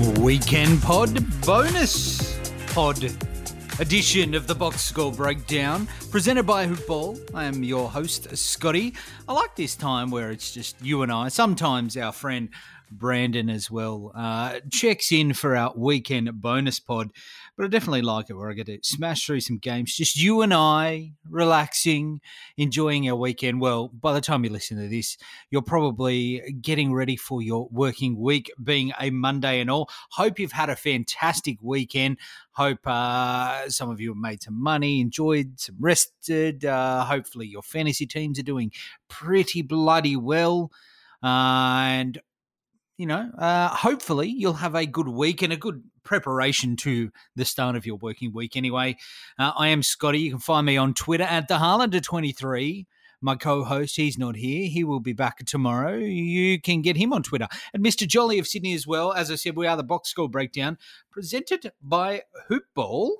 Weekend 0.00 0.80
Pod 0.80 1.12
bonus 1.42 2.38
pod 2.72 3.04
edition 3.80 4.34
of 4.34 4.46
the 4.46 4.54
box 4.54 4.80
score 4.80 5.12
breakdown 5.12 5.86
presented 6.10 6.44
by 6.44 6.66
Hoopball. 6.66 7.20
I 7.34 7.44
am 7.44 7.62
your 7.62 7.90
host, 7.90 8.34
Scotty. 8.34 8.94
I 9.28 9.34
like 9.34 9.56
this 9.56 9.76
time 9.76 10.10
where 10.10 10.30
it's 10.30 10.54
just 10.54 10.82
you 10.82 11.02
and 11.02 11.12
I, 11.12 11.28
sometimes 11.28 11.98
our 11.98 12.12
friend 12.12 12.48
Brandon 12.90 13.50
as 13.50 13.70
well, 13.70 14.12
uh, 14.14 14.60
checks 14.70 15.12
in 15.12 15.34
for 15.34 15.54
our 15.54 15.74
weekend 15.76 16.40
bonus 16.40 16.80
pod. 16.80 17.12
But 17.60 17.66
I 17.66 17.68
definitely 17.68 18.00
like 18.00 18.30
it 18.30 18.32
where 18.32 18.48
I 18.48 18.54
get 18.54 18.68
to 18.68 18.78
smash 18.82 19.26
through 19.26 19.40
some 19.40 19.58
games, 19.58 19.94
just 19.94 20.16
you 20.16 20.40
and 20.40 20.54
I, 20.54 21.12
relaxing, 21.28 22.22
enjoying 22.56 23.06
our 23.06 23.14
weekend. 23.14 23.60
Well, 23.60 23.88
by 23.88 24.14
the 24.14 24.22
time 24.22 24.44
you 24.44 24.50
listen 24.50 24.78
to 24.78 24.88
this, 24.88 25.18
you're 25.50 25.60
probably 25.60 26.40
getting 26.62 26.94
ready 26.94 27.16
for 27.16 27.42
your 27.42 27.68
working 27.70 28.18
week, 28.18 28.50
being 28.64 28.94
a 28.98 29.10
Monday 29.10 29.60
and 29.60 29.70
all. 29.70 29.90
Hope 30.12 30.38
you've 30.38 30.52
had 30.52 30.70
a 30.70 30.74
fantastic 30.74 31.58
weekend. 31.60 32.16
Hope 32.52 32.78
uh, 32.86 33.68
some 33.68 33.90
of 33.90 34.00
you 34.00 34.12
have 34.12 34.16
made 34.16 34.42
some 34.42 34.58
money, 34.58 35.02
enjoyed, 35.02 35.60
some 35.60 35.76
rested. 35.78 36.64
Uh, 36.64 37.04
hopefully, 37.04 37.46
your 37.46 37.60
fantasy 37.60 38.06
teams 38.06 38.38
are 38.38 38.42
doing 38.42 38.72
pretty 39.08 39.60
bloody 39.60 40.16
well. 40.16 40.72
Uh, 41.22 41.84
and 41.84 42.22
you 43.00 43.06
know, 43.06 43.30
uh, 43.38 43.68
hopefully 43.68 44.28
you'll 44.28 44.52
have 44.52 44.74
a 44.74 44.84
good 44.84 45.08
week 45.08 45.40
and 45.40 45.54
a 45.54 45.56
good 45.56 45.82
preparation 46.02 46.76
to 46.76 47.10
the 47.36 47.44
start 47.44 47.76
of 47.76 47.86
your 47.86 47.96
working 47.96 48.32
week. 48.32 48.56
Anyway, 48.56 48.96
uh, 49.38 49.52
I 49.56 49.68
am 49.68 49.82
Scotty. 49.82 50.20
You 50.20 50.30
can 50.30 50.40
find 50.40 50.66
me 50.66 50.76
on 50.76 50.94
Twitter 50.94 51.24
at 51.24 51.48
the 51.48 51.54
Harlander23. 51.54 52.86
My 53.22 53.36
co-host, 53.36 53.96
he's 53.96 54.16
not 54.16 54.36
here. 54.36 54.66
He 54.68 54.82
will 54.82 55.00
be 55.00 55.12
back 55.12 55.44
tomorrow. 55.44 55.96
You 55.96 56.58
can 56.58 56.80
get 56.80 56.96
him 56.96 57.12
on 57.12 57.22
Twitter 57.22 57.48
and 57.74 57.84
Mr. 57.84 58.06
Jolly 58.08 58.38
of 58.38 58.46
Sydney 58.46 58.72
as 58.72 58.86
well. 58.86 59.12
As 59.12 59.30
I 59.30 59.34
said, 59.34 59.56
we 59.56 59.66
are 59.66 59.76
the 59.76 59.82
box 59.82 60.08
score 60.08 60.28
breakdown 60.28 60.78
presented 61.10 61.72
by 61.82 62.22
Hoopball, 62.48 63.10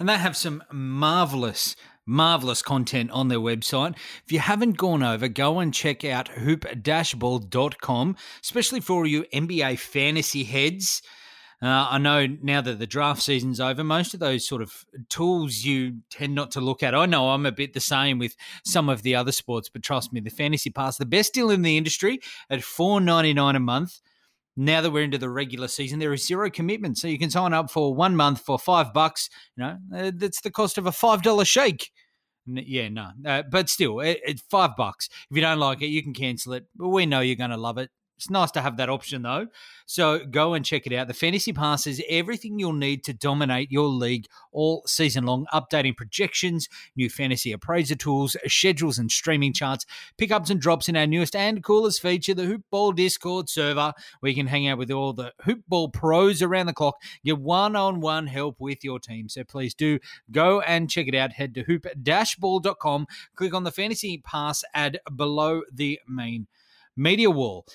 and 0.00 0.08
they 0.08 0.18
have 0.18 0.36
some 0.36 0.64
marvelous 0.72 1.76
marvelous 2.06 2.62
content 2.62 3.10
on 3.10 3.28
their 3.28 3.38
website. 3.38 3.96
If 4.24 4.32
you 4.32 4.38
haven't 4.38 4.76
gone 4.76 5.02
over, 5.02 5.28
go 5.28 5.58
and 5.58 5.72
check 5.72 6.04
out 6.04 6.28
hoop-ball.com, 6.28 8.16
especially 8.42 8.80
for 8.80 9.06
you 9.06 9.24
NBA 9.32 9.78
fantasy 9.78 10.44
heads. 10.44 11.00
Uh, 11.64 11.88
I 11.92 11.96
know 11.96 12.26
now 12.42 12.60
that 12.60 12.78
the 12.78 12.86
draft 12.86 13.22
season's 13.22 13.58
over, 13.58 13.82
most 13.82 14.12
of 14.12 14.20
those 14.20 14.46
sort 14.46 14.60
of 14.60 14.84
tools 15.08 15.64
you 15.64 16.00
tend 16.10 16.34
not 16.34 16.50
to 16.50 16.60
look 16.60 16.82
at. 16.82 16.94
I 16.94 17.06
know 17.06 17.30
I'm 17.30 17.46
a 17.46 17.52
bit 17.52 17.72
the 17.72 17.80
same 17.80 18.18
with 18.18 18.36
some 18.66 18.90
of 18.90 19.00
the 19.00 19.14
other 19.14 19.32
sports, 19.32 19.70
but 19.70 19.82
trust 19.82 20.12
me, 20.12 20.20
the 20.20 20.28
fantasy 20.28 20.68
pass, 20.68 20.98
the 20.98 21.06
best 21.06 21.32
deal 21.32 21.48
in 21.48 21.62
the 21.62 21.78
industry 21.78 22.20
at 22.50 22.62
four 22.62 23.00
ninety 23.00 23.32
nine 23.32 23.56
a 23.56 23.60
month. 23.60 24.02
Now 24.58 24.82
that 24.82 24.90
we're 24.90 25.04
into 25.04 25.16
the 25.16 25.30
regular 25.30 25.66
season, 25.68 26.00
there 26.00 26.12
is 26.12 26.26
zero 26.26 26.50
commitment, 26.50 26.98
so 26.98 27.08
you 27.08 27.18
can 27.18 27.30
sign 27.30 27.54
up 27.54 27.70
for 27.70 27.94
one 27.94 28.14
month 28.14 28.40
for 28.40 28.58
five 28.58 28.92
bucks. 28.92 29.30
You 29.56 29.64
know, 29.64 29.78
uh, 29.96 30.12
that's 30.14 30.42
the 30.42 30.50
cost 30.50 30.76
of 30.76 30.84
a 30.86 30.92
five 30.92 31.22
dollar 31.22 31.46
shake. 31.46 31.90
Yeah, 32.46 32.90
no, 32.90 33.08
uh, 33.24 33.42
but 33.50 33.70
still, 33.70 34.00
it, 34.00 34.20
it's 34.22 34.42
five 34.50 34.76
bucks. 34.76 35.08
If 35.30 35.36
you 35.36 35.40
don't 35.40 35.58
like 35.58 35.80
it, 35.80 35.86
you 35.86 36.02
can 36.02 36.12
cancel 36.12 36.52
it. 36.52 36.66
But 36.76 36.88
we 36.88 37.06
know 37.06 37.20
you're 37.20 37.36
going 37.36 37.50
to 37.50 37.56
love 37.56 37.78
it. 37.78 37.88
It's 38.16 38.30
nice 38.30 38.52
to 38.52 38.60
have 38.60 38.76
that 38.76 38.88
option 38.88 39.22
though. 39.22 39.48
So 39.86 40.20
go 40.24 40.54
and 40.54 40.64
check 40.64 40.86
it 40.86 40.92
out. 40.92 41.08
The 41.08 41.14
Fantasy 41.14 41.52
Pass 41.52 41.86
is 41.86 42.02
everything 42.08 42.58
you'll 42.58 42.72
need 42.72 43.04
to 43.04 43.12
dominate 43.12 43.72
your 43.72 43.88
league 43.88 44.26
all 44.52 44.82
season 44.86 45.24
long, 45.24 45.46
updating 45.52 45.96
projections, 45.96 46.68
new 46.96 47.10
fantasy 47.10 47.52
appraiser 47.52 47.96
tools, 47.96 48.36
schedules 48.46 48.98
and 48.98 49.10
streaming 49.10 49.52
charts, 49.52 49.84
pickups 50.16 50.48
and 50.48 50.60
drops 50.60 50.88
in 50.88 50.96
our 50.96 51.06
newest 51.06 51.34
and 51.34 51.64
coolest 51.64 52.00
feature, 52.00 52.34
the 52.34 52.44
Hoopball 52.72 52.94
Discord 52.94 53.48
server, 53.48 53.92
where 54.20 54.30
you 54.30 54.36
can 54.36 54.46
hang 54.46 54.68
out 54.68 54.78
with 54.78 54.92
all 54.92 55.12
the 55.12 55.32
Hoopball 55.44 55.92
pros 55.92 56.40
around 56.40 56.66
the 56.66 56.72
clock, 56.72 57.02
get 57.24 57.38
one-on-one 57.38 58.28
help 58.28 58.60
with 58.60 58.84
your 58.84 59.00
team. 59.00 59.28
So 59.28 59.42
please 59.42 59.74
do 59.74 59.98
go 60.30 60.60
and 60.60 60.88
check 60.88 61.08
it 61.08 61.14
out. 61.16 61.32
Head 61.32 61.54
to 61.56 61.64
hoop-ball.com, 61.64 63.06
click 63.34 63.52
on 63.52 63.64
the 63.64 63.72
Fantasy 63.72 64.18
Pass 64.18 64.62
ad 64.72 65.00
below 65.14 65.62
the 65.72 65.98
main 66.08 66.46
media 66.96 67.30
wall. 67.30 67.66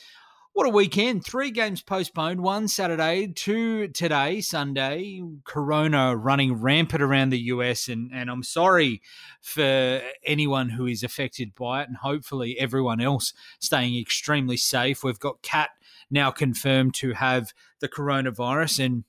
What 0.53 0.65
a 0.65 0.71
weekend. 0.71 1.23
Three 1.23 1.51
games 1.51 1.81
postponed, 1.83 2.41
one 2.41 2.67
Saturday, 2.67 3.27
two 3.27 3.87
today, 3.89 4.41
Sunday. 4.41 5.21
Corona 5.45 6.17
running 6.17 6.53
rampant 6.55 7.03
around 7.03 7.29
the 7.29 7.39
US, 7.53 7.87
and, 7.87 8.11
and 8.11 8.29
I'm 8.29 8.43
sorry 8.43 9.01
for 9.41 10.01
anyone 10.25 10.69
who 10.69 10.87
is 10.87 11.03
affected 11.03 11.53
by 11.55 11.83
it, 11.83 11.87
and 11.87 11.97
hopefully 11.97 12.57
everyone 12.59 12.99
else 12.99 13.31
staying 13.59 13.97
extremely 13.97 14.57
safe. 14.57 15.03
We've 15.03 15.19
got 15.19 15.43
Cat 15.43 15.69
now 16.09 16.31
confirmed 16.31 16.95
to 16.95 17.13
have 17.13 17.53
the 17.79 17.87
coronavirus, 17.87 18.83
and 18.83 19.03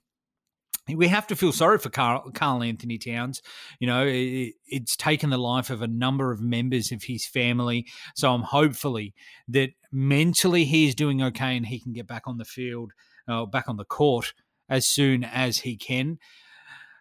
we 0.96 1.08
have 1.08 1.26
to 1.28 1.37
feel 1.37 1.52
sorry 1.52 1.78
for 1.78 1.90
Karl, 1.90 2.31
Karl 2.32 2.62
Anthony 2.62 2.98
Towns. 2.98 3.42
You 3.78 3.87
know, 3.87 4.06
it, 4.06 4.54
it's 4.66 4.96
taken 4.96 5.31
the 5.31 5.38
life 5.38 5.70
of 5.70 5.82
a 5.82 5.88
number 5.88 6.32
of 6.32 6.40
members 6.40 6.92
of 6.92 7.04
his 7.04 7.26
family. 7.26 7.87
So 8.14 8.32
I'm 8.32 8.42
hopefully 8.42 9.14
that 9.48 9.70
mentally 9.92 10.64
he's 10.64 10.94
doing 10.94 11.22
okay 11.22 11.56
and 11.56 11.66
he 11.66 11.81
can 11.81 11.92
get 11.92 12.06
back 12.06 12.22
on 12.26 12.38
the 12.38 12.44
field, 12.44 12.92
uh, 13.28 13.46
back 13.46 13.69
on 13.69 13.76
the 13.76 13.84
court 13.84 14.32
as 14.69 14.87
soon 14.87 15.25
as 15.25 15.58
he 15.58 15.76
can. 15.76 16.19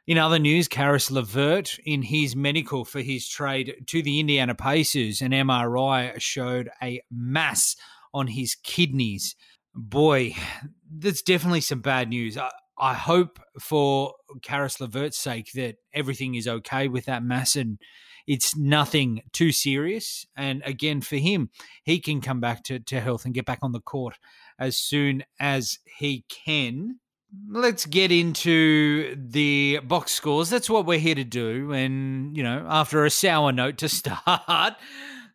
In 0.09 0.18
other 0.18 0.39
news, 0.39 0.68
Caris 0.68 1.12
LeVert, 1.12 1.77
in 1.86 2.01
his 2.01 2.36
medical 2.36 2.83
for 2.83 3.00
his 3.00 3.27
trade 3.27 3.75
to 3.86 4.01
the 4.01 4.19
Indiana 4.19 4.56
Pacers, 4.56 5.21
an 5.21 5.33
MRI 5.33 6.19
showed 6.19 6.71
a 6.81 7.01
mass 7.12 7.75
on 8.12 8.25
his 8.25 8.56
kidneys. 8.56 9.36
Boy, 9.75 10.36
that's 10.91 11.21
definitely 11.21 11.62
some 11.62 11.81
bad 11.81 12.09
news. 12.09 12.39
I, 12.39 12.50
I 12.80 12.94
hope 12.94 13.40
for 13.60 14.14
Caris 14.42 14.80
LeVert's 14.80 15.18
sake 15.18 15.52
that 15.54 15.76
everything 15.94 16.36
is 16.36 16.48
okay 16.48 16.88
with 16.88 17.06
that 17.06 17.24
mass. 17.24 17.56
And 17.56 17.80
it's 18.30 18.56
nothing 18.56 19.24
too 19.34 19.52
serious. 19.52 20.26
And 20.38 20.62
again, 20.64 21.02
for 21.02 21.18
him, 21.18 21.50
he 21.84 22.00
can 22.00 22.22
come 22.22 22.40
back 22.40 22.64
to, 22.66 22.80
to 22.80 23.02
health 23.02 23.26
and 23.26 23.34
get 23.34 23.46
back 23.46 23.60
on 23.64 23.72
the 23.72 23.81
court 23.81 24.16
as 24.60 24.78
soon 24.78 25.24
as 25.40 25.80
he 25.98 26.26
can. 26.30 27.00
Let's 27.50 27.86
get 27.86 28.12
into 28.12 29.16
the 29.16 29.80
box 29.84 30.12
scores. 30.12 30.50
That's 30.50 30.70
what 30.70 30.86
we're 30.86 31.00
here 31.00 31.16
to 31.16 31.24
do. 31.24 31.74
And, 31.74 32.36
you 32.36 32.44
know, 32.44 32.66
after 32.68 33.04
a 33.04 33.10
sour 33.10 33.52
note 33.52 33.78
to 33.80 33.90
start, 33.90 34.75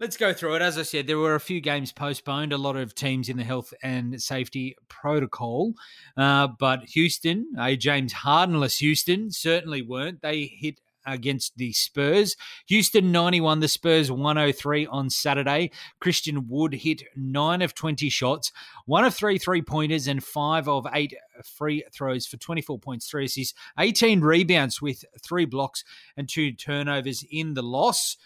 let's 0.05 0.19
go 0.19 0.35
through 0.35 0.55
it. 0.55 0.61
As 0.61 0.77
I 0.77 0.83
said, 0.83 1.07
there 1.07 1.17
were 1.17 1.35
a 1.35 1.41
few 1.41 1.63
games 1.63 1.91
postponed, 1.91 2.53
a 2.53 2.59
lot 2.59 2.77
of 2.77 2.95
teams 2.95 3.31
in 3.31 3.39
the 3.39 3.43
health 3.43 3.73
and 3.83 4.21
safety 4.21 4.77
protocol. 4.89 5.73
Uh, 6.15 6.47
but 6.59 6.85
Houston, 6.91 7.47
a 7.59 7.75
James 7.75 8.13
Hardenless 8.13 8.77
Houston, 8.81 9.31
certainly 9.31 9.81
weren't. 9.81 10.21
They 10.21 10.43
hit 10.61 10.79
against 11.07 11.57
the 11.57 11.73
Spurs. 11.73 12.37
Houston 12.67 13.13
91, 13.13 13.61
the 13.61 13.69
Spurs 13.69 14.11
103 14.11 14.87
on 14.89 15.09
Saturday. 15.09 15.71
Christian 16.01 16.49
Wood 16.49 16.75
hit 16.75 17.03
9 17.17 17.63
of 17.63 17.75
20 17.75 18.11
shots, 18.11 18.53
1 18.85 19.07
of 19.07 19.15
3 19.15 19.39
three 19.39 19.63
pointers, 19.63 20.07
and 20.07 20.23
5 20.23 20.69
of 20.69 20.87
8 20.93 21.15
free 21.47 21.83
throws 21.95 22.27
for 22.27 22.37
24 22.37 22.79
points, 22.79 23.09
3 23.09 23.25
assists, 23.25 23.55
18 23.79 24.21
rebounds 24.21 24.83
with 24.83 25.03
3 25.23 25.47
blocks 25.47 25.83
and 26.15 26.29
2 26.29 26.53
turnovers 26.53 27.25
in 27.31 27.55
the 27.55 27.63
loss. 27.63 28.19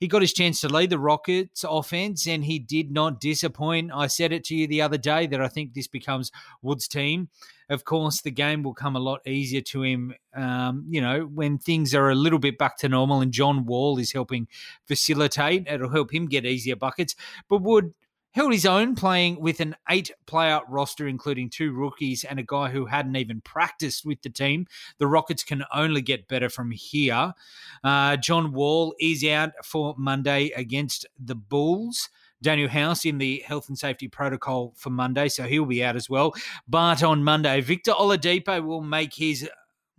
He 0.00 0.08
got 0.08 0.22
his 0.22 0.32
chance 0.32 0.62
to 0.62 0.68
lead 0.68 0.88
the 0.88 0.98
Rockets 0.98 1.62
offense 1.68 2.26
and 2.26 2.42
he 2.42 2.58
did 2.58 2.90
not 2.90 3.20
disappoint. 3.20 3.90
I 3.94 4.06
said 4.06 4.32
it 4.32 4.44
to 4.44 4.56
you 4.56 4.66
the 4.66 4.80
other 4.80 4.96
day 4.96 5.26
that 5.26 5.42
I 5.42 5.48
think 5.48 5.74
this 5.74 5.86
becomes 5.86 6.32
Wood's 6.62 6.88
team. 6.88 7.28
Of 7.68 7.84
course, 7.84 8.22
the 8.22 8.30
game 8.30 8.62
will 8.62 8.72
come 8.72 8.96
a 8.96 9.00
lot 9.00 9.20
easier 9.26 9.60
to 9.60 9.82
him, 9.82 10.14
um, 10.34 10.86
you 10.88 11.02
know, 11.02 11.20
when 11.24 11.58
things 11.58 11.94
are 11.94 12.08
a 12.08 12.14
little 12.14 12.38
bit 12.38 12.56
back 12.56 12.78
to 12.78 12.88
normal 12.88 13.20
and 13.20 13.30
John 13.30 13.66
Wall 13.66 13.98
is 13.98 14.10
helping 14.10 14.48
facilitate. 14.88 15.68
It'll 15.68 15.90
help 15.90 16.12
him 16.12 16.26
get 16.26 16.46
easier 16.46 16.76
buckets. 16.76 17.14
But 17.48 17.58
Wood 17.58 17.92
held 18.32 18.52
his 18.52 18.66
own 18.66 18.94
playing 18.94 19.40
with 19.40 19.60
an 19.60 19.76
eight 19.88 20.10
player 20.26 20.60
roster, 20.68 21.08
including 21.08 21.50
two 21.50 21.72
rookies 21.72 22.24
and 22.24 22.38
a 22.38 22.44
guy 22.44 22.70
who 22.70 22.86
hadn't 22.86 23.16
even 23.16 23.40
practiced 23.40 24.04
with 24.04 24.22
the 24.22 24.30
team. 24.30 24.66
The 24.98 25.06
Rockets 25.06 25.42
can 25.42 25.64
only 25.72 26.02
get 26.02 26.28
better 26.28 26.48
from 26.48 26.70
here. 26.70 27.34
Uh, 27.82 28.16
John 28.16 28.52
Wall 28.52 28.94
is 29.00 29.24
out 29.24 29.50
for 29.64 29.94
Monday 29.98 30.50
against 30.56 31.06
the 31.18 31.34
Bulls. 31.34 32.08
Danuel 32.42 32.68
House 32.68 33.04
in 33.04 33.18
the 33.18 33.42
health 33.46 33.68
and 33.68 33.78
safety 33.78 34.08
protocol 34.08 34.72
for 34.76 34.88
Monday, 34.88 35.28
so 35.28 35.42
he'll 35.42 35.66
be 35.66 35.84
out 35.84 35.94
as 35.96 36.08
well. 36.08 36.32
But 36.66 37.02
on 37.02 37.22
Monday, 37.22 37.60
Victor 37.60 37.92
Oladipo 37.92 38.64
will 38.64 38.80
make 38.80 39.14
his 39.14 39.48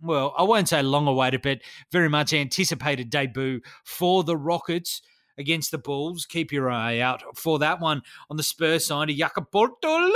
well, 0.02 0.34
I 0.36 0.42
won't 0.42 0.68
say 0.68 0.82
long 0.82 1.06
awaited, 1.06 1.42
but 1.42 1.60
very 1.92 2.08
much 2.08 2.32
anticipated 2.32 3.08
debut 3.08 3.60
for 3.84 4.24
the 4.24 4.36
Rockets 4.36 5.00
against 5.38 5.70
the 5.70 5.78
Bulls. 5.78 6.26
Keep 6.26 6.52
your 6.52 6.70
eye 6.70 6.98
out 6.98 7.22
for 7.36 7.58
that 7.58 7.80
one 7.80 8.02
on 8.30 8.36
the 8.36 8.42
Spurs 8.42 8.86
side. 8.86 9.08
Jakob 9.10 9.50
Poeltl 9.50 10.12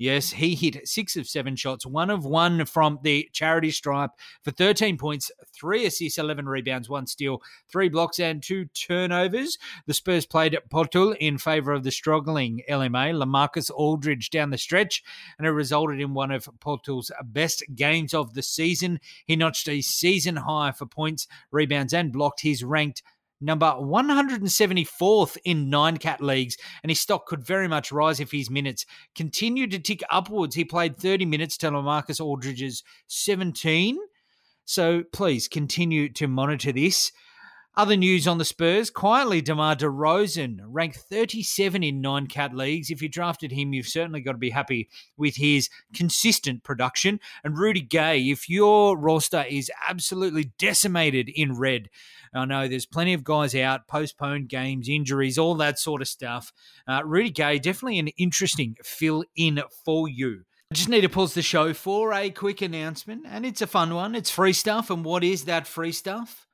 Yes, 0.00 0.30
he 0.30 0.54
hit 0.54 0.86
six 0.86 1.16
of 1.16 1.26
seven 1.26 1.56
shots, 1.56 1.84
one 1.84 2.08
of 2.08 2.24
one 2.24 2.64
from 2.66 3.00
the 3.02 3.28
charity 3.32 3.72
stripe 3.72 4.10
for 4.44 4.52
13 4.52 4.96
points, 4.96 5.28
three 5.52 5.86
assists, 5.86 6.18
11 6.18 6.48
rebounds, 6.48 6.88
one 6.88 7.08
steal, 7.08 7.42
three 7.68 7.88
blocks, 7.88 8.20
and 8.20 8.40
two 8.40 8.66
turnovers. 8.66 9.58
The 9.86 9.94
Spurs 9.94 10.24
played 10.24 10.56
Poeltl 10.70 11.16
in 11.16 11.36
favour 11.36 11.72
of 11.72 11.82
the 11.82 11.90
struggling 11.90 12.62
LMA, 12.70 13.12
Lamarcus 13.12 13.72
Aldridge, 13.72 14.30
down 14.30 14.50
the 14.50 14.56
stretch, 14.58 15.02
and 15.36 15.48
it 15.48 15.50
resulted 15.50 16.00
in 16.00 16.14
one 16.14 16.30
of 16.30 16.48
Poeltl's 16.60 17.10
best 17.24 17.64
games 17.74 18.14
of 18.14 18.34
the 18.34 18.42
season. 18.42 19.00
He 19.26 19.34
notched 19.34 19.68
a 19.68 19.80
season 19.80 20.36
high 20.36 20.70
for 20.70 20.86
points, 20.86 21.26
rebounds, 21.50 21.92
and 21.92 22.12
blocked. 22.12 22.42
He's 22.42 22.62
ranked 22.62 23.02
number 23.40 23.66
174th 23.66 25.36
in 25.44 25.70
nine 25.70 25.96
cat 25.96 26.20
leagues, 26.20 26.56
and 26.82 26.90
his 26.90 27.00
stock 27.00 27.26
could 27.26 27.44
very 27.44 27.68
much 27.68 27.92
rise 27.92 28.20
if 28.20 28.32
his 28.32 28.50
minutes 28.50 28.84
continued 29.14 29.70
to 29.72 29.78
tick 29.78 30.02
upwards. 30.10 30.54
He 30.54 30.64
played 30.64 30.98
30 30.98 31.24
minutes 31.24 31.56
to 31.58 31.70
Lamarcus 31.70 32.20
Aldridge's 32.20 32.82
17. 33.08 33.98
So 34.64 35.02
please 35.12 35.48
continue 35.48 36.08
to 36.10 36.28
monitor 36.28 36.72
this. 36.72 37.12
Other 37.78 37.96
news 37.96 38.26
on 38.26 38.38
the 38.38 38.44
Spurs 38.44 38.90
quietly, 38.90 39.40
DeMar 39.40 39.76
DeRozan 39.76 40.58
ranked 40.64 40.96
37 40.96 41.84
in 41.84 42.00
nine 42.00 42.26
cat 42.26 42.52
leagues. 42.52 42.90
If 42.90 43.00
you 43.00 43.08
drafted 43.08 43.52
him, 43.52 43.72
you've 43.72 43.86
certainly 43.86 44.20
got 44.20 44.32
to 44.32 44.38
be 44.38 44.50
happy 44.50 44.88
with 45.16 45.36
his 45.36 45.70
consistent 45.94 46.64
production. 46.64 47.20
And 47.44 47.56
Rudy 47.56 47.80
Gay, 47.80 48.18
if 48.22 48.48
your 48.48 48.98
roster 48.98 49.44
is 49.48 49.70
absolutely 49.88 50.50
decimated 50.58 51.28
in 51.28 51.56
red, 51.56 51.88
I 52.34 52.44
know 52.44 52.68
there's 52.68 52.86
plenty 52.86 53.14
of 53.14 53.24
guys 53.24 53.54
out, 53.54 53.86
postponed 53.86 54.48
games, 54.48 54.88
injuries, 54.88 55.38
all 55.38 55.54
that 55.56 55.78
sort 55.78 56.02
of 56.02 56.08
stuff. 56.08 56.52
Uh, 56.86 57.02
Rudy 57.04 57.30
Gay, 57.30 57.58
definitely 57.58 57.98
an 57.98 58.08
interesting 58.18 58.76
fill 58.82 59.24
in 59.36 59.62
for 59.84 60.08
you. 60.08 60.42
I 60.70 60.74
just 60.74 60.88
need 60.88 61.00
to 61.00 61.08
pause 61.08 61.34
the 61.34 61.42
show 61.42 61.72
for 61.72 62.12
a 62.12 62.30
quick 62.30 62.60
announcement, 62.60 63.24
and 63.26 63.46
it's 63.46 63.62
a 63.62 63.66
fun 63.66 63.94
one. 63.94 64.14
It's 64.14 64.30
free 64.30 64.52
stuff. 64.52 64.90
And 64.90 65.04
what 65.04 65.24
is 65.24 65.44
that 65.44 65.66
free 65.66 65.92
stuff? 65.92 66.46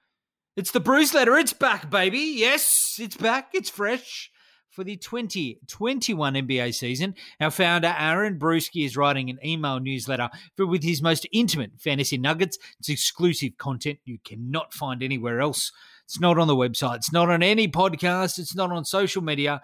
It's 0.57 0.71
the 0.71 0.79
Brews 0.79 1.13
Letter. 1.13 1.37
It's 1.37 1.53
back, 1.53 1.91
baby. 1.91 2.35
Yes, 2.37 2.97
it's 3.01 3.17
back. 3.17 3.49
It's 3.53 3.71
fresh 3.71 4.31
for 4.75 4.83
the 4.83 4.97
2021 4.97 6.35
NBA 6.35 6.75
season. 6.75 7.15
Our 7.41 7.53
founder, 7.53 7.95
Aaron 7.97 8.39
Bruski, 8.39 8.85
is 8.85 8.97
writing 8.97 9.31
an 9.31 9.39
email 9.45 9.79
newsletter 9.79 10.29
with 10.59 10.83
his 10.83 11.01
most 11.01 11.27
intimate 11.33 11.71
fantasy 11.79 12.19
nuggets. 12.19 12.59
It's 12.81 12.89
exclusive 12.89 13.57
content 13.57 14.01
you 14.05 14.19
cannot 14.25 14.75
find 14.75 15.03
anywhere 15.03 15.41
else. 15.41 15.71
It's 16.05 16.19
not 16.19 16.39
on 16.39 16.49
the 16.49 16.57
website. 16.57 16.97
It's 16.97 17.13
not 17.13 17.31
on 17.31 17.43
any 17.43 17.69
podcast. 17.69 18.39
It's 18.39 18.57
not 18.57 18.73
on 18.73 18.85
social 18.85 19.23
media. 19.23 19.63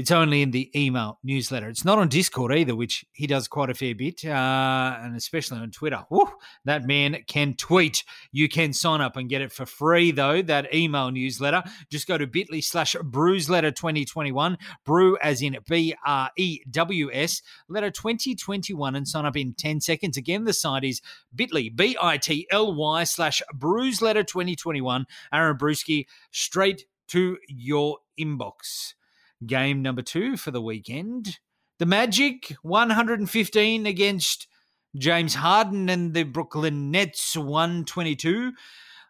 It's 0.00 0.10
only 0.10 0.40
in 0.40 0.50
the 0.50 0.70
email 0.74 1.18
newsletter. 1.22 1.68
It's 1.68 1.84
not 1.84 1.98
on 1.98 2.08
Discord 2.08 2.54
either, 2.54 2.74
which 2.74 3.04
he 3.12 3.26
does 3.26 3.46
quite 3.48 3.68
a 3.68 3.74
fair 3.74 3.94
bit, 3.94 4.24
uh, 4.24 4.96
and 4.98 5.14
especially 5.14 5.58
on 5.58 5.70
Twitter. 5.72 6.06
Woo, 6.08 6.26
that 6.64 6.86
man 6.86 7.18
can 7.26 7.52
tweet. 7.52 8.02
You 8.32 8.48
can 8.48 8.72
sign 8.72 9.02
up 9.02 9.18
and 9.18 9.28
get 9.28 9.42
it 9.42 9.52
for 9.52 9.66
free, 9.66 10.10
though, 10.10 10.40
that 10.40 10.74
email 10.74 11.10
newsletter. 11.10 11.62
Just 11.90 12.08
go 12.08 12.16
to 12.16 12.26
bit.ly 12.26 12.60
slash 12.60 12.96
brewsletter 12.96 13.76
2021, 13.76 14.56
brew 14.86 15.18
as 15.18 15.42
in 15.42 15.58
B 15.68 15.94
R 16.06 16.30
E 16.34 16.60
W 16.70 17.10
S, 17.12 17.42
letter 17.68 17.90
2021, 17.90 18.96
and 18.96 19.06
sign 19.06 19.26
up 19.26 19.36
in 19.36 19.52
10 19.52 19.82
seconds. 19.82 20.16
Again, 20.16 20.44
the 20.44 20.54
site 20.54 20.84
is 20.84 21.02
bit.ly, 21.34 21.72
B 21.74 21.94
I 22.00 22.16
T 22.16 22.46
L 22.50 22.74
Y 22.74 23.04
slash 23.04 23.42
brewsletter 23.54 24.26
2021. 24.26 25.04
Aaron 25.30 25.58
Bruski, 25.58 26.06
straight 26.30 26.86
to 27.08 27.36
your 27.48 27.98
inbox 28.18 28.94
game 29.46 29.82
number 29.82 30.02
two 30.02 30.36
for 30.36 30.50
the 30.50 30.60
weekend. 30.60 31.38
The 31.78 31.86
Magic 31.86 32.54
115 32.62 33.86
against 33.86 34.46
James 34.96 35.34
Harden 35.36 35.88
and 35.88 36.14
the 36.14 36.24
Brooklyn 36.24 36.90
Nets 36.90 37.36
122. 37.36 38.52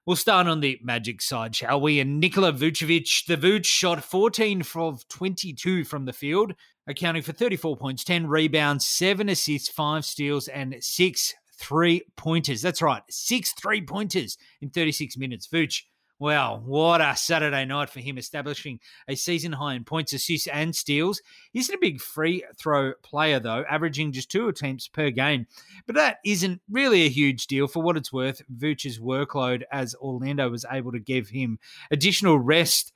We'll 0.06 0.16
start 0.16 0.46
on 0.46 0.60
the 0.60 0.78
Magic 0.82 1.20
side, 1.20 1.54
shall 1.54 1.80
we? 1.80 2.00
And 2.00 2.20
Nikola 2.20 2.52
Vucevic, 2.52 3.26
the 3.26 3.36
Vooch 3.36 3.66
shot 3.66 4.02
14 4.02 4.62
of 4.76 5.06
22 5.08 5.84
from 5.84 6.04
the 6.04 6.12
field, 6.12 6.54
accounting 6.86 7.22
for 7.22 7.32
34 7.32 7.76
points, 7.76 8.04
10 8.04 8.26
rebounds, 8.26 8.86
7 8.86 9.28
assists, 9.28 9.68
5 9.68 10.04
steals, 10.04 10.48
and 10.48 10.76
6 10.80 11.34
three 11.60 12.02
pointers. 12.16 12.62
That's 12.62 12.82
right, 12.82 13.02
6 13.08 13.52
three 13.52 13.82
pointers 13.82 14.38
in 14.60 14.70
36 14.70 15.16
minutes. 15.16 15.46
Vooch 15.46 15.82
Wow, 16.20 16.60
what 16.66 17.00
a 17.00 17.16
Saturday 17.16 17.64
night 17.64 17.88
for 17.88 18.00
him, 18.00 18.18
establishing 18.18 18.78
a 19.08 19.14
season 19.14 19.52
high 19.52 19.72
in 19.72 19.84
points, 19.84 20.12
assists, 20.12 20.46
and 20.48 20.76
steals. 20.76 21.22
He's 21.50 21.70
a 21.70 21.78
big 21.78 21.98
free 21.98 22.44
throw 22.58 22.92
player, 23.02 23.40
though, 23.40 23.64
averaging 23.70 24.12
just 24.12 24.30
two 24.30 24.46
attempts 24.46 24.86
per 24.86 25.08
game. 25.08 25.46
But 25.86 25.94
that 25.94 26.18
isn't 26.22 26.60
really 26.70 27.06
a 27.06 27.08
huge 27.08 27.46
deal 27.46 27.66
for 27.66 27.82
what 27.82 27.96
it's 27.96 28.12
worth. 28.12 28.42
Vooch's 28.54 28.98
workload, 28.98 29.62
as 29.72 29.94
Orlando 29.94 30.50
was 30.50 30.66
able 30.70 30.92
to 30.92 30.98
give 30.98 31.30
him 31.30 31.58
additional 31.90 32.38
rest 32.38 32.92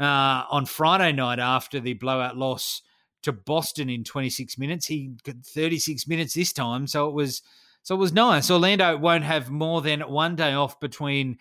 uh, 0.00 0.44
on 0.50 0.64
Friday 0.64 1.12
night 1.12 1.40
after 1.40 1.80
the 1.80 1.92
blowout 1.92 2.38
loss 2.38 2.80
to 3.24 3.32
Boston 3.32 3.90
in 3.90 4.04
26 4.04 4.56
minutes. 4.56 4.86
He 4.86 5.12
got 5.22 5.36
36 5.44 6.08
minutes 6.08 6.32
this 6.32 6.54
time, 6.54 6.86
so 6.86 7.08
it 7.08 7.14
was 7.14 7.42
so 7.82 7.94
it 7.94 7.98
was 7.98 8.14
nice. 8.14 8.50
Orlando 8.50 8.96
won't 8.96 9.24
have 9.24 9.50
more 9.50 9.82
than 9.82 10.00
one 10.00 10.34
day 10.34 10.54
off 10.54 10.80
between 10.80 11.36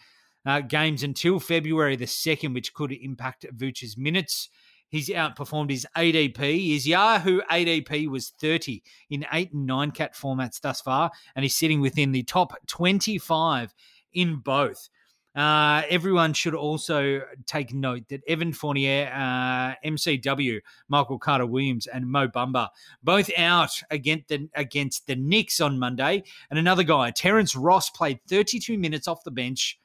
uh, 0.46 0.62
games 0.62 1.04
until 1.04 1.40
February 1.40 1.96
the 1.96 2.06
2nd, 2.06 2.54
which 2.54 2.74
could 2.74 2.92
impact 2.92 3.46
Vooch's 3.54 3.98
minutes. 3.98 4.50
He's 4.90 5.10
outperformed 5.10 5.72
his 5.72 5.88
ADP. 5.98 6.72
His 6.72 6.88
Yahoo 6.88 7.42
ADP 7.50 8.08
was 8.10 8.30
30 8.40 8.84
in 9.10 9.26
8 9.32 9.54
and 9.54 9.66
9 9.66 9.92
cat 9.92 10.14
formats 10.14 10.62
thus 10.62 10.82
far, 10.82 11.10
and 11.36 11.44
he's 11.44 11.56
sitting 11.56 11.82
within 11.82 12.12
the 12.12 12.24
top 12.24 12.54
25 12.68 13.74
in 14.14 14.36
both. 14.36 14.90
Uh, 15.36 15.82
everyone 15.90 16.32
should 16.32 16.54
also 16.54 17.22
take 17.48 17.74
note 17.74 18.08
that 18.10 18.22
Evan 18.28 18.54
Fournier, 18.54 19.12
uh, 19.12 19.74
MCW, 19.84 20.60
Michael 20.90 21.18
Carter 21.18 21.48
Williams, 21.48 21.88
and 21.88 22.08
Mo 22.08 22.28
Bamba 22.28 22.70
both 23.02 23.32
out 23.36 23.72
against 23.90 24.28
the, 24.28 24.48
against 24.54 25.08
the 25.08 25.16
Knicks 25.16 25.60
on 25.60 25.80
Monday. 25.80 26.24
And 26.52 26.60
another 26.60 26.84
guy, 26.84 27.10
Terrence 27.10 27.56
Ross, 27.56 27.90
played 27.90 28.20
32 28.28 28.78
minutes 28.78 29.08
off 29.08 29.24
the 29.24 29.32
bench 29.32 29.80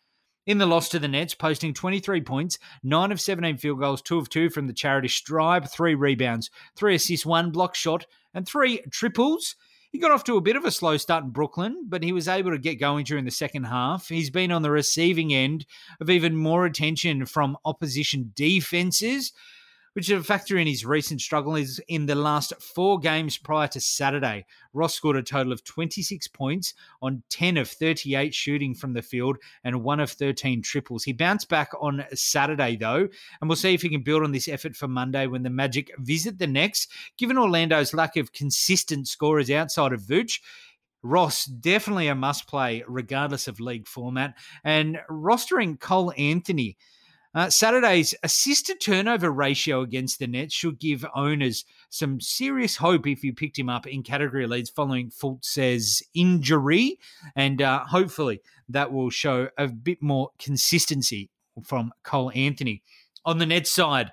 in 0.49 0.57
the 0.57 0.67
loss 0.67 0.89
to 0.89 0.99
the 0.99 1.07
Nets, 1.07 1.35
posting 1.35 1.75
23 1.75 2.23
points, 2.23 2.59
9 2.83 3.13
of 3.13 3.21
17 3.21 3.59
field 3.59 3.81
goals, 3.81 4.01
2 4.01 4.17
of 4.17 4.31
2 4.31 4.49
from 4.49 4.67
the 4.67 4.73
charity 4.73 5.07
stripe, 5.07 5.69
3 5.69 5.95
rebounds, 5.95 6.51
3 6.75 6.95
assists, 6.95 7.27
1 7.27 7.51
block 7.51 7.75
shot, 7.75 8.07
and 8.33 8.49
3 8.49 8.81
triples. 8.91 9.57
He 9.93 9.99
got 9.99 10.11
off 10.11 10.25
to 10.25 10.39
a 10.39 10.41
bit 10.41 10.57
of 10.57 10.65
a 10.65 10.71
slow 10.71 10.97
start 10.97 11.25
in 11.25 11.31
Brooklyn, 11.31 11.85
but 11.87 12.03
he 12.03 12.13
was 12.13 12.29
able 12.29 12.51
to 12.51 12.59
get 12.59 12.81
going 12.81 13.05
during 13.05 13.27
the 13.27 13.31
second 13.31 13.65
half. 13.65 14.09
He's 14.09 14.31
been 14.31 14.51
on 14.51 14.63
the 14.63 14.71
receiving 14.71 15.35
end 15.35 15.67
of 16.01 16.09
even 16.09 16.35
more 16.35 16.65
attention 16.65 17.27
from 17.27 17.59
opposition 17.67 18.33
defenses 18.35 19.35
which 19.93 20.11
is 20.11 20.21
a 20.21 20.25
factor 20.25 20.57
in 20.57 20.67
his 20.67 20.85
recent 20.85 21.21
struggle 21.21 21.57
is 21.57 21.81
in 21.89 22.07
the 22.07 22.15
last 22.15 22.53
four 22.61 22.99
games 22.99 23.37
prior 23.37 23.69
to 23.69 23.81
Saturday. 23.81 24.47
Ross 24.73 24.95
scored 24.95 25.17
a 25.17 25.23
total 25.23 25.53
of 25.53 25.65
26 25.65 26.29
points 26.29 26.75
on 27.03 27.23
10 27.31 27.57
of 27.57 27.69
38 27.69 28.35
shooting 28.35 28.75
from 28.75 28.93
the 28.93 29.03
field 29.03 29.39
and 29.65 29.83
one 29.83 30.01
of 30.01 30.11
13 30.11 30.63
triples. 30.63 31.05
He 31.05 31.13
bounced 31.13 31.49
back 31.49 31.71
on 31.81 32.05
Saturday, 32.15 32.77
though, 32.77 33.09
and 33.41 33.49
we'll 33.49 33.57
see 33.57 33.75
if 33.75 33.83
he 33.83 33.89
can 33.89 34.03
build 34.03 34.23
on 34.23 34.33
this 34.33 34.49
effort 34.49 34.77
for 34.77 34.89
Monday 34.89 35.27
when 35.27 35.43
the 35.43 35.51
Magic 35.51 35.91
visit 35.99 36.39
the 36.39 36.47
Knicks. 36.47 36.87
Given 37.17 37.39
Orlando's 37.39 37.95
lack 37.95 38.17
of 38.17 38.33
consistent 38.33 39.09
scorers 39.09 39.51
outside 39.51 39.93
of 39.93 40.03
Vooch, 40.03 40.41
Ross 41.03 41.45
definitely 41.45 42.09
a 42.09 42.15
must 42.15 42.49
play 42.49 42.85
regardless 42.87 43.49
of 43.49 43.61
league 43.61 43.87
format. 43.87 44.35
And 44.65 44.99
rostering 45.09 45.79
Cole 45.79 46.13
Anthony 46.17 46.77
uh, 47.35 47.51
Saturday's 47.51 48.15
assist 48.23 48.67
to 48.67 48.75
turnover 48.75 49.31
ratio 49.31 49.83
against 49.83 50.19
the 50.19 50.27
Nets 50.27 50.55
should 50.55 50.79
give 50.79 51.05
owners 51.15 51.65
some 51.91 52.21
serious 52.21 52.77
hope 52.77 53.07
if 53.07 53.23
you 53.23 53.35
picked 53.35 53.59
him 53.59 53.69
up 53.69 53.87
in 53.87 54.03
category 54.03 54.47
leads 54.47 54.71
following 54.71 55.11
Fultz's 55.11 56.03
injury. 56.15 56.99
And 57.37 57.61
uh, 57.61 57.85
hopefully 57.85 58.41
that 58.69 58.93
will 58.93 59.11
show 59.11 59.49
a 59.59 59.69
bit 59.69 60.03
more 60.03 60.31
consistency 60.39 61.31
from 61.63 61.93
Cole 62.03 62.33
Anthony. 62.35 62.83
On 63.25 63.39
the 63.39 63.47
Nets 63.47 63.71
side, 63.71 64.13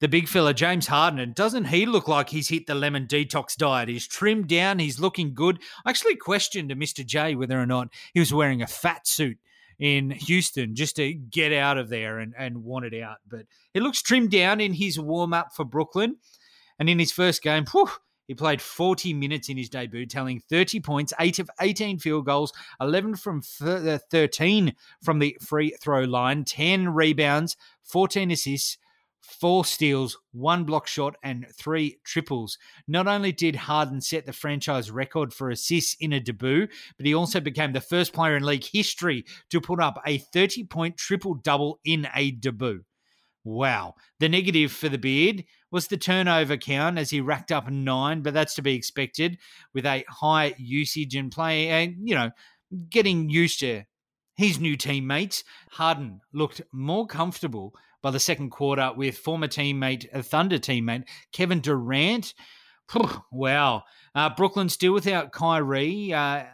the 0.00 0.08
big 0.08 0.28
fella, 0.28 0.52
James 0.52 0.88
Harden, 0.88 1.20
and 1.20 1.34
doesn't 1.34 1.66
he 1.66 1.86
look 1.86 2.08
like 2.08 2.30
he's 2.30 2.48
hit 2.48 2.66
the 2.66 2.74
lemon 2.74 3.06
detox 3.06 3.56
diet? 3.56 3.88
He's 3.88 4.06
trimmed 4.06 4.48
down, 4.48 4.80
he's 4.80 4.98
looking 4.98 5.32
good. 5.32 5.60
I 5.86 5.90
actually 5.90 6.16
questioned 6.16 6.70
Mr. 6.72 7.06
J 7.06 7.34
whether 7.34 7.58
or 7.58 7.66
not 7.66 7.88
he 8.12 8.20
was 8.20 8.34
wearing 8.34 8.60
a 8.60 8.66
fat 8.66 9.06
suit 9.06 9.38
in 9.82 10.10
Houston 10.10 10.76
just 10.76 10.94
to 10.94 11.12
get 11.12 11.52
out 11.52 11.76
of 11.76 11.88
there 11.88 12.20
and, 12.20 12.34
and 12.38 12.62
want 12.62 12.84
it 12.84 13.02
out. 13.02 13.16
But 13.28 13.46
it 13.74 13.82
looks 13.82 14.00
trimmed 14.00 14.30
down 14.30 14.60
in 14.60 14.72
his 14.72 14.96
warm 14.96 15.34
up 15.34 15.56
for 15.56 15.64
Brooklyn. 15.64 16.18
And 16.78 16.88
in 16.88 17.00
his 17.00 17.10
first 17.10 17.42
game, 17.42 17.66
whew, 17.66 17.90
he 18.28 18.34
played 18.34 18.62
40 18.62 19.12
minutes 19.12 19.48
in 19.48 19.56
his 19.56 19.68
debut, 19.68 20.06
telling 20.06 20.40
30 20.48 20.78
points, 20.78 21.12
8 21.18 21.40
of 21.40 21.50
18 21.60 21.98
field 21.98 22.26
goals, 22.26 22.52
11 22.80 23.16
from 23.16 23.42
uh, 23.60 23.98
13 24.08 24.72
from 25.02 25.18
the 25.18 25.36
free 25.40 25.76
throw 25.80 26.02
line, 26.02 26.44
10 26.44 26.94
rebounds, 26.94 27.56
14 27.82 28.30
assists, 28.30 28.78
four 29.22 29.64
steals, 29.64 30.18
one 30.32 30.64
block 30.64 30.86
shot, 30.86 31.16
and 31.22 31.46
three 31.56 31.98
triples. 32.04 32.58
Not 32.86 33.06
only 33.06 33.32
did 33.32 33.56
Harden 33.56 34.00
set 34.00 34.26
the 34.26 34.32
franchise 34.32 34.90
record 34.90 35.32
for 35.32 35.50
assists 35.50 35.96
in 36.00 36.12
a 36.12 36.20
debut, 36.20 36.66
but 36.96 37.06
he 37.06 37.14
also 37.14 37.40
became 37.40 37.72
the 37.72 37.80
first 37.80 38.12
player 38.12 38.36
in 38.36 38.44
league 38.44 38.64
history 38.64 39.24
to 39.50 39.60
put 39.60 39.80
up 39.80 40.00
a 40.06 40.18
30 40.18 40.64
point 40.64 40.96
triple 40.96 41.34
double 41.34 41.80
in 41.84 42.08
a 42.14 42.32
debut. 42.32 42.84
Wow. 43.44 43.94
The 44.20 44.28
negative 44.28 44.70
for 44.70 44.88
the 44.88 44.98
beard 44.98 45.44
was 45.70 45.88
the 45.88 45.96
turnover 45.96 46.56
count 46.56 46.98
as 46.98 47.10
he 47.10 47.20
racked 47.20 47.50
up 47.50 47.70
nine, 47.70 48.22
but 48.22 48.34
that's 48.34 48.54
to 48.56 48.62
be 48.62 48.74
expected 48.74 49.38
with 49.74 49.84
a 49.84 50.04
high 50.08 50.54
usage 50.58 51.16
and 51.16 51.32
play, 51.32 51.68
and, 51.68 51.96
you 52.04 52.14
know, 52.14 52.30
getting 52.88 53.28
used 53.28 53.60
to 53.60 53.82
his 54.36 54.60
new 54.60 54.76
teammates. 54.76 55.44
Harden 55.70 56.20
looked 56.32 56.60
more 56.72 57.06
comfortable 57.06 57.74
by 58.02 58.10
the 58.10 58.20
second 58.20 58.50
quarter 58.50 58.92
with 58.94 59.16
former 59.16 59.48
teammate, 59.48 60.06
uh, 60.12 60.22
Thunder 60.22 60.58
teammate 60.58 61.04
Kevin 61.32 61.60
Durant. 61.60 62.34
wow. 63.32 63.84
Uh, 64.14 64.30
Brooklyn 64.36 64.68
still 64.68 64.92
without 64.92 65.32
Kyrie. 65.32 66.12
Uh, 66.12 66.44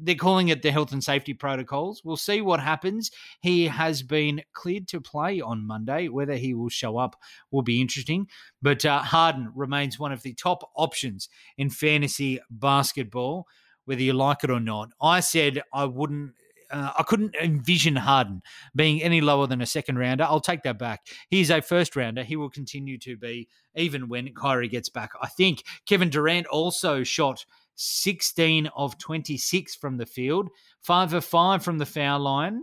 they're 0.00 0.14
calling 0.14 0.48
it 0.48 0.62
the 0.62 0.70
health 0.70 0.92
and 0.92 1.02
safety 1.02 1.34
protocols. 1.34 2.02
We'll 2.04 2.16
see 2.16 2.40
what 2.40 2.60
happens. 2.60 3.10
He 3.40 3.66
has 3.66 4.02
been 4.02 4.42
cleared 4.52 4.86
to 4.88 5.00
play 5.00 5.40
on 5.40 5.66
Monday. 5.66 6.08
Whether 6.08 6.36
he 6.36 6.54
will 6.54 6.68
show 6.68 6.98
up 6.98 7.16
will 7.50 7.62
be 7.62 7.80
interesting. 7.80 8.28
But 8.62 8.84
uh, 8.84 9.00
Harden 9.00 9.50
remains 9.54 9.98
one 9.98 10.12
of 10.12 10.22
the 10.22 10.34
top 10.34 10.70
options 10.76 11.28
in 11.56 11.70
fantasy 11.70 12.40
basketball, 12.50 13.46
whether 13.86 14.02
you 14.02 14.12
like 14.12 14.44
it 14.44 14.50
or 14.50 14.60
not. 14.60 14.90
I 15.00 15.20
said 15.20 15.62
I 15.72 15.86
wouldn't 15.86 16.34
uh, 16.70 16.92
I 16.98 17.02
couldn't 17.02 17.34
envision 17.36 17.96
Harden 17.96 18.42
being 18.74 19.02
any 19.02 19.20
lower 19.20 19.46
than 19.46 19.60
a 19.60 19.66
second 19.66 19.98
rounder. 19.98 20.24
I'll 20.24 20.40
take 20.40 20.62
that 20.62 20.78
back. 20.78 21.06
He's 21.28 21.50
a 21.50 21.62
first 21.62 21.96
rounder. 21.96 22.22
He 22.22 22.36
will 22.36 22.50
continue 22.50 22.98
to 22.98 23.16
be 23.16 23.48
even 23.74 24.08
when 24.08 24.32
Kyrie 24.34 24.68
gets 24.68 24.88
back. 24.88 25.12
I 25.20 25.28
think 25.28 25.62
Kevin 25.86 26.10
Durant 26.10 26.46
also 26.46 27.02
shot 27.04 27.44
16 27.76 28.66
of 28.76 28.98
26 28.98 29.74
from 29.76 29.96
the 29.96 30.06
field, 30.06 30.48
5 30.82 31.14
of 31.14 31.24
5 31.24 31.62
from 31.62 31.78
the 31.78 31.86
foul 31.86 32.20
line, 32.20 32.62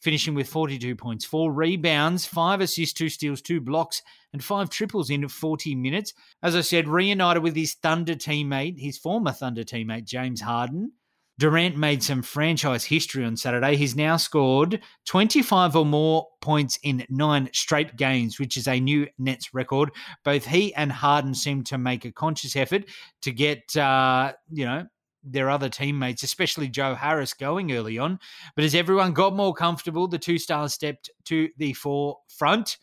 finishing 0.00 0.34
with 0.34 0.48
42 0.48 0.94
points, 0.94 1.24
4 1.24 1.52
rebounds, 1.52 2.24
5 2.24 2.60
assists, 2.60 2.94
2 2.94 3.08
steals, 3.08 3.42
2 3.42 3.60
blocks, 3.60 4.02
and 4.32 4.44
5 4.44 4.70
triples 4.70 5.10
in 5.10 5.28
40 5.28 5.74
minutes. 5.74 6.14
As 6.42 6.54
I 6.54 6.60
said, 6.60 6.88
reunited 6.88 7.42
with 7.42 7.56
his 7.56 7.74
Thunder 7.74 8.14
teammate, 8.14 8.78
his 8.78 8.96
former 8.96 9.32
Thunder 9.32 9.64
teammate, 9.64 10.04
James 10.04 10.40
Harden. 10.40 10.92
Durant 11.38 11.76
made 11.76 12.02
some 12.02 12.22
franchise 12.22 12.84
history 12.84 13.24
on 13.24 13.36
Saturday. 13.36 13.76
He's 13.76 13.96
now 13.96 14.16
scored 14.16 14.80
25 15.06 15.74
or 15.74 15.84
more 15.84 16.28
points 16.40 16.78
in 16.84 17.04
nine 17.10 17.50
straight 17.52 17.96
games, 17.96 18.38
which 18.38 18.56
is 18.56 18.68
a 18.68 18.78
new 18.78 19.08
Nets 19.18 19.52
record. 19.52 19.90
Both 20.24 20.46
he 20.46 20.72
and 20.74 20.92
Harden 20.92 21.34
seem 21.34 21.64
to 21.64 21.78
make 21.78 22.04
a 22.04 22.12
conscious 22.12 22.54
effort 22.54 22.84
to 23.22 23.32
get, 23.32 23.76
uh, 23.76 24.34
you 24.52 24.64
know, 24.64 24.86
their 25.24 25.50
other 25.50 25.68
teammates, 25.68 26.22
especially 26.22 26.68
Joe 26.68 26.94
Harris, 26.94 27.34
going 27.34 27.72
early 27.72 27.98
on. 27.98 28.20
But 28.54 28.64
as 28.64 28.74
everyone 28.74 29.12
got 29.12 29.34
more 29.34 29.54
comfortable, 29.54 30.06
the 30.06 30.18
two 30.18 30.38
stars 30.38 30.74
stepped 30.74 31.10
to 31.24 31.48
the 31.56 31.72
forefront. 31.72 32.76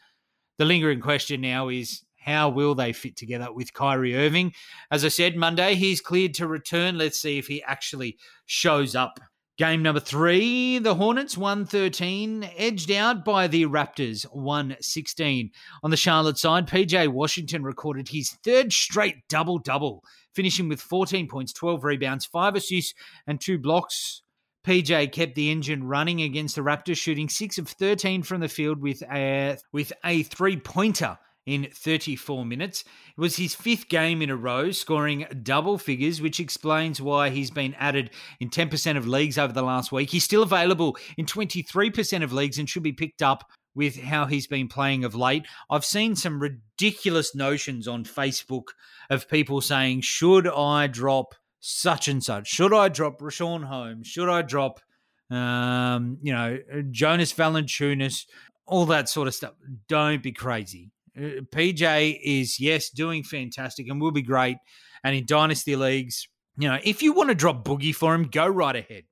The 0.57 0.65
lingering 0.65 0.99
question 0.99 1.39
now 1.41 1.69
is 1.69 2.03
how 2.21 2.49
will 2.49 2.75
they 2.75 2.93
fit 2.93 3.17
together 3.17 3.51
with 3.51 3.73
Kyrie 3.73 4.15
Irving? 4.15 4.53
As 4.91 5.03
I 5.03 5.09
said, 5.09 5.35
Monday, 5.35 5.75
he's 5.75 6.01
cleared 6.01 6.33
to 6.35 6.47
return. 6.47 6.97
Let's 6.97 7.19
see 7.19 7.37
if 7.37 7.47
he 7.47 7.63
actually 7.63 8.17
shows 8.45 8.95
up. 8.95 9.19
Game 9.57 9.83
number 9.83 9.99
three, 9.99 10.79
the 10.79 10.95
Hornets 10.95 11.37
113, 11.37 12.49
edged 12.57 12.89
out 12.89 13.25
by 13.25 13.47
the 13.47 13.65
Raptors 13.65 14.23
116. 14.23 15.51
On 15.83 15.91
the 15.91 15.97
Charlotte 15.97 16.37
side, 16.37 16.67
PJ 16.67 17.09
Washington 17.09 17.63
recorded 17.63 18.07
his 18.09 18.31
third 18.43 18.71
straight 18.71 19.17
double 19.29 19.59
double, 19.59 20.03
finishing 20.33 20.67
with 20.67 20.81
14 20.81 21.27
points, 21.27 21.53
12 21.53 21.83
rebounds, 21.83 22.25
5 22.25 22.55
assists, 22.55 22.93
and 23.27 23.41
2 23.41 23.59
blocks. 23.59 24.21
PJ 24.65 25.11
kept 25.11 25.35
the 25.35 25.51
engine 25.51 25.83
running 25.83 26.21
against 26.21 26.55
the 26.55 26.61
Raptors, 26.61 26.97
shooting 26.97 27.29
6 27.29 27.57
of 27.57 27.67
13 27.67 28.23
from 28.23 28.41
the 28.41 28.47
field 28.47 28.81
with 28.81 29.03
a, 29.11 29.57
with 29.71 29.91
a 30.03 30.23
three 30.23 30.57
pointer 30.57 31.17
in 31.45 31.67
34 31.73 32.45
minutes. 32.45 32.81
It 32.81 33.19
was 33.19 33.37
his 33.37 33.55
fifth 33.55 33.89
game 33.89 34.21
in 34.21 34.29
a 34.29 34.35
row, 34.35 34.71
scoring 34.71 35.25
double 35.43 35.77
figures, 35.77 36.21
which 36.21 36.39
explains 36.39 37.01
why 37.01 37.29
he's 37.29 37.51
been 37.51 37.73
added 37.75 38.11
in 38.39 38.49
10% 38.49 38.97
of 38.97 39.07
leagues 39.07 39.37
over 39.37 39.53
the 39.53 39.63
last 39.63 39.91
week. 39.91 40.09
He's 40.09 40.23
still 40.23 40.43
available 40.43 40.97
in 41.17 41.25
23% 41.25 42.23
of 42.23 42.33
leagues 42.33 42.59
and 42.59 42.69
should 42.69 42.83
be 42.83 42.93
picked 42.93 43.21
up 43.21 43.49
with 43.73 43.99
how 43.99 44.25
he's 44.25 44.47
been 44.47 44.67
playing 44.67 45.03
of 45.05 45.15
late. 45.15 45.45
I've 45.69 45.85
seen 45.85 46.15
some 46.15 46.41
ridiculous 46.41 47.33
notions 47.33 47.87
on 47.87 48.03
Facebook 48.03 48.65
of 49.09 49.29
people 49.29 49.61
saying, 49.61 50.01
should 50.01 50.47
I 50.47 50.87
drop 50.87 51.35
such 51.59 52.07
and 52.07 52.23
such? 52.23 52.47
Should 52.47 52.73
I 52.73 52.89
drop 52.89 53.19
Richaun 53.19 53.63
Holmes? 53.63 54.07
Should 54.07 54.29
I 54.29 54.41
drop, 54.41 54.81
um, 55.29 56.17
you 56.21 56.33
know, 56.33 56.59
Jonas 56.91 57.33
Valanciunas? 57.33 58.25
All 58.67 58.85
that 58.87 59.09
sort 59.09 59.27
of 59.27 59.35
stuff. 59.35 59.53
Don't 59.87 60.21
be 60.21 60.31
crazy. 60.31 60.91
Uh, 61.17 61.41
PJ 61.53 62.19
is, 62.23 62.59
yes, 62.59 62.89
doing 62.89 63.23
fantastic 63.23 63.87
and 63.89 63.99
will 63.99 64.11
be 64.11 64.21
great. 64.21 64.57
And 65.03 65.15
in 65.15 65.25
dynasty 65.25 65.75
leagues, 65.75 66.27
you 66.57 66.69
know, 66.69 66.79
if 66.83 67.01
you 67.01 67.13
want 67.13 67.29
to 67.29 67.35
drop 67.35 67.65
Boogie 67.65 67.95
for 67.95 68.13
him, 68.13 68.25
go 68.25 68.47
right 68.47 68.75
ahead. 68.75 69.03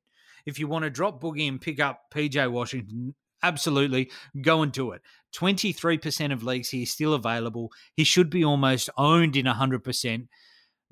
If 0.46 0.60
you 0.60 0.68
want 0.68 0.84
to 0.84 0.90
drop 0.90 1.22
Boogie 1.22 1.48
and 1.48 1.60
pick 1.60 1.80
up 1.80 2.04
PJ 2.14 2.52
Washington, 2.52 3.16
absolutely 3.44 4.12
go 4.42 4.62
and 4.62 4.72
do 4.72 4.92
it. 4.92 5.02
23% 5.36 6.34
of 6.34 6.44
leagues 6.44 6.70
he 6.70 6.84
is 6.84 6.92
still 6.92 7.14
available. 7.14 7.72
He 7.96 8.04
should 8.04 8.30
be 8.30 8.44
almost 8.44 8.90
owned 8.98 9.36
in 9.36 9.46
100%. 9.46 10.28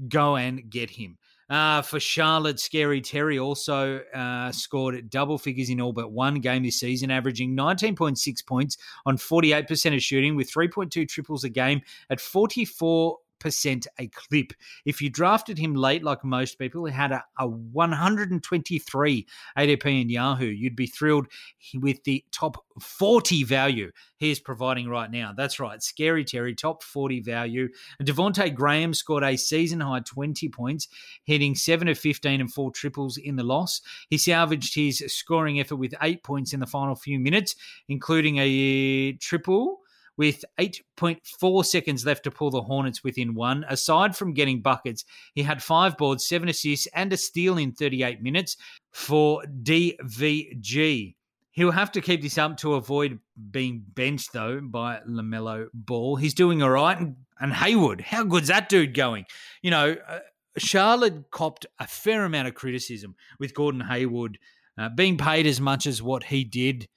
Go 0.08 0.36
and 0.36 0.70
get 0.70 0.92
him. 0.92 1.18
Uh, 1.50 1.82
for 1.82 2.00
Charlotte, 2.00 2.60
Scary 2.60 3.00
Terry 3.00 3.40
also 3.40 4.02
uh, 4.14 4.52
scored 4.52 5.10
double 5.10 5.38
figures 5.38 5.70
in 5.70 5.80
all 5.80 5.94
but 5.94 6.12
one 6.12 6.36
game 6.36 6.64
this 6.64 6.80
season, 6.80 7.10
averaging 7.10 7.56
19.6 7.56 8.46
points 8.46 8.78
on 9.06 9.18
48% 9.18 9.96
of 9.96 10.04
shooting 10.04 10.36
with 10.36 10.52
3.2 10.52 11.08
triples 11.08 11.46
a 11.46 11.50
game 11.50 11.82
at 12.10 12.20
44 12.20 13.18
percent 13.40 13.88
a 14.00 14.08
clip. 14.08 14.54
If 14.86 15.02
you 15.02 15.10
drafted 15.10 15.58
him 15.58 15.76
late, 15.76 16.04
like 16.04 16.24
most 16.24 16.60
people, 16.60 16.86
he 16.86 16.94
had 16.94 17.12
a, 17.12 17.24
a 17.40 17.48
123 17.48 19.28
ADP 19.58 20.02
in 20.02 20.10
Yahoo. 20.10 20.46
You'd 20.46 20.76
be 20.76 20.88
thrilled 20.88 21.28
with 21.76 22.04
the 22.04 22.24
top 22.32 22.64
40 22.80 23.44
value 23.44 23.92
he 24.18 24.32
is 24.32 24.40
providing 24.40 24.90
right 24.90 25.10
now. 25.10 25.34
That's 25.36 25.60
right, 25.60 25.82
Scary 25.82 26.26
Terry, 26.26 26.56
top 26.56 26.84
40 26.84 27.22
value. 27.22 27.70
Devonte 28.02 28.54
Graham 28.54 28.94
scored 28.94 29.24
a 29.24 29.38
season 29.38 29.80
high 29.80 30.00
20 30.00 30.50
points, 30.50 30.88
hitting 31.24 31.56
7 31.56 31.88
of 31.88 31.98
15 31.98 32.42
and 32.42 32.52
four 32.52 32.72
triples 32.72 33.18
in 33.18 33.36
the 33.36 33.44
loss. 33.44 33.82
He 34.10 34.18
salvaged 34.18 34.74
his 34.76 35.04
scoring 35.08 35.60
effort 35.60 35.76
with 35.76 35.94
eight 36.02 36.24
points 36.24 36.54
in 36.54 36.60
the 36.60 36.68
final 36.68 36.96
few 36.96 37.20
minutes, 37.20 37.56
including 37.88 38.38
a 38.38 39.12
uh, 39.14 39.18
triple 39.20 39.82
with 40.18 40.44
8.4 40.60 41.66
seconds 41.66 42.06
left 42.06 42.24
to 42.24 42.32
pull 42.32 42.50
the 42.50 42.62
Hornets 42.62 43.04
within 43.04 43.36
one. 43.36 43.66
Aside 43.70 44.16
from 44.16 44.34
getting 44.34 44.62
buckets, 44.62 45.06
he 45.36 45.44
had 45.44 45.62
five 45.62 45.98
boards, 45.98 46.28
seven 46.28 46.50
assists, 46.50 46.88
and 46.94 47.14
a 47.14 47.18
steal 47.18 47.58
in 47.58 47.72
38 47.72 48.22
minutes 48.22 48.58
for 48.92 49.44
DVG. 49.64 51.16
He'll 51.52 51.72
have 51.72 51.92
to 51.94 52.02
keep 52.02 52.22
this 52.22 52.38
up 52.38 52.58
to 52.58 52.76
avoid 52.76 53.20
being 53.50 53.84
benched, 53.94 54.32
though, 54.34 54.60
by 54.62 55.00
LaMelo 55.08 55.68
Ball. 55.74 56.16
He's 56.16 56.36
doing 56.36 56.62
all 56.62 56.70
right. 56.70 57.00
And, 57.00 57.16
and 57.40 57.54
Hayward, 57.54 58.02
how 58.02 58.24
good's 58.24 58.50
that 58.50 58.70
dude 58.70 58.94
going? 58.94 59.26
You 59.64 59.72
know, 59.72 59.96
uh, 60.08 60.20
Charlotte 60.58 61.32
copped 61.32 61.66
a 61.80 61.88
fair 61.88 62.26
amount 62.26 62.48
of 62.48 62.54
criticism 62.54 63.16
with 63.40 63.56
Gordon 63.56 63.82
Hayward 63.82 64.38
uh, 64.78 64.90
being 64.90 65.18
paid 65.18 65.48
as 65.48 65.60
much 65.60 65.88
as 65.88 66.02
what 66.02 66.24
he 66.24 66.44
did. 66.44 66.88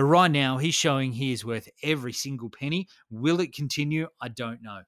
But 0.00 0.06
right 0.06 0.30
now, 0.30 0.56
he's 0.56 0.74
showing 0.74 1.12
he 1.12 1.30
is 1.30 1.44
worth 1.44 1.68
every 1.82 2.14
single 2.14 2.48
penny. 2.48 2.88
Will 3.10 3.38
it 3.38 3.52
continue? 3.52 4.08
I 4.18 4.28
don't 4.28 4.62
know. 4.62 4.80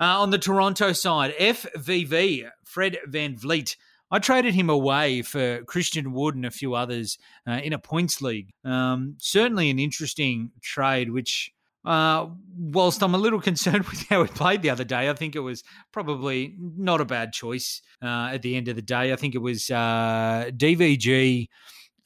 Uh, 0.00 0.20
on 0.20 0.30
the 0.30 0.38
Toronto 0.38 0.90
side, 0.90 1.32
FVV, 1.38 2.48
Fred 2.64 2.98
VanVleet 3.08 3.76
I 4.10 4.18
traded 4.18 4.54
him 4.54 4.68
away 4.68 5.22
for 5.22 5.62
Christian 5.62 6.12
Wood 6.12 6.34
and 6.34 6.44
a 6.44 6.50
few 6.50 6.74
others 6.74 7.18
uh, 7.46 7.60
in 7.62 7.72
a 7.72 7.78
points 7.78 8.20
league. 8.20 8.50
Um, 8.64 9.14
certainly 9.20 9.70
an 9.70 9.78
interesting 9.78 10.50
trade, 10.60 11.12
which, 11.12 11.52
uh, 11.84 12.26
whilst 12.58 13.00
I'm 13.04 13.14
a 13.14 13.18
little 13.18 13.40
concerned 13.50 13.84
with 13.84 14.08
how 14.08 14.24
he 14.24 14.28
played 14.28 14.62
the 14.62 14.70
other 14.70 14.82
day, 14.82 15.08
I 15.08 15.14
think 15.14 15.36
it 15.36 15.40
was 15.40 15.62
probably 15.92 16.56
not 16.58 17.00
a 17.00 17.04
bad 17.04 17.32
choice 17.32 17.80
uh, 18.02 18.30
at 18.32 18.42
the 18.42 18.56
end 18.56 18.66
of 18.66 18.74
the 18.74 18.82
day. 18.82 19.12
I 19.12 19.16
think 19.16 19.36
it 19.36 19.40
was 19.40 19.70
uh, 19.70 20.50
DVG 20.50 21.46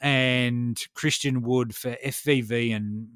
and 0.00 0.79
Christian 0.95 1.43
Wood 1.43 1.75
for 1.75 1.97
FVV 2.05 2.75
and 2.75 3.09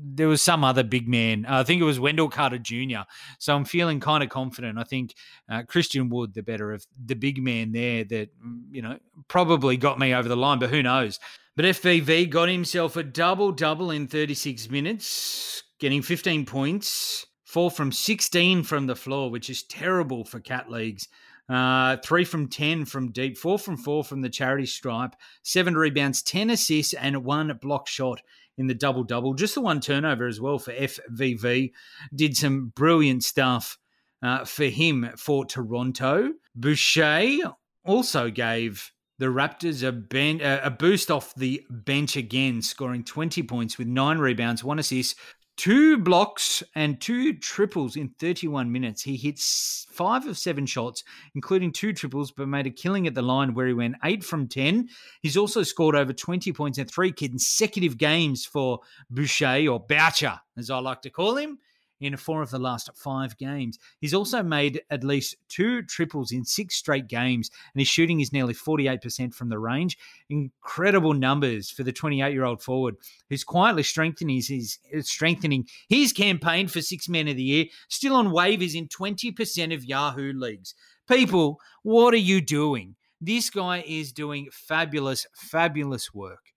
there 0.00 0.28
was 0.28 0.42
some 0.42 0.62
other 0.62 0.84
big 0.84 1.08
man. 1.08 1.44
I 1.46 1.64
think 1.64 1.80
it 1.80 1.84
was 1.84 1.98
Wendell 1.98 2.28
Carter 2.28 2.58
Jr. 2.58 3.02
So 3.38 3.54
I'm 3.54 3.64
feeling 3.64 4.00
kind 4.00 4.22
of 4.22 4.30
confident. 4.30 4.78
I 4.78 4.84
think 4.84 5.14
uh, 5.48 5.62
Christian 5.64 6.08
Wood, 6.08 6.34
the 6.34 6.42
better 6.42 6.72
of 6.72 6.86
the 7.04 7.16
big 7.16 7.42
man 7.42 7.72
there, 7.72 8.04
that 8.04 8.28
mm, 8.40 8.62
you 8.70 8.82
know 8.82 8.98
probably 9.26 9.76
got 9.76 9.98
me 9.98 10.14
over 10.14 10.28
the 10.28 10.36
line, 10.36 10.58
but 10.58 10.70
who 10.70 10.82
knows? 10.82 11.18
But 11.56 11.64
FVV 11.64 12.30
got 12.30 12.48
himself 12.48 12.96
a 12.96 13.02
double 13.02 13.50
double 13.50 13.90
in 13.90 14.06
36 14.06 14.70
minutes, 14.70 15.64
getting 15.80 16.02
15 16.02 16.46
points, 16.46 17.26
four 17.44 17.70
from 17.70 17.90
16 17.90 18.62
from 18.62 18.86
the 18.86 18.94
floor, 18.94 19.30
which 19.30 19.50
is 19.50 19.64
terrible 19.64 20.24
for 20.24 20.38
cat 20.38 20.70
leagues. 20.70 21.08
Uh, 21.48 21.96
three 22.04 22.24
from 22.24 22.48
10 22.48 22.84
from 22.84 23.10
deep, 23.10 23.38
four 23.38 23.58
from 23.58 23.76
four 23.76 24.04
from 24.04 24.20
the 24.20 24.28
charity 24.28 24.66
stripe, 24.66 25.14
seven 25.42 25.74
rebounds, 25.74 26.22
10 26.22 26.50
assists, 26.50 26.92
and 26.92 27.24
one 27.24 27.56
block 27.60 27.86
shot 27.88 28.20
in 28.58 28.66
the 28.66 28.74
double 28.74 29.04
double. 29.04 29.34
Just 29.34 29.54
the 29.54 29.62
one 29.62 29.80
turnover 29.80 30.26
as 30.26 30.40
well 30.40 30.58
for 30.58 30.72
FVV. 30.72 31.72
Did 32.14 32.36
some 32.36 32.72
brilliant 32.74 33.24
stuff 33.24 33.78
uh, 34.22 34.44
for 34.44 34.66
him 34.66 35.10
for 35.16 35.46
Toronto. 35.46 36.32
Boucher 36.54 37.54
also 37.84 38.30
gave 38.30 38.92
the 39.18 39.26
Raptors 39.26 39.86
a, 39.86 39.90
ben- 39.90 40.40
a 40.40 40.70
boost 40.70 41.10
off 41.10 41.34
the 41.34 41.64
bench 41.70 42.16
again, 42.16 42.62
scoring 42.62 43.02
20 43.04 43.42
points 43.44 43.78
with 43.78 43.88
nine 43.88 44.18
rebounds, 44.18 44.62
one 44.62 44.78
assist, 44.78 45.16
two 45.58 45.98
blocks 45.98 46.62
and 46.76 47.00
two 47.00 47.34
triples 47.34 47.96
in 47.96 48.08
31 48.20 48.70
minutes. 48.70 49.02
He 49.02 49.16
hit 49.16 49.40
five 49.40 50.26
of 50.26 50.38
seven 50.38 50.64
shots, 50.64 51.02
including 51.34 51.72
two 51.72 51.92
triples, 51.92 52.30
but 52.30 52.46
made 52.46 52.66
a 52.66 52.70
killing 52.70 53.08
at 53.08 53.14
the 53.14 53.22
line 53.22 53.52
where 53.52 53.66
he 53.66 53.74
went 53.74 53.96
eight 54.04 54.22
from 54.24 54.46
10. 54.46 54.88
He's 55.20 55.36
also 55.36 55.64
scored 55.64 55.96
over 55.96 56.12
20 56.12 56.52
points 56.52 56.78
in 56.78 56.86
three 56.86 57.10
consecutive 57.10 57.98
games 57.98 58.46
for 58.46 58.78
Boucher, 59.10 59.68
or 59.68 59.80
Boucher, 59.80 60.40
as 60.56 60.70
I 60.70 60.78
like 60.78 61.02
to 61.02 61.10
call 61.10 61.36
him 61.36 61.58
in 62.00 62.16
four 62.16 62.42
of 62.42 62.50
the 62.50 62.58
last 62.58 62.90
five 62.94 63.36
games. 63.36 63.78
He's 64.00 64.14
also 64.14 64.42
made 64.42 64.82
at 64.90 65.04
least 65.04 65.36
two 65.48 65.82
triples 65.82 66.32
in 66.32 66.44
six 66.44 66.76
straight 66.76 67.08
games, 67.08 67.50
and 67.74 67.80
his 67.80 67.88
shooting 67.88 68.20
is 68.20 68.32
nearly 68.32 68.54
48% 68.54 69.34
from 69.34 69.48
the 69.48 69.58
range. 69.58 69.98
Incredible 70.28 71.14
numbers 71.14 71.70
for 71.70 71.82
the 71.82 71.92
28 71.92 72.32
year 72.32 72.44
old 72.44 72.62
forward 72.62 72.96
who's 73.28 73.44
quietly 73.44 73.82
strengthening 73.82 74.36
his, 74.36 74.78
strengthening 75.00 75.66
his 75.88 76.12
campaign 76.12 76.68
for 76.68 76.80
Six 76.80 77.08
Men 77.08 77.28
of 77.28 77.36
the 77.36 77.42
Year, 77.42 77.66
still 77.88 78.14
on 78.14 78.28
waivers 78.28 78.74
in 78.74 78.88
20% 78.88 79.74
of 79.74 79.84
Yahoo 79.84 80.32
leagues. 80.32 80.74
People, 81.08 81.58
what 81.82 82.14
are 82.14 82.18
you 82.18 82.40
doing? 82.40 82.96
This 83.20 83.50
guy 83.50 83.82
is 83.86 84.12
doing 84.12 84.48
fabulous, 84.52 85.26
fabulous 85.34 86.14
work. 86.14 86.52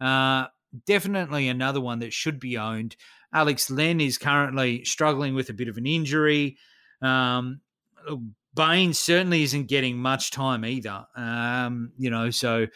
Uh, 0.00 0.46
definitely 0.86 1.48
another 1.48 1.80
one 1.80 1.98
that 2.00 2.12
should 2.12 2.40
be 2.40 2.56
owned. 2.56 2.96
Alex 3.36 3.70
Len 3.70 4.00
is 4.00 4.16
currently 4.16 4.82
struggling 4.86 5.34
with 5.34 5.50
a 5.50 5.52
bit 5.52 5.68
of 5.68 5.76
an 5.76 5.86
injury. 5.86 6.56
Um, 7.02 7.60
Bane 8.54 8.94
certainly 8.94 9.42
isn't 9.42 9.66
getting 9.66 9.98
much 9.98 10.30
time 10.30 10.64
either. 10.64 11.06
Um, 11.14 11.92
you 11.98 12.08
know, 12.08 12.30
so 12.30 12.66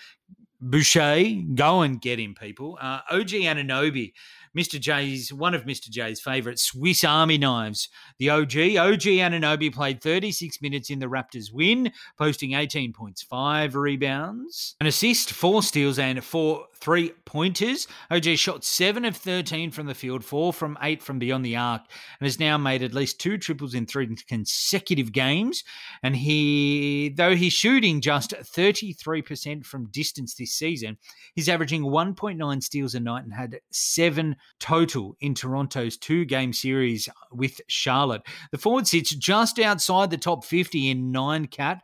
Boucher, 0.61 1.25
go 1.55 1.81
and 1.81 1.99
get 1.99 2.21
him, 2.21 2.35
people. 2.35 2.77
Uh, 2.79 3.01
OG 3.11 3.29
Anunoby 3.29 4.13
Mr. 4.57 4.81
J's 4.81 5.33
one 5.33 5.55
of 5.55 5.65
Mr. 5.65 5.89
J's 5.89 6.21
favourite 6.21 6.59
Swiss 6.59 7.05
Army 7.05 7.39
knives. 7.39 7.89
The 8.19 8.31
OG 8.31 8.57
OG 8.77 9.07
Anunoby 9.21 9.73
played 9.73 10.03
36 10.03 10.61
minutes 10.61 10.91
in 10.91 10.99
the 10.99 11.07
Raptors 11.07 11.53
win, 11.53 11.93
posting 12.19 12.55
18 12.55 12.93
points, 12.93 13.23
five 13.23 13.77
rebounds, 13.77 14.75
an 14.81 14.87
assist, 14.87 15.33
four 15.33 15.63
steals, 15.63 15.99
and 15.99 16.23
four 16.25 16.67
three 16.81 17.13
pointers. 17.25 17.87
OG 18.11 18.25
shot 18.37 18.65
seven 18.65 19.05
of 19.05 19.17
13 19.17 19.71
from 19.71 19.87
the 19.87 19.95
field, 19.95 20.25
four 20.25 20.53
from 20.53 20.79
eight 20.83 21.03
from 21.03 21.19
beyond 21.19 21.45
the 21.45 21.57
arc, 21.57 21.83
and 22.19 22.27
has 22.27 22.41
now 22.41 22.57
made 22.57 22.83
at 22.83 22.95
least 22.95 23.21
two 23.21 23.37
triples 23.39 23.75
in 23.75 23.87
three 23.87 24.09
consecutive 24.27 25.13
games. 25.13 25.63
And 26.03 26.17
he, 26.17 27.13
though 27.15 27.37
he's 27.37 27.53
shooting 27.53 28.01
just 28.01 28.33
33% 28.33 29.65
from 29.65 29.91
distance 29.91 30.35
this 30.35 30.53
season, 30.53 30.97
he's 31.35 31.49
averaging 31.49 31.83
1.9 31.83 32.63
steals 32.63 32.95
a 32.95 33.01
night 33.01 33.25
and 33.25 33.33
had 33.33 33.61
seven 33.71 34.37
total 34.59 35.17
in 35.21 35.35
Toronto's 35.35 35.97
two 35.97 36.25
game 36.25 36.53
series 36.53 37.09
with 37.31 37.61
Charlotte. 37.67 38.23
The 38.53 38.59
forward 38.59 38.89
sits 38.89 39.15
just 39.15 39.59
outside 39.59 40.11
the 40.11 40.19
top 40.19 40.45
50 40.45 40.91
in 40.91 41.13
nine 41.13 41.47
cat 41.47 41.83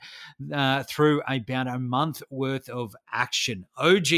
uh, 0.52 0.85
through 0.85 1.22
about 1.28 1.68
a 1.68 1.78
month 1.78 2.22
worth 2.30 2.68
of 2.68 2.96
action. 3.12 3.66
OG 3.76 4.12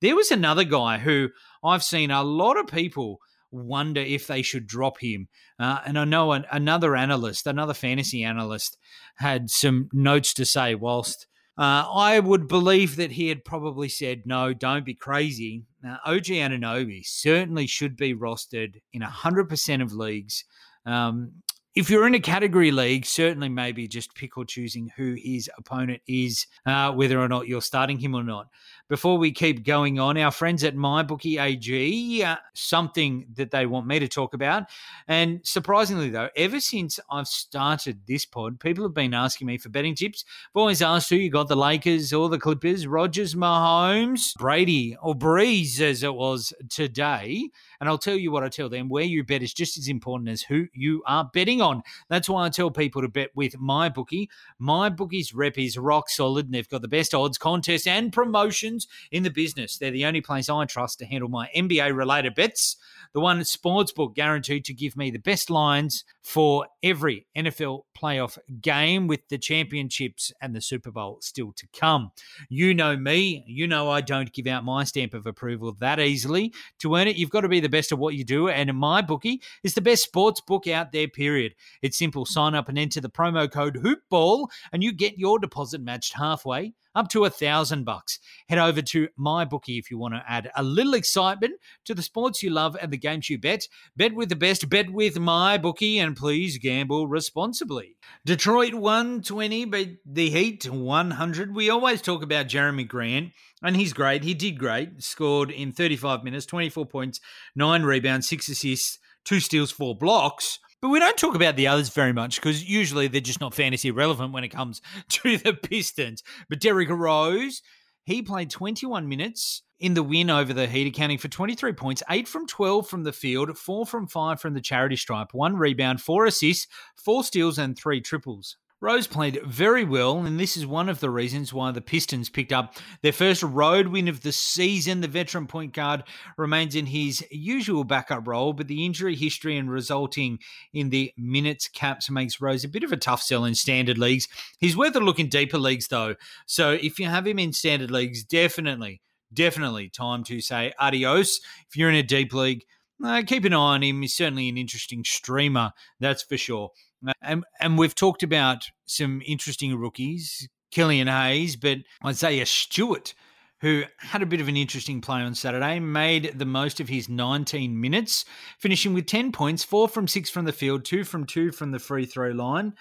There 0.00 0.16
was 0.16 0.30
another 0.30 0.64
guy 0.64 0.98
who 0.98 1.28
I've 1.62 1.84
seen 1.84 2.10
a 2.10 2.22
lot 2.22 2.58
of 2.58 2.66
people 2.66 3.20
wonder 3.50 4.00
if 4.00 4.26
they 4.26 4.42
should 4.42 4.66
drop 4.66 4.98
him. 5.00 5.28
Uh, 5.58 5.78
and 5.84 5.98
I 5.98 6.04
know 6.04 6.32
an, 6.32 6.46
another 6.50 6.96
analyst, 6.96 7.46
another 7.46 7.74
fantasy 7.74 8.24
analyst, 8.24 8.78
had 9.16 9.50
some 9.50 9.88
notes 9.92 10.32
to 10.34 10.44
say 10.44 10.74
whilst 10.74 11.26
uh, 11.58 11.84
I 11.92 12.18
would 12.18 12.48
believe 12.48 12.96
that 12.96 13.12
he 13.12 13.28
had 13.28 13.44
probably 13.44 13.88
said, 13.88 14.22
no, 14.24 14.54
don't 14.54 14.86
be 14.86 14.94
crazy. 14.94 15.64
Now, 15.82 15.98
OG 16.06 16.24
Anunoby 16.24 17.04
certainly 17.04 17.66
should 17.66 17.96
be 17.96 18.14
rostered 18.14 18.80
in 18.92 19.02
100% 19.02 19.82
of 19.82 19.92
leagues. 19.92 20.44
Um, 20.86 21.32
if 21.74 21.88
you're 21.88 22.06
in 22.06 22.14
a 22.14 22.20
category 22.20 22.70
league, 22.70 23.06
certainly 23.06 23.48
maybe 23.48 23.88
just 23.88 24.14
pick 24.14 24.36
or 24.36 24.44
choosing 24.44 24.92
who 24.94 25.16
his 25.18 25.50
opponent 25.56 26.02
is, 26.06 26.46
uh, 26.66 26.92
whether 26.92 27.18
or 27.18 27.28
not 27.28 27.48
you're 27.48 27.62
starting 27.62 27.98
him 27.98 28.14
or 28.14 28.22
not. 28.22 28.48
Before 28.90 29.16
we 29.16 29.32
keep 29.32 29.64
going 29.64 29.98
on, 29.98 30.18
our 30.18 30.30
friends 30.30 30.64
at 30.64 30.76
MyBookie 30.76 31.42
AG, 31.42 32.22
uh, 32.22 32.36
something 32.52 33.26
that 33.36 33.50
they 33.50 33.64
want 33.64 33.86
me 33.86 33.98
to 33.98 34.06
talk 34.06 34.34
about. 34.34 34.64
And 35.08 35.40
surprisingly, 35.44 36.10
though, 36.10 36.28
ever 36.36 36.60
since 36.60 37.00
I've 37.10 37.28
started 37.28 38.00
this 38.06 38.26
pod, 38.26 38.60
people 38.60 38.84
have 38.84 38.92
been 38.92 39.14
asking 39.14 39.46
me 39.46 39.56
for 39.56 39.70
betting 39.70 39.94
tips. 39.94 40.26
I've 40.48 40.60
always 40.60 40.82
asked 40.82 41.08
who 41.08 41.16
you 41.16 41.30
got 41.30 41.48
the 41.48 41.56
Lakers 41.56 42.12
or 42.12 42.28
the 42.28 42.38
Clippers, 42.38 42.86
Rodgers, 42.86 43.34
Mahomes, 43.34 44.34
Brady, 44.34 44.94
or 45.00 45.14
Brees, 45.14 45.80
as 45.80 46.02
it 46.02 46.14
was 46.14 46.52
today. 46.68 47.48
And 47.82 47.88
I'll 47.88 47.98
tell 47.98 48.14
you 48.14 48.30
what 48.30 48.44
I 48.44 48.48
tell 48.48 48.68
them 48.68 48.88
where 48.88 49.02
you 49.02 49.24
bet 49.24 49.42
is 49.42 49.52
just 49.52 49.76
as 49.76 49.88
important 49.88 50.28
as 50.28 50.42
who 50.42 50.68
you 50.72 51.02
are 51.04 51.28
betting 51.34 51.60
on. 51.60 51.82
That's 52.08 52.28
why 52.28 52.46
I 52.46 52.48
tell 52.48 52.70
people 52.70 53.02
to 53.02 53.08
bet 53.08 53.30
with 53.34 53.58
my 53.58 53.88
bookie. 53.88 54.30
My 54.56 54.88
bookie's 54.88 55.34
rep 55.34 55.58
is 55.58 55.76
rock 55.76 56.08
solid, 56.08 56.46
and 56.46 56.54
they've 56.54 56.68
got 56.68 56.82
the 56.82 56.86
best 56.86 57.12
odds, 57.12 57.38
contests, 57.38 57.88
and 57.88 58.12
promotions 58.12 58.86
in 59.10 59.24
the 59.24 59.30
business. 59.30 59.78
They're 59.78 59.90
the 59.90 60.04
only 60.04 60.20
place 60.20 60.48
I 60.48 60.64
trust 60.64 61.00
to 61.00 61.06
handle 61.06 61.28
my 61.28 61.50
NBA 61.56 61.92
related 61.96 62.36
bets. 62.36 62.76
The 63.14 63.20
one 63.20 63.40
sportsbook 63.40 64.14
guaranteed 64.14 64.64
to 64.64 64.74
give 64.74 64.96
me 64.96 65.10
the 65.10 65.18
best 65.18 65.50
lines 65.50 66.04
for 66.22 66.66
every 66.82 67.26
NFL 67.36 67.82
playoff 67.96 68.38
game 68.60 69.06
with 69.06 69.28
the 69.28 69.38
championships 69.38 70.32
and 70.40 70.54
the 70.54 70.60
Super 70.60 70.90
Bowl 70.90 71.18
still 71.20 71.52
to 71.52 71.66
come. 71.78 72.10
You 72.48 72.74
know 72.74 72.96
me, 72.96 73.44
you 73.46 73.66
know 73.66 73.90
I 73.90 74.00
don't 74.00 74.32
give 74.32 74.46
out 74.46 74.64
my 74.64 74.84
stamp 74.84 75.14
of 75.14 75.26
approval 75.26 75.76
that 75.80 76.00
easily. 76.00 76.52
To 76.80 76.94
earn 76.96 77.08
it, 77.08 77.16
you've 77.16 77.30
got 77.30 77.42
to 77.42 77.48
be 77.48 77.60
the 77.60 77.68
best 77.68 77.92
at 77.92 77.98
what 77.98 78.14
you 78.14 78.24
do, 78.24 78.48
and 78.48 78.72
my 78.76 79.02
bookie 79.02 79.42
is 79.62 79.74
the 79.74 79.80
best 79.80 80.02
sports 80.02 80.40
book 80.40 80.66
out 80.66 80.92
there, 80.92 81.08
period. 81.08 81.54
It's 81.82 81.98
simple. 81.98 82.24
Sign 82.24 82.54
up 82.54 82.68
and 82.68 82.78
enter 82.78 83.00
the 83.00 83.10
promo 83.10 83.50
code 83.50 83.76
HoopBall, 83.76 84.48
and 84.72 84.82
you 84.82 84.92
get 84.92 85.18
your 85.18 85.38
deposit 85.38 85.80
matched 85.80 86.14
halfway 86.14 86.72
up 86.94 87.08
to 87.10 87.24
a 87.24 87.30
thousand 87.30 87.84
bucks. 87.84 88.18
Head 88.48 88.58
over 88.58 88.82
to 88.82 89.08
my 89.16 89.44
bookie 89.44 89.78
if 89.78 89.90
you 89.90 89.98
want 89.98 90.14
to 90.14 90.22
add 90.26 90.50
a 90.56 90.62
little 90.62 90.94
excitement 90.94 91.54
to 91.84 91.94
the 91.94 92.02
sports 92.02 92.42
you 92.42 92.50
love 92.50 92.76
and 92.80 92.92
the 92.92 92.98
games 92.98 93.30
you 93.30 93.38
bet. 93.38 93.66
Bet 93.96 94.14
with 94.14 94.28
the 94.28 94.36
best, 94.36 94.68
bet 94.68 94.92
with 94.92 95.18
my 95.18 95.58
bookie, 95.58 95.98
and 95.98 96.16
please 96.16 96.58
gamble 96.58 97.06
responsibly. 97.06 97.96
Detroit 98.24 98.74
120, 98.74 99.64
but 99.66 99.88
the 100.04 100.30
Heat 100.30 100.68
100. 100.68 101.54
We 101.54 101.70
always 101.70 102.02
talk 102.02 102.22
about 102.22 102.48
Jerami 102.48 102.86
Grant, 102.86 103.32
and 103.62 103.76
he's 103.76 103.92
great. 103.92 104.24
He 104.24 104.34
did 104.34 104.58
great. 104.58 105.02
Scored 105.02 105.50
in 105.50 105.72
35 105.72 106.24
minutes, 106.24 106.46
24 106.46 106.86
points, 106.86 107.20
nine 107.54 107.82
rebounds, 107.82 108.28
six 108.28 108.48
assists, 108.48 108.98
two 109.24 109.40
steals, 109.40 109.70
four 109.70 109.96
blocks. 109.96 110.58
But 110.82 110.88
we 110.88 110.98
don't 110.98 111.16
talk 111.16 111.36
about 111.36 111.54
the 111.54 111.68
others 111.68 111.90
very 111.90 112.12
much 112.12 112.40
because 112.40 112.68
usually 112.68 113.06
they're 113.06 113.20
just 113.20 113.40
not 113.40 113.54
fantasy 113.54 113.92
relevant 113.92 114.32
when 114.32 114.42
it 114.42 114.48
comes 114.48 114.82
to 115.08 115.38
the 115.38 115.54
Pistons. 115.54 116.24
But 116.48 116.60
Derrick 116.60 116.90
Rose, 116.90 117.62
he 118.04 118.20
played 118.20 118.50
21 118.50 119.08
minutes 119.08 119.62
in 119.78 119.94
the 119.94 120.02
win 120.02 120.28
over 120.28 120.52
the 120.52 120.66
Heat, 120.66 120.88
accounting 120.88 121.18
for 121.18 121.28
23 121.28 121.72
points, 121.72 122.02
8 122.10 122.26
from 122.26 122.48
12 122.48 122.88
from 122.88 123.04
the 123.04 123.12
field, 123.12 123.56
4 123.56 123.86
from 123.86 124.08
5 124.08 124.40
from 124.40 124.54
the 124.54 124.60
charity 124.60 124.96
stripe, 124.96 125.32
1 125.32 125.56
rebound, 125.56 126.00
4 126.00 126.26
assists, 126.26 126.66
4 126.96 127.22
steals, 127.22 127.58
and 127.58 127.78
3 127.78 128.00
triples. 128.00 128.56
Rose 128.82 129.06
played 129.06 129.40
very 129.44 129.84
well, 129.84 130.26
and 130.26 130.40
this 130.40 130.56
is 130.56 130.66
one 130.66 130.88
of 130.88 130.98
the 130.98 131.08
reasons 131.08 131.52
why 131.52 131.70
the 131.70 131.80
Pistons 131.80 132.28
picked 132.28 132.52
up 132.52 132.74
their 133.00 133.12
first 133.12 133.44
road 133.44 133.86
win 133.86 134.08
of 134.08 134.22
the 134.22 134.32
season. 134.32 135.02
The 135.02 135.06
veteran 135.06 135.46
point 135.46 135.72
guard 135.72 136.02
remains 136.36 136.74
in 136.74 136.86
his 136.86 137.24
usual 137.30 137.84
backup 137.84 138.26
role, 138.26 138.52
but 138.52 138.66
the 138.66 138.84
injury 138.84 139.14
history 139.14 139.56
and 139.56 139.70
resulting 139.70 140.40
in 140.72 140.90
the 140.90 141.12
minutes 141.16 141.68
caps 141.68 142.10
makes 142.10 142.40
Rose 142.40 142.64
a 142.64 142.68
bit 142.68 142.82
of 142.82 142.90
a 142.90 142.96
tough 142.96 143.22
sell 143.22 143.44
in 143.44 143.54
standard 143.54 143.98
leagues. 143.98 144.26
He's 144.58 144.76
worth 144.76 144.96
a 144.96 145.00
look 145.00 145.20
in 145.20 145.28
deeper 145.28 145.58
leagues, 145.58 145.86
though. 145.86 146.16
So 146.46 146.72
if 146.72 146.98
you 146.98 147.06
have 147.06 147.24
him 147.24 147.38
in 147.38 147.52
standard 147.52 147.92
leagues, 147.92 148.24
definitely, 148.24 149.00
definitely 149.32 149.90
time 149.90 150.24
to 150.24 150.40
say 150.40 150.72
adios. 150.80 151.40
If 151.68 151.76
you're 151.76 151.88
in 151.88 151.94
a 151.94 152.02
deep 152.02 152.34
league, 152.34 152.64
uh, 153.04 153.22
keep 153.24 153.44
an 153.44 153.52
eye 153.52 153.56
on 153.56 153.84
him. 153.84 154.02
He's 154.02 154.14
certainly 154.14 154.48
an 154.48 154.58
interesting 154.58 155.04
streamer, 155.04 155.70
that's 156.00 156.24
for 156.24 156.36
sure. 156.36 156.72
And, 157.22 157.44
and 157.60 157.78
we've 157.78 157.94
talked 157.94 158.22
about 158.22 158.70
some 158.86 159.22
interesting 159.26 159.76
rookies, 159.76 160.48
Killian 160.70 161.08
Hayes, 161.08 161.56
but 161.56 161.78
Isaiah 162.04 162.46
Stewart, 162.46 163.14
who 163.60 163.84
had 163.98 164.22
a 164.22 164.26
bit 164.26 164.40
of 164.40 164.48
an 164.48 164.56
interesting 164.56 165.00
play 165.00 165.20
on 165.20 165.34
Saturday, 165.34 165.78
made 165.78 166.38
the 166.38 166.44
most 166.44 166.80
of 166.80 166.88
his 166.88 167.08
19 167.08 167.80
minutes, 167.80 168.24
finishing 168.58 168.94
with 168.94 169.06
10 169.06 169.32
points, 169.32 169.64
four 169.64 169.88
from 169.88 170.08
six 170.08 170.30
from 170.30 170.44
the 170.44 170.52
field, 170.52 170.84
two 170.84 171.04
from 171.04 171.26
two 171.26 171.52
from 171.52 171.70
the 171.70 171.78
free 171.78 172.06
throw 172.06 172.30
line. 172.30 172.74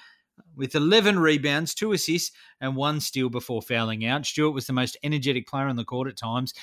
With 0.55 0.73
11 0.73 1.19
rebounds, 1.19 1.73
two 1.73 1.91
assists, 1.91 2.31
and 2.60 2.75
one 2.75 2.99
steal 2.99 3.29
before 3.29 3.62
fouling 3.62 4.05
out. 4.05 4.25
Stewart 4.25 4.53
was 4.53 4.65
the 4.65 4.73
most 4.73 4.97
energetic 5.03 5.47
player 5.47 5.67
on 5.67 5.75
the 5.75 5.86
court 5.86 6.07
at 6.07 6.17
times. 6.17 6.53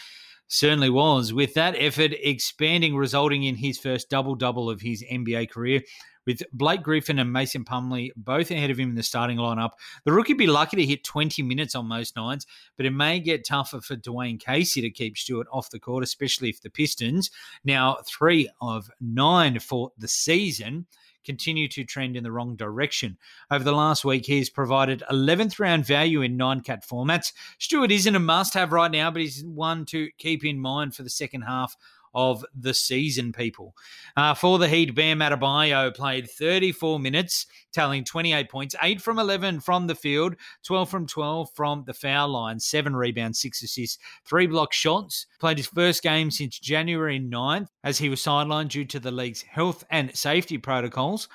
Certainly 0.48 0.90
was. 0.90 1.32
With 1.32 1.54
that 1.54 1.76
effort 1.78 2.12
expanding, 2.12 2.96
resulting 2.96 3.44
in 3.44 3.54
his 3.54 3.78
first 3.78 4.08
double 4.08 4.34
double 4.34 4.68
of 4.68 4.80
his 4.80 5.04
NBA 5.04 5.50
career, 5.50 5.82
with 6.28 6.42
Blake 6.52 6.82
Griffin 6.82 7.18
and 7.18 7.32
Mason 7.32 7.64
Plumlee 7.64 8.10
both 8.14 8.50
ahead 8.50 8.70
of 8.70 8.78
him 8.78 8.90
in 8.90 8.96
the 8.96 9.02
starting 9.02 9.38
lineup. 9.38 9.70
The 10.04 10.12
rookie 10.12 10.34
would 10.34 10.38
be 10.38 10.46
lucky 10.46 10.76
to 10.76 10.84
hit 10.84 11.02
20 11.02 11.42
minutes 11.42 11.74
on 11.74 11.88
most 11.88 12.16
nights, 12.16 12.44
but 12.76 12.84
it 12.84 12.90
may 12.90 13.18
get 13.18 13.46
tougher 13.46 13.80
for 13.80 13.96
Dwane 13.96 14.38
Casey 14.38 14.82
to 14.82 14.90
keep 14.90 15.16
Stewart 15.16 15.46
off 15.50 15.70
the 15.70 15.80
court, 15.80 16.04
especially 16.04 16.50
if 16.50 16.60
the 16.60 16.68
Pistons, 16.68 17.30
now 17.64 17.96
three 18.06 18.46
of 18.60 18.90
nine 19.00 19.58
for 19.58 19.92
the 19.96 20.06
season, 20.06 20.84
continue 21.24 21.66
to 21.68 21.84
trend 21.84 22.14
in 22.14 22.24
the 22.24 22.32
wrong 22.32 22.56
direction. 22.56 23.16
Over 23.50 23.64
the 23.64 23.72
last 23.72 24.04
week, 24.04 24.26
he's 24.26 24.50
provided 24.50 25.02
11th 25.10 25.58
round 25.58 25.86
value 25.86 26.20
in 26.20 26.36
nine 26.36 26.60
cat 26.60 26.86
formats. 26.86 27.32
Stewart 27.58 27.90
isn't 27.90 28.14
a 28.14 28.20
must 28.20 28.52
have 28.52 28.72
right 28.72 28.90
now, 28.90 29.10
but 29.10 29.22
he's 29.22 29.44
one 29.44 29.86
to 29.86 30.10
keep 30.18 30.44
in 30.44 30.58
mind 30.58 30.94
for 30.94 31.02
the 31.02 31.10
second 31.10 31.42
half 31.42 31.74
of 32.18 32.44
the 32.52 32.74
season, 32.74 33.32
people. 33.32 33.76
Uh, 34.16 34.34
for 34.34 34.58
the 34.58 34.68
Heat, 34.68 34.92
Bam 34.92 35.20
Adebayo 35.20 35.94
played 35.94 36.28
34 36.28 36.98
minutes, 36.98 37.46
tallying 37.72 38.02
28 38.02 38.50
points, 38.50 38.74
8 38.82 39.00
from 39.00 39.20
11 39.20 39.60
from 39.60 39.86
the 39.86 39.94
field, 39.94 40.34
12 40.64 40.90
from 40.90 41.06
12 41.06 41.48
from 41.54 41.84
the 41.86 41.94
foul 41.94 42.28
line, 42.30 42.58
7 42.58 42.96
rebounds, 42.96 43.40
6 43.40 43.62
assists, 43.62 43.98
3 44.24 44.48
block 44.48 44.72
shots. 44.72 45.26
Played 45.38 45.58
his 45.58 45.68
first 45.68 46.02
game 46.02 46.32
since 46.32 46.58
January 46.58 47.20
9th 47.20 47.68
as 47.84 47.98
he 47.98 48.08
was 48.08 48.20
sidelined 48.20 48.70
due 48.70 48.84
to 48.86 48.98
the 48.98 49.12
league's 49.12 49.42
health 49.42 49.84
and 49.88 50.14
safety 50.16 50.58
protocols. 50.58 51.28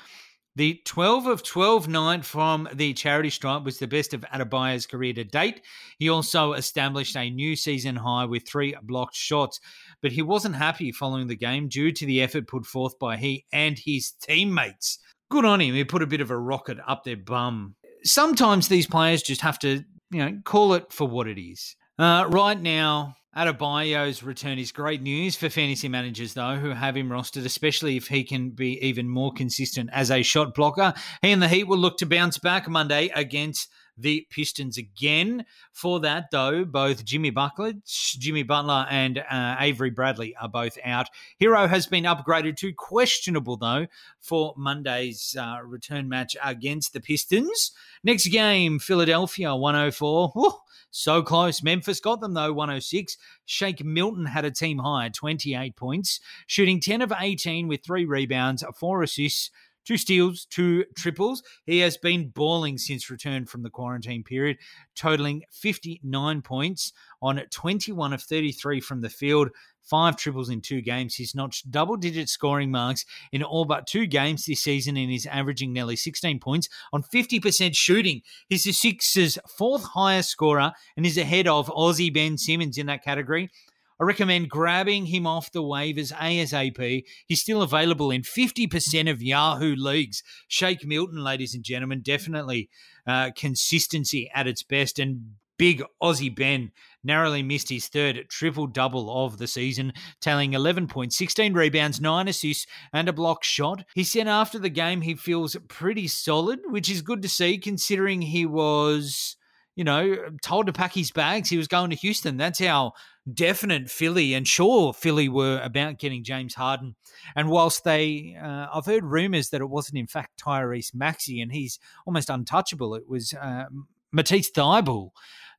The 0.55 0.79
12 0.85 1.25
of 1.25 1.41
12 1.41 1.87
night 1.87 2.23
from 2.23 2.69
the 2.71 2.93
charity 2.93 3.31
stripe 3.31 3.63
was 3.63 3.79
the 3.79 3.87
best 3.87 4.13
of 4.13 4.23
Adebayo's 4.31 4.85
career 4.85 5.11
to 5.13 5.23
date. 5.23 5.61
He 5.97 6.09
also 6.09 6.53
established 6.53 7.15
a 7.15 7.31
new 7.31 7.55
season 7.55 7.95
high 7.95 8.25
with 8.25 8.47
three 8.47 8.75
blocked 8.83 9.15
shots, 9.15 9.59
but 10.03 10.11
he 10.11 10.21
wasn't 10.21 10.55
happy 10.55 10.91
following 10.91 11.25
the 11.25 11.35
game 11.35 11.69
due 11.69 11.91
to 11.93 12.05
the 12.05 12.21
effort 12.21 12.47
put 12.47 12.67
forth 12.67 12.99
by 12.99 13.17
he 13.17 13.45
and 13.51 13.79
his 13.79 14.11
teammates. 14.11 14.99
Good 15.31 15.43
on 15.43 15.59
him. 15.59 15.73
He 15.73 15.83
put 15.85 16.03
a 16.03 16.07
bit 16.07 16.21
of 16.21 16.29
a 16.29 16.37
rocket 16.37 16.77
up 16.87 17.03
their 17.03 17.17
bum. 17.17 17.73
Sometimes 18.03 18.67
these 18.67 18.85
players 18.85 19.23
just 19.23 19.41
have 19.41 19.57
to, 19.59 19.83
you 20.11 20.19
know, 20.19 20.37
call 20.43 20.75
it 20.75 20.93
for 20.93 21.07
what 21.07 21.27
it 21.27 21.41
is. 21.41 21.75
Uh, 21.99 22.25
right 22.29 22.59
now, 22.59 23.15
Adebayo's 23.35 24.23
return 24.23 24.57
is 24.57 24.71
great 24.71 25.01
news 25.01 25.35
for 25.35 25.49
fantasy 25.49 25.87
managers, 25.87 26.33
though, 26.33 26.55
who 26.55 26.69
have 26.69 26.97
him 26.97 27.09
rostered, 27.09 27.45
especially 27.45 27.97
if 27.97 28.07
he 28.07 28.23
can 28.23 28.51
be 28.51 28.79
even 28.85 29.07
more 29.07 29.31
consistent 29.31 29.89
as 29.93 30.09
a 30.09 30.23
shot 30.23 30.53
blocker. 30.55 30.93
He 31.21 31.31
and 31.31 31.41
the 31.41 31.47
Heat 31.47 31.65
will 31.65 31.77
look 31.77 31.97
to 31.97 32.05
bounce 32.05 32.37
back 32.37 32.67
Monday 32.67 33.11
against 33.13 33.69
the 33.97 34.27
Pistons 34.29 34.77
again. 34.77 35.45
For 35.71 35.99
that, 36.01 36.31
though, 36.31 36.65
both 36.65 37.05
Jimmy 37.05 37.29
Butler, 37.29 37.73
Jimmy 37.85 38.43
Butler, 38.43 38.85
and 38.89 39.23
uh, 39.29 39.55
Avery 39.59 39.89
Bradley 39.89 40.35
are 40.35 40.49
both 40.49 40.77
out. 40.83 41.07
Herro 41.41 41.67
has 41.67 41.87
been 41.87 42.03
upgraded 42.03 42.57
to 42.57 42.73
questionable, 42.73 43.57
though, 43.57 43.87
for 44.19 44.53
Monday's 44.57 45.35
uh, 45.39 45.59
return 45.63 46.09
match 46.09 46.35
against 46.43 46.93
the 46.93 47.01
Pistons. 47.01 47.71
Next 48.03 48.27
game, 48.27 48.79
Philadelphia 48.79 49.55
104. 49.55 50.29
Whew, 50.29 50.53
so 50.91 51.21
close. 51.23 51.63
Memphis 51.63 51.99
got 51.99 52.21
them, 52.21 52.33
though, 52.33 52.53
106. 52.53 53.17
Shake 53.45 53.83
Milton 53.83 54.25
had 54.25 54.45
a 54.45 54.51
team 54.51 54.79
high, 54.79 55.09
28 55.09 55.75
points, 55.75 56.19
shooting 56.47 56.79
10 56.79 57.01
of 57.01 57.13
18 57.17 57.67
with 57.67 57.83
three 57.83 58.05
rebounds, 58.05 58.63
four 58.75 59.03
assists 59.03 59.49
two 59.85 59.97
steals, 59.97 60.45
two 60.49 60.85
triples. 60.95 61.43
He 61.65 61.79
has 61.79 61.97
been 61.97 62.29
balling 62.29 62.77
since 62.77 63.09
return 63.09 63.45
from 63.45 63.63
the 63.63 63.69
quarantine 63.69 64.23
period, 64.23 64.57
totaling 64.95 65.43
59 65.51 66.41
points 66.41 66.93
on 67.21 67.41
21 67.51 68.13
of 68.13 68.21
33 68.21 68.79
from 68.81 69.01
the 69.01 69.09
field. 69.09 69.49
Five 69.81 70.15
triples 70.15 70.49
in 70.49 70.61
two 70.61 70.81
games. 70.81 71.15
He's 71.15 71.35
notched 71.35 71.69
double 71.69 71.97
digit 71.97 72.29
scoring 72.29 72.71
marks 72.71 73.03
in 73.33 73.43
all 73.43 73.65
but 73.65 73.85
two 73.85 74.05
games 74.05 74.45
this 74.45 74.61
season 74.61 74.95
and 74.95 75.11
is 75.11 75.25
averaging 75.25 75.73
nearly 75.73 75.97
16 75.97 76.39
points 76.39 76.69
on 76.93 77.03
50% 77.03 77.75
shooting. 77.75 78.21
He's 78.47 78.63
the 78.63 78.71
Sixers' 78.71 79.37
fourth 79.57 79.83
highest 79.83 80.29
scorer 80.29 80.71
and 80.95 81.05
is 81.05 81.17
ahead 81.17 81.47
of 81.49 81.67
Aussie 81.67 82.13
Ben 82.13 82.37
Simmons 82.37 82.77
in 82.77 82.85
that 82.85 83.03
category. 83.03 83.49
I 83.99 84.03
recommend 84.03 84.49
grabbing 84.49 85.07
him 85.07 85.27
off 85.27 85.51
the 85.51 85.61
waivers 85.61 86.11
ASAP. 86.13 87.03
He's 87.27 87.41
still 87.41 87.61
available 87.61 88.11
in 88.11 88.21
50% 88.21 89.09
of 89.09 89.21
Yahoo 89.21 89.75
leagues. 89.75 90.23
Shake 90.47 90.85
Milton, 90.85 91.23
ladies 91.23 91.53
and 91.53 91.63
gentlemen, 91.63 92.01
definitely 92.01 92.69
uh, 93.05 93.31
consistency 93.35 94.29
at 94.33 94.47
its 94.47 94.63
best. 94.63 94.99
And 94.99 95.35
big 95.57 95.83
Aussie 96.01 96.35
Ben 96.35 96.71
narrowly 97.03 97.43
missed 97.43 97.69
his 97.69 97.87
third 97.87 98.25
triple 98.29 98.67
double 98.67 99.25
of 99.25 99.37
the 99.37 99.47
season, 99.47 99.93
tallying 100.21 100.53
11 100.53 100.87
points, 100.87 101.17
16 101.17 101.53
rebounds, 101.53 102.01
9 102.01 102.27
assists, 102.27 102.65
and 102.91 103.07
a 103.07 103.13
block 103.13 103.43
shot. 103.43 103.85
He 103.93 104.03
said 104.03 104.27
after 104.27 104.57
the 104.57 104.69
game 104.69 105.01
he 105.01 105.15
feels 105.15 105.55
pretty 105.67 106.07
solid, 106.07 106.59
which 106.65 106.89
is 106.89 107.01
good 107.01 107.21
to 107.21 107.29
see 107.29 107.57
considering 107.57 108.21
he 108.21 108.45
was 108.45 109.37
you 109.75 109.83
know, 109.83 110.15
told 110.41 110.67
to 110.67 110.73
pack 110.73 110.93
his 110.93 111.11
bags. 111.11 111.49
He 111.49 111.57
was 111.57 111.67
going 111.67 111.89
to 111.89 111.95
Houston. 111.95 112.37
That's 112.37 112.59
how 112.59 112.93
definite 113.31 113.89
Philly 113.89 114.33
and 114.33 114.47
sure 114.47 114.93
Philly 114.93 115.29
were 115.29 115.59
about 115.63 115.97
getting 115.97 116.23
James 116.23 116.55
Harden. 116.55 116.95
And 117.35 117.49
whilst 117.49 117.83
they, 117.83 118.37
uh, 118.41 118.67
I've 118.73 118.85
heard 118.85 119.03
rumors 119.03 119.49
that 119.49 119.61
it 119.61 119.69
wasn't 119.69 119.97
in 119.97 120.07
fact 120.07 120.41
Tyrese 120.43 120.93
Maxey 120.93 121.41
and 121.41 121.51
he's 121.51 121.79
almost 122.05 122.29
untouchable. 122.29 122.95
It 122.95 123.07
was 123.07 123.33
uh, 123.33 123.65
Matisse 124.11 124.51
Thybulle 124.51 125.11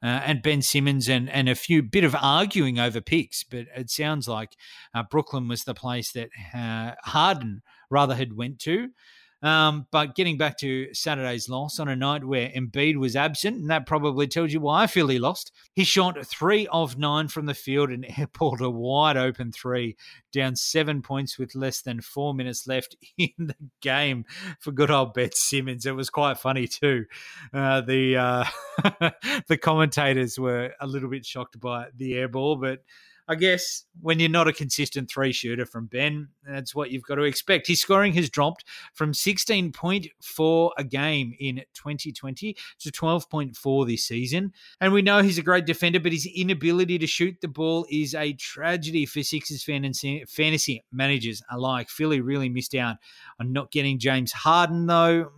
uh, 0.02 0.20
and 0.24 0.42
Ben 0.42 0.62
Simmons 0.62 1.08
and, 1.08 1.28
and 1.30 1.48
a 1.48 1.54
few 1.54 1.82
bit 1.82 2.04
of 2.04 2.14
arguing 2.20 2.78
over 2.78 3.00
picks, 3.00 3.42
but 3.42 3.66
it 3.74 3.90
sounds 3.90 4.28
like 4.28 4.50
uh, 4.94 5.02
Brooklyn 5.10 5.48
was 5.48 5.64
the 5.64 5.74
place 5.74 6.12
that 6.12 6.28
uh, 6.54 6.92
Harden 7.04 7.62
rather 7.90 8.14
had 8.14 8.36
went 8.36 8.58
to. 8.60 8.90
Um, 9.44 9.86
but 9.90 10.14
getting 10.14 10.38
back 10.38 10.56
to 10.60 10.92
Saturday's 10.94 11.50
loss 11.50 11.78
on 11.78 11.86
a 11.86 11.94
night 11.94 12.24
where 12.24 12.48
Embiid 12.48 12.96
was 12.96 13.14
absent, 13.14 13.58
and 13.58 13.70
that 13.70 13.84
probably 13.84 14.26
tells 14.26 14.54
you 14.54 14.60
why 14.60 14.84
I 14.84 14.86
feel 14.86 15.08
he 15.08 15.18
lost. 15.18 15.52
He 15.74 15.84
shot 15.84 16.16
three 16.26 16.66
of 16.68 16.96
nine 16.98 17.28
from 17.28 17.44
the 17.44 17.52
field 17.52 17.90
and 17.90 18.06
airport 18.18 18.62
a 18.62 18.70
wide 18.70 19.18
open 19.18 19.52
three, 19.52 19.96
down 20.32 20.56
seven 20.56 21.02
points 21.02 21.38
with 21.38 21.54
less 21.54 21.82
than 21.82 22.00
four 22.00 22.32
minutes 22.32 22.66
left 22.66 22.96
in 23.18 23.28
the 23.36 23.56
game 23.82 24.24
for 24.60 24.72
good 24.72 24.90
old 24.90 25.12
Ben 25.12 25.30
Simmons. 25.34 25.84
It 25.84 25.94
was 25.94 26.08
quite 26.08 26.38
funny 26.38 26.66
too. 26.66 27.04
Uh, 27.52 27.82
the 27.82 28.16
uh, 28.16 28.44
the 29.48 29.58
commentators 29.58 30.38
were 30.38 30.72
a 30.80 30.86
little 30.86 31.10
bit 31.10 31.26
shocked 31.26 31.60
by 31.60 31.88
the 31.94 32.14
air 32.14 32.28
ball, 32.28 32.56
but 32.56 32.80
I 33.26 33.36
guess 33.36 33.84
when 34.02 34.20
you're 34.20 34.28
not 34.28 34.48
a 34.48 34.52
consistent 34.52 35.10
three 35.10 35.32
shooter 35.32 35.64
from 35.64 35.86
Ben, 35.86 36.28
that's 36.46 36.74
what 36.74 36.90
you've 36.90 37.04
got 37.04 37.14
to 37.14 37.22
expect. 37.22 37.66
His 37.66 37.80
scoring 37.80 38.12
has 38.14 38.28
dropped 38.28 38.64
from 38.92 39.12
16.4 39.12 40.70
a 40.76 40.84
game 40.84 41.34
in 41.40 41.62
2020 41.74 42.56
to 42.80 42.92
12.4 42.92 43.86
this 43.86 44.06
season. 44.06 44.52
And 44.80 44.92
we 44.92 45.00
know 45.00 45.22
he's 45.22 45.38
a 45.38 45.42
great 45.42 45.64
defender, 45.64 46.00
but 46.00 46.12
his 46.12 46.26
inability 46.26 46.98
to 46.98 47.06
shoot 47.06 47.36
the 47.40 47.48
ball 47.48 47.86
is 47.90 48.14
a 48.14 48.34
tragedy 48.34 49.06
for 49.06 49.22
Sixers 49.22 49.64
fantasy 49.64 50.84
managers 50.92 51.42
alike. 51.50 51.88
Philly 51.88 52.20
really 52.20 52.50
missed 52.50 52.74
out 52.74 52.96
on 53.40 53.52
not 53.52 53.70
getting 53.70 53.98
James 53.98 54.32
Harden, 54.32 54.86
though. 54.86 55.30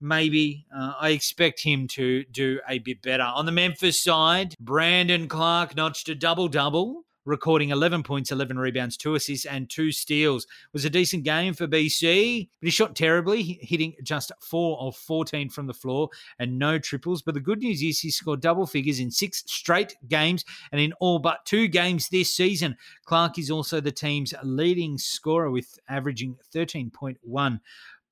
Maybe. 0.00 0.66
Uh, 0.74 0.92
I 1.00 1.10
expect 1.10 1.62
him 1.62 1.88
to 1.88 2.24
do 2.24 2.60
a 2.68 2.78
bit 2.78 3.00
better. 3.02 3.22
On 3.22 3.46
the 3.46 3.52
Memphis 3.52 4.02
side, 4.02 4.54
Brandon 4.60 5.28
Clarke 5.28 5.76
notched 5.76 6.08
a 6.08 6.14
double 6.14 6.48
double 6.48 7.04
recording 7.24 7.70
11 7.70 8.02
points, 8.02 8.30
11 8.30 8.58
rebounds, 8.58 8.96
two 8.96 9.14
assists, 9.14 9.46
and 9.46 9.70
two 9.70 9.90
steals. 9.90 10.44
It 10.44 10.72
was 10.72 10.84
a 10.84 10.90
decent 10.90 11.24
game 11.24 11.54
for 11.54 11.66
BC, 11.66 12.48
but 12.60 12.66
he 12.66 12.70
shot 12.70 12.94
terribly, 12.94 13.58
hitting 13.62 13.94
just 14.02 14.30
four 14.40 14.78
of 14.80 14.96
14 14.96 15.48
from 15.48 15.66
the 15.66 15.74
floor 15.74 16.10
and 16.38 16.58
no 16.58 16.78
triples. 16.78 17.22
But 17.22 17.34
the 17.34 17.40
good 17.40 17.60
news 17.60 17.82
is 17.82 18.00
he 18.00 18.10
scored 18.10 18.40
double 18.40 18.66
figures 18.66 19.00
in 19.00 19.10
six 19.10 19.42
straight 19.46 19.96
games 20.08 20.44
and 20.70 20.80
in 20.80 20.92
all 21.00 21.18
but 21.18 21.44
two 21.46 21.68
games 21.68 22.08
this 22.08 22.32
season. 22.32 22.76
Clarke 23.04 23.38
is 23.38 23.50
also 23.50 23.80
the 23.80 23.92
team's 23.92 24.34
leading 24.42 24.98
scorer 24.98 25.50
with 25.50 25.78
averaging 25.88 26.36
13.1 26.54 27.60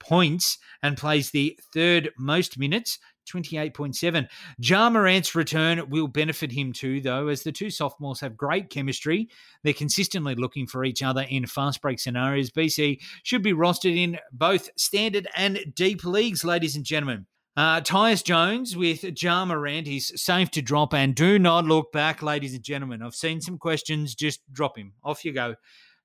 points 0.02 0.58
and 0.82 0.96
plays 0.96 1.30
the 1.30 1.58
third 1.72 2.10
most 2.18 2.58
minutes 2.58 2.98
28.7. 3.30 4.28
Ja 4.58 4.90
Morant's 4.90 5.34
return 5.34 5.88
will 5.88 6.08
benefit 6.08 6.52
him 6.52 6.72
too, 6.72 7.00
though, 7.00 7.28
as 7.28 7.42
the 7.42 7.52
two 7.52 7.70
sophomores 7.70 8.20
have 8.20 8.36
great 8.36 8.70
chemistry. 8.70 9.28
They're 9.62 9.72
consistently 9.72 10.34
looking 10.34 10.66
for 10.66 10.84
each 10.84 11.02
other 11.02 11.22
in 11.22 11.46
fast 11.46 11.80
break 11.80 12.00
scenarios. 12.00 12.50
BC 12.50 13.00
should 13.22 13.42
be 13.42 13.52
rostered 13.52 13.96
in 13.96 14.18
both 14.32 14.70
standard 14.76 15.28
and 15.36 15.60
deep 15.74 16.04
leagues, 16.04 16.44
ladies 16.44 16.76
and 16.76 16.84
gentlemen. 16.84 17.26
Uh, 17.54 17.82
Tyus 17.82 18.24
Jones 18.24 18.76
with 18.76 19.04
Ja 19.22 19.44
Morant. 19.44 19.86
He's 19.86 20.10
safe 20.20 20.50
to 20.52 20.62
drop 20.62 20.94
and 20.94 21.14
do 21.14 21.38
not 21.38 21.66
look 21.66 21.92
back, 21.92 22.22
ladies 22.22 22.54
and 22.54 22.62
gentlemen. 22.62 23.02
I've 23.02 23.14
seen 23.14 23.42
some 23.42 23.58
questions. 23.58 24.14
Just 24.14 24.40
drop 24.50 24.78
him. 24.78 24.94
Off 25.04 25.24
you 25.24 25.32
go. 25.32 25.56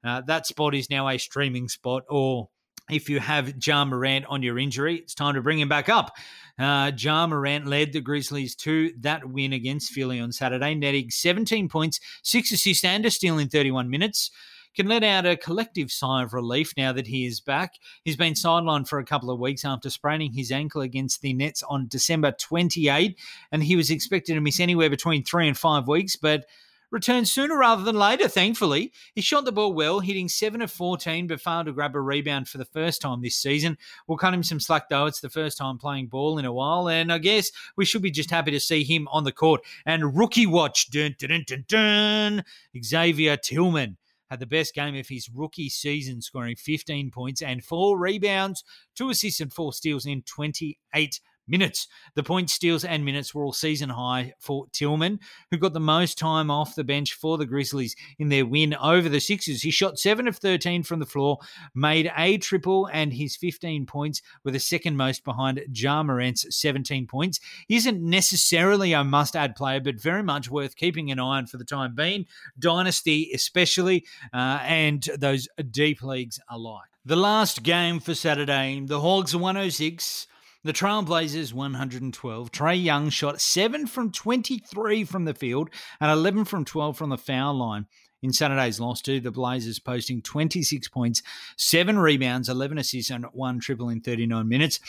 Uh, 0.03 0.21
that 0.27 0.45
spot 0.45 0.75
is 0.75 0.89
now 0.89 1.07
a 1.07 1.17
streaming 1.17 1.69
spot 1.69 2.03
or 2.09 2.49
if 2.89 3.09
you 3.09 3.19
have 3.19 3.53
Ja 3.65 3.83
Morant 3.85 4.25
on 4.27 4.43
your 4.43 4.57
injury, 4.57 4.95
it's 4.95 5.13
time 5.13 5.35
to 5.35 5.41
bring 5.41 5.59
him 5.59 5.69
back 5.69 5.89
up. 5.89 6.15
Uh, 6.57 6.91
Morant 7.05 7.67
led 7.67 7.93
the 7.93 8.01
Grizzlies 8.01 8.55
to 8.55 8.91
that 8.99 9.29
win 9.29 9.53
against 9.53 9.91
Philly 9.91 10.19
on 10.19 10.31
Saturday, 10.31 10.73
netting 10.73 11.11
17 11.11 11.69
points, 11.69 11.99
six 12.23 12.51
assists, 12.51 12.83
and 12.83 13.05
a 13.05 13.11
steal 13.11 13.37
in 13.37 13.49
31 13.49 13.89
minutes. 13.89 14.31
Can 14.75 14.87
let 14.87 15.03
out 15.03 15.25
a 15.25 15.35
collective 15.35 15.91
sigh 15.91 16.21
of 16.21 16.33
relief 16.33 16.71
now 16.77 16.93
that 16.93 17.07
he 17.07 17.25
is 17.25 17.39
back. 17.39 17.73
He's 18.03 18.15
been 18.15 18.33
sidelined 18.33 18.87
for 18.87 18.99
a 18.99 19.05
couple 19.05 19.31
of 19.31 19.39
weeks 19.39 19.65
after 19.65 19.89
spraining 19.89 20.33
his 20.33 20.51
ankle 20.51 20.81
against 20.81 21.21
the 21.21 21.33
Nets 21.33 21.63
on 21.63 21.87
December 21.87 22.31
28, 22.31 23.17
and 23.51 23.63
he 23.63 23.75
was 23.75 23.89
expected 23.89 24.35
to 24.35 24.41
miss 24.41 24.59
anywhere 24.59 24.89
between 24.89 25.23
three 25.23 25.47
and 25.47 25.57
five 25.57 25.87
weeks, 25.87 26.15
but 26.15 26.45
returned 26.91 27.27
sooner 27.27 27.57
rather 27.57 27.83
than 27.83 27.97
later, 27.97 28.27
thankfully. 28.27 28.91
He 29.13 29.21
shot 29.21 29.45
the 29.45 29.51
ball 29.51 29.73
well, 29.73 29.99
hitting 29.99 30.29
7 30.29 30.61
of 30.61 30.71
14, 30.71 31.27
but 31.27 31.41
failed 31.41 31.65
to 31.65 31.73
grab 31.73 31.95
a 31.95 32.01
rebound 32.01 32.47
for 32.47 32.57
the 32.57 32.65
first 32.65 33.01
time 33.01 33.21
this 33.21 33.35
season. 33.35 33.77
We'll 34.07 34.17
cut 34.17 34.33
him 34.33 34.43
some 34.43 34.59
slack, 34.59 34.89
though. 34.89 35.05
It's 35.05 35.21
the 35.21 35.29
first 35.29 35.57
time 35.57 35.77
playing 35.77 36.07
ball 36.07 36.37
in 36.37 36.45
a 36.45 36.53
while, 36.53 36.87
and 36.87 37.11
I 37.11 37.17
guess 37.17 37.51
we 37.75 37.85
should 37.85 38.01
be 38.01 38.11
just 38.11 38.31
happy 38.31 38.51
to 38.51 38.59
see 38.59 38.83
him 38.83 39.07
on 39.11 39.23
the 39.23 39.31
court. 39.31 39.61
And 39.85 40.17
rookie 40.17 40.47
watch, 40.47 40.89
dun, 40.89 41.15
dun, 41.17 41.43
dun, 41.45 41.65
dun, 41.67 42.43
Xavier 42.81 43.37
Tillman 43.37 43.97
had 44.29 44.39
the 44.39 44.45
best 44.45 44.73
game 44.73 44.95
of 44.95 45.07
his 45.07 45.29
rookie 45.29 45.69
season, 45.69 46.21
scoring 46.21 46.55
15 46.55 47.11
points 47.11 47.41
and 47.41 47.63
four 47.63 47.97
rebounds, 47.97 48.63
two 48.95 49.09
assists, 49.09 49.39
and 49.39 49.53
four 49.53 49.73
steals 49.73 50.05
in 50.05 50.21
28 50.23 51.19
minutes. 51.47 51.87
The 52.15 52.23
points, 52.23 52.53
steals, 52.53 52.83
and 52.83 53.05
minutes 53.05 53.33
were 53.33 53.43
all 53.43 53.53
season 53.53 53.89
high 53.89 54.33
for 54.39 54.67
Tillman, 54.71 55.19
who 55.51 55.57
got 55.57 55.73
the 55.73 55.79
most 55.79 56.17
time 56.17 56.51
off 56.51 56.75
the 56.75 56.83
bench 56.83 57.13
for 57.13 57.37
the 57.37 57.45
Grizzlies 57.45 57.95
in 58.19 58.29
their 58.29 58.45
win 58.45 58.75
over 58.75 59.09
the 59.09 59.19
Sixers. 59.19 59.61
He 59.61 59.71
shot 59.71 59.99
7 59.99 60.27
of 60.27 60.37
13 60.37 60.83
from 60.83 60.99
the 60.99 61.05
floor, 61.05 61.39
made 61.73 62.11
a 62.17 62.37
triple, 62.37 62.89
and 62.91 63.13
his 63.13 63.35
15 63.35 63.85
points 63.85 64.21
were 64.43 64.51
the 64.51 64.59
second 64.59 64.97
most 64.97 65.23
behind 65.23 65.61
Ja 65.73 66.03
Morant's 66.03 66.45
17 66.57 67.07
points. 67.07 67.39
He 67.67 67.75
isn't 67.75 68.01
necessarily 68.01 68.93
a 68.93 69.03
must 69.03 69.35
add 69.35 69.55
player, 69.55 69.79
but 69.79 70.01
very 70.01 70.23
much 70.23 70.49
worth 70.49 70.75
keeping 70.75 71.11
an 71.11 71.19
eye 71.19 71.37
on 71.37 71.47
for 71.47 71.57
the 71.57 71.65
time 71.65 71.95
being. 71.95 72.25
Dynasty, 72.59 73.31
especially, 73.33 74.05
uh, 74.33 74.59
and 74.63 75.07
those 75.17 75.47
deep 75.71 76.01
leagues 76.01 76.39
alike. 76.49 76.89
The 77.05 77.15
last 77.15 77.63
game 77.63 77.99
for 77.99 78.13
Saturday, 78.13 78.81
the 78.85 78.99
Hawks 78.99 79.33
106 79.33 80.27
the 80.67 80.73
Trailblazers 80.73 81.53
112. 81.53 82.51
Trae 82.51 82.83
Young 82.83 83.09
shot 83.09 83.39
7 83.39 83.87
from 83.87 84.11
23 84.11 85.05
from 85.05 85.23
the 85.23 85.33
field 85.33 85.69
and 86.01 86.11
11 86.11 86.43
from 86.43 86.65
12 86.65 86.97
from 86.97 87.09
the 87.09 87.17
foul 87.17 87.53
line. 87.53 87.85
In 88.21 88.33
Saturday's 88.33 88.77
loss 88.77 89.01
to 89.03 89.21
the 89.21 89.31
Blazers 89.31 89.79
posting 89.79 90.21
26 90.21 90.89
points, 90.89 91.23
7 91.55 91.97
rebounds, 91.97 92.49
11 92.49 92.79
assists, 92.79 93.11
and 93.11 93.25
1 93.31 93.59
triple 93.61 93.87
in 93.87 94.01
39 94.01 94.45
minutes. 94.45 94.81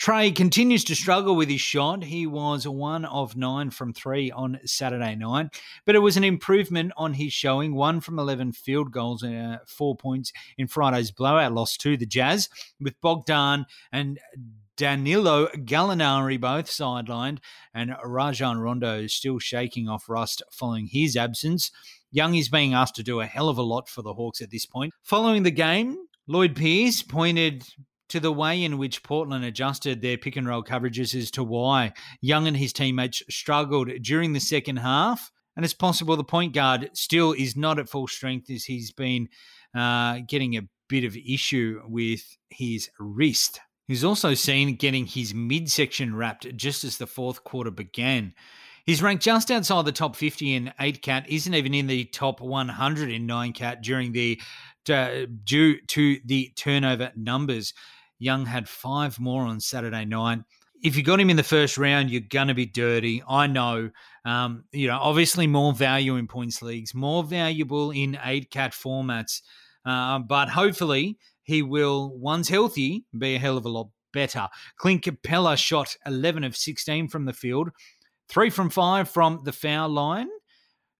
Trae 0.00 0.34
continues 0.34 0.84
to 0.84 0.94
struggle 0.94 1.36
with 1.36 1.50
his 1.50 1.60
shot. 1.60 2.04
He 2.04 2.26
was 2.26 2.66
one 2.66 3.04
of 3.04 3.36
nine 3.36 3.68
from 3.68 3.92
three 3.92 4.30
on 4.30 4.58
Saturday 4.64 5.16
night, 5.16 5.48
but 5.84 5.94
it 5.94 5.98
was 5.98 6.16
an 6.16 6.24
improvement 6.24 6.92
on 6.96 7.12
his 7.12 7.34
showing. 7.34 7.74
One 7.74 8.00
from 8.00 8.18
11 8.18 8.52
field 8.52 8.90
goals 8.90 9.22
and 9.22 9.56
uh, 9.56 9.58
four 9.66 9.96
points 9.96 10.32
in 10.56 10.66
Friday's 10.68 11.10
blowout 11.10 11.52
loss 11.52 11.76
to 11.76 11.98
the 11.98 12.06
Jazz, 12.06 12.48
with 12.80 12.98
Bogdan 13.02 13.66
and 13.92 14.18
Danilo 14.80 15.46
Gallinari 15.48 16.40
both 16.40 16.64
sidelined, 16.64 17.40
and 17.74 17.94
Rajon 18.02 18.56
Rondo 18.56 19.00
is 19.00 19.12
still 19.12 19.38
shaking 19.38 19.90
off 19.90 20.08
rust 20.08 20.42
following 20.50 20.86
his 20.86 21.18
absence. 21.18 21.70
Young 22.10 22.34
is 22.34 22.48
being 22.48 22.72
asked 22.72 22.94
to 22.94 23.02
do 23.02 23.20
a 23.20 23.26
hell 23.26 23.50
of 23.50 23.58
a 23.58 23.62
lot 23.62 23.90
for 23.90 24.00
the 24.00 24.14
Hawks 24.14 24.40
at 24.40 24.50
this 24.50 24.64
point. 24.64 24.94
Following 25.02 25.42
the 25.42 25.50
game, 25.50 25.98
Lloyd 26.26 26.56
Pierce 26.56 27.02
pointed 27.02 27.68
to 28.08 28.20
the 28.20 28.32
way 28.32 28.64
in 28.64 28.78
which 28.78 29.02
Portland 29.02 29.44
adjusted 29.44 30.00
their 30.00 30.16
pick 30.16 30.36
and 30.36 30.48
roll 30.48 30.64
coverages 30.64 31.14
as 31.14 31.30
to 31.32 31.44
why 31.44 31.92
Young 32.22 32.46
and 32.46 32.56
his 32.56 32.72
teammates 32.72 33.22
struggled 33.28 33.90
during 34.00 34.32
the 34.32 34.40
second 34.40 34.78
half. 34.78 35.30
And 35.56 35.62
it's 35.62 35.74
possible 35.74 36.16
the 36.16 36.24
point 36.24 36.54
guard 36.54 36.88
still 36.94 37.32
is 37.32 37.54
not 37.54 37.78
at 37.78 37.90
full 37.90 38.08
strength 38.08 38.48
as 38.48 38.64
he's 38.64 38.92
been 38.92 39.28
uh, 39.76 40.20
getting 40.26 40.56
a 40.56 40.62
bit 40.88 41.04
of 41.04 41.18
issue 41.18 41.82
with 41.86 42.22
his 42.48 42.88
wrist. 42.98 43.60
He's 43.90 44.04
also 44.04 44.34
seen 44.34 44.76
getting 44.76 45.04
his 45.04 45.34
midsection 45.34 46.14
wrapped 46.14 46.56
just 46.56 46.84
as 46.84 46.96
the 46.96 47.08
fourth 47.08 47.42
quarter 47.42 47.72
began. 47.72 48.34
He's 48.86 49.02
ranked 49.02 49.24
just 49.24 49.50
outside 49.50 49.84
the 49.84 49.90
top 49.90 50.14
50 50.14 50.54
in 50.54 50.72
8 50.78 51.02
cat, 51.02 51.28
isn't 51.28 51.52
even 51.52 51.74
in 51.74 51.88
the 51.88 52.04
top 52.04 52.40
100 52.40 53.10
in 53.10 53.26
9 53.26 53.52
cat 53.52 53.82
during 53.82 54.12
the 54.12 54.40
uh, 54.88 55.26
due 55.42 55.80
to 55.88 56.20
the 56.24 56.52
turnover 56.54 57.10
numbers. 57.16 57.74
Young 58.20 58.46
had 58.46 58.68
five 58.68 59.18
more 59.18 59.42
on 59.42 59.58
Saturday 59.58 60.04
night. 60.04 60.38
If 60.84 60.96
you 60.96 61.02
got 61.02 61.18
him 61.18 61.28
in 61.28 61.36
the 61.36 61.42
first 61.42 61.76
round, 61.76 62.10
you're 62.10 62.20
going 62.20 62.46
to 62.46 62.54
be 62.54 62.66
dirty. 62.66 63.24
I 63.28 63.48
know. 63.48 63.90
Um, 64.24 64.66
you 64.70 64.86
know, 64.86 65.00
obviously 65.00 65.48
more 65.48 65.72
value 65.72 66.14
in 66.14 66.28
points 66.28 66.62
leagues, 66.62 66.94
more 66.94 67.24
valuable 67.24 67.90
in 67.90 68.16
8 68.22 68.52
cat 68.52 68.70
formats. 68.70 69.40
Uh, 69.84 70.20
but 70.20 70.48
hopefully 70.48 71.18
he 71.50 71.62
will, 71.62 72.16
once 72.16 72.48
healthy, 72.48 73.04
be 73.18 73.34
a 73.34 73.38
hell 73.38 73.56
of 73.56 73.64
a 73.64 73.68
lot 73.68 73.88
better. 74.12 74.48
Clint 74.76 75.02
Capela 75.02 75.56
shot 75.56 75.96
11 76.06 76.44
of 76.44 76.56
16 76.56 77.08
from 77.08 77.24
the 77.24 77.32
field, 77.32 77.70
three 78.28 78.50
from 78.50 78.70
five 78.70 79.08
from 79.08 79.40
the 79.44 79.52
foul 79.52 79.88
line. 79.88 80.28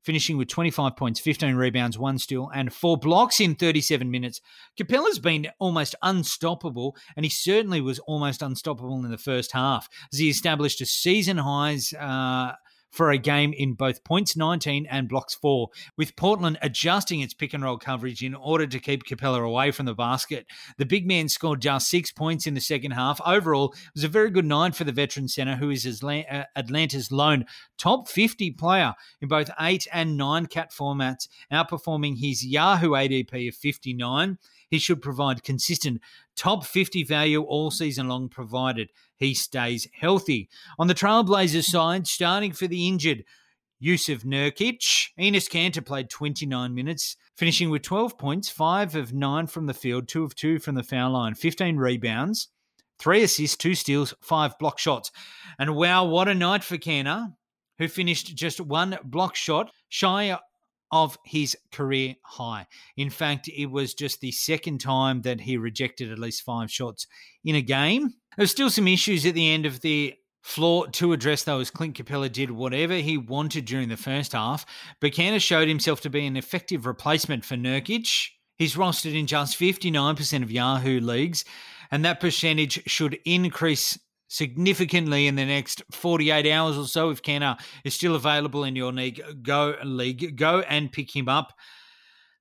finishing 0.03 0.39
with 0.39 0.49
25 0.49 0.97
points, 0.97 1.21
15 1.21 1.55
rebounds, 1.55 1.99
one 1.99 2.19
steal, 2.19 2.51
and 2.55 2.73
four 2.73 2.97
blocks 2.97 3.39
in 3.39 3.55
37 3.55 4.11
minutes. 4.11 4.41
Capela's 4.77 5.19
been 5.19 5.47
almost 5.59 5.95
unstoppable, 6.03 6.97
and 7.17 7.25
he 7.25 7.31
certainly 7.31 7.83
was 7.83 7.99
almost 8.01 8.41
unstoppable 8.41 9.05
in 9.05 9.11
the 9.11 9.19
first 9.19 9.53
half 9.53 9.89
as 10.11 10.19
he 10.19 10.31
established 10.31 10.81
a 10.81 10.87
season 10.87 11.37
highs. 11.37 11.93
Uh, 11.93 12.55
for 12.91 13.11
a 13.11 13.19
game 13.19 13.53
in 13.53 13.75
both 13.75 14.05
points 14.05 14.37
19 14.37 14.87
and 14.87 15.09
blocks 15.09 15.35
4, 15.35 15.69
with 15.97 16.17
Portland 16.17 16.59
adjusting 16.63 17.21
its 17.21 17.35
pick 17.35 17.55
and 17.55 17.63
roll 17.63 17.79
coverage 17.79 18.23
in 18.23 18.35
order 18.35 18.67
to 18.67 18.79
keep 18.79 19.05
Capela 19.05 19.45
away 19.45 19.71
from 19.71 19.87
the 19.87 19.95
basket. 19.95 20.47
The 20.79 20.87
big 20.87 21.07
man 21.07 21.29
scored 21.29 21.63
just 21.63 21.89
six 21.89 22.11
points 22.13 22.47
in 22.47 22.55
the 22.55 22.61
second 22.61 22.93
half. 22.93 23.21
Overall, 23.25 23.73
it 23.73 23.95
was 23.95 24.05
a 24.05 24.09
very 24.09 24.31
good 24.31 24.45
night 24.45 24.75
for 24.75 24.85
the 24.85 24.93
veteran 24.93 25.29
center, 25.29 25.57
who 25.57 25.71
is 25.71 25.87
uh, 26.03 26.45
Atlanta's 26.57 27.13
lone 27.13 27.45
top 27.79 28.09
50 28.09 28.53
player 28.53 28.95
in 29.21 29.29
both 29.29 29.51
8 29.59 29.87
and 29.93 30.17
9 30.17 30.47
cat 30.47 30.71
formats, 30.71 31.29
outperforming 31.53 32.19
his 32.19 32.45
Yahoo 32.45 32.91
ADP 32.91 33.49
of 33.49 33.55
59 33.55 34.39
he 34.71 34.79
should 34.79 35.03
provide 35.03 35.43
consistent 35.43 36.01
top 36.37 36.65
50 36.65 37.03
value 37.05 37.43
all 37.43 37.71
season 37.71 38.09
long, 38.09 38.29
provided 38.29 38.91
he 39.17 39.35
stays 39.35 39.89
healthy. 39.93 40.49
On 40.79 40.87
the 40.87 40.95
Trailblazers 40.95 41.65
side, 41.65 42.07
starting 42.07 42.53
for 42.53 42.67
the 42.67 42.89
injured, 42.89 43.25
Jusuf 43.83 44.25
Nurkic. 44.25 45.11
Enes 45.19 45.49
Kanter 45.49 45.85
played 45.85 46.11
29 46.11 46.75
minutes, 46.75 47.17
finishing 47.37 47.71
with 47.71 47.83
12 47.83 48.19
points, 48.19 48.51
5 48.51 48.95
of 48.95 49.13
9 49.13 49.47
from 49.47 49.67
the 49.67 49.75
field, 49.75 50.07
2 50.07 50.23
of 50.23 50.35
2 50.35 50.59
from 50.59 50.75
the 50.75 50.83
foul 50.83 51.13
line, 51.13 51.35
15 51.35 51.77
rebounds, 51.77 52.49
3 52.99 53.23
assists, 53.23 53.57
2 53.57 53.75
steals, 53.75 54.15
5 54.21 54.59
block 54.59 54.79
shots. 54.79 55.11
And 55.59 55.75
wow, 55.75 56.05
what 56.05 56.29
a 56.29 56.35
night 56.35 56.63
for 56.63 56.77
Kanter, 56.77 57.33
who 57.79 57.89
finished 57.89 58.37
just 58.37 58.61
one 58.61 58.99
block 59.03 59.35
shot 59.35 59.73
shy 59.89 60.39
of 60.93 61.19
his 61.25 61.57
career 61.73 62.17
high. 62.23 62.67
In 62.97 63.11
fact, 63.11 63.49
it 63.49 63.67
was 63.67 63.95
just 63.95 64.21
the 64.21 64.33
second 64.33 64.79
time 64.79 65.23
that 65.23 65.41
he 65.41 65.57
rejected 65.57 66.11
at 66.11 66.19
least 66.19 66.43
five 66.43 66.71
shots 66.71 67.07
in 67.45 67.55
a 67.55 67.63
game. 67.63 68.15
There's 68.37 68.51
still 68.51 68.71
some 68.71 68.89
issues 68.89 69.27
at 69.27 69.35
the 69.35 69.51
end 69.51 69.67
of 69.67 69.81
the 69.81 70.15
floor 70.43 70.89
to 70.89 71.13
address 71.13 71.45
though 71.45 71.61
as 71.61 71.71
Clint 71.71 71.97
Capela 71.97 72.33
did 72.33 72.51
whatever 72.51 72.95
he 72.95 73.19
wanted 73.19 73.67
during 73.67 73.89
the 73.89 73.97
first 73.97 74.33
half. 74.33 74.65
Buchanan 75.01 75.39
showed 75.39 75.69
himself 75.69 76.01
to 76.03 76.11
be 76.11 76.27
an 76.27 76.37
effective 76.37 76.87
replacement 76.87 77.45
for 77.45 77.57
Nurkic. 77.57 78.29
He's 78.57 78.75
rostered 78.75 79.19
in 79.19 79.27
just 79.27 79.59
59% 79.59 80.43
of 80.43 80.51
Yahoo 80.51 81.01
leagues, 81.01 81.45
and 81.91 82.05
that 82.05 82.21
percentage 82.21 82.83
should 82.87 83.19
increase 83.25 83.99
significantly 84.31 85.27
in 85.27 85.35
the 85.35 85.45
next 85.45 85.83
48 85.91 86.51
hours 86.51 86.79
or 86.79 86.87
so. 86.87 87.11
If 87.11 87.21
Kanter 87.21 87.61
is 87.85 87.95
still 87.95 88.15
available 88.15 88.65
in 88.65 88.77
your 88.77 88.93
league, 88.93 89.21
go 89.43 89.75
league, 89.85 90.37
go 90.37 90.61
and 90.61 90.91
pick 90.91 91.15
him 91.15 91.29
up. 91.29 91.53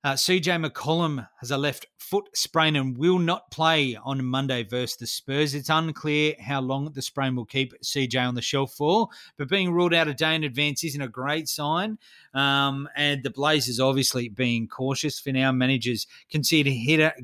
Uh, 0.02 0.14
CJ 0.14 0.64
McCollum 0.64 1.28
has 1.40 1.50
a 1.50 1.58
left 1.58 1.84
foot 1.98 2.24
sprain 2.34 2.74
and 2.74 2.96
will 2.96 3.18
not 3.18 3.50
play 3.50 3.98
on 4.02 4.24
Monday 4.24 4.62
versus 4.62 4.96
the 4.96 5.06
Spurs. 5.06 5.52
It's 5.52 5.68
unclear 5.68 6.34
how 6.40 6.62
long 6.62 6.90
the 6.90 7.02
sprain 7.02 7.36
will 7.36 7.44
keep 7.44 7.74
CJ 7.82 8.26
on 8.26 8.34
the 8.34 8.40
shelf 8.40 8.72
for, 8.72 9.08
but 9.36 9.50
being 9.50 9.72
ruled 9.72 9.92
out 9.92 10.08
a 10.08 10.14
day 10.14 10.34
in 10.34 10.44
advance 10.44 10.84
isn't 10.84 11.02
a 11.02 11.08
great 11.08 11.48
sign. 11.48 11.98
Um, 12.32 12.88
and 12.96 13.22
the 13.22 13.30
Blazers 13.30 13.80
obviously 13.80 14.28
being 14.28 14.68
cautious 14.68 15.18
for 15.18 15.30
now. 15.32 15.50
Managers 15.50 16.06
consider 16.30 16.70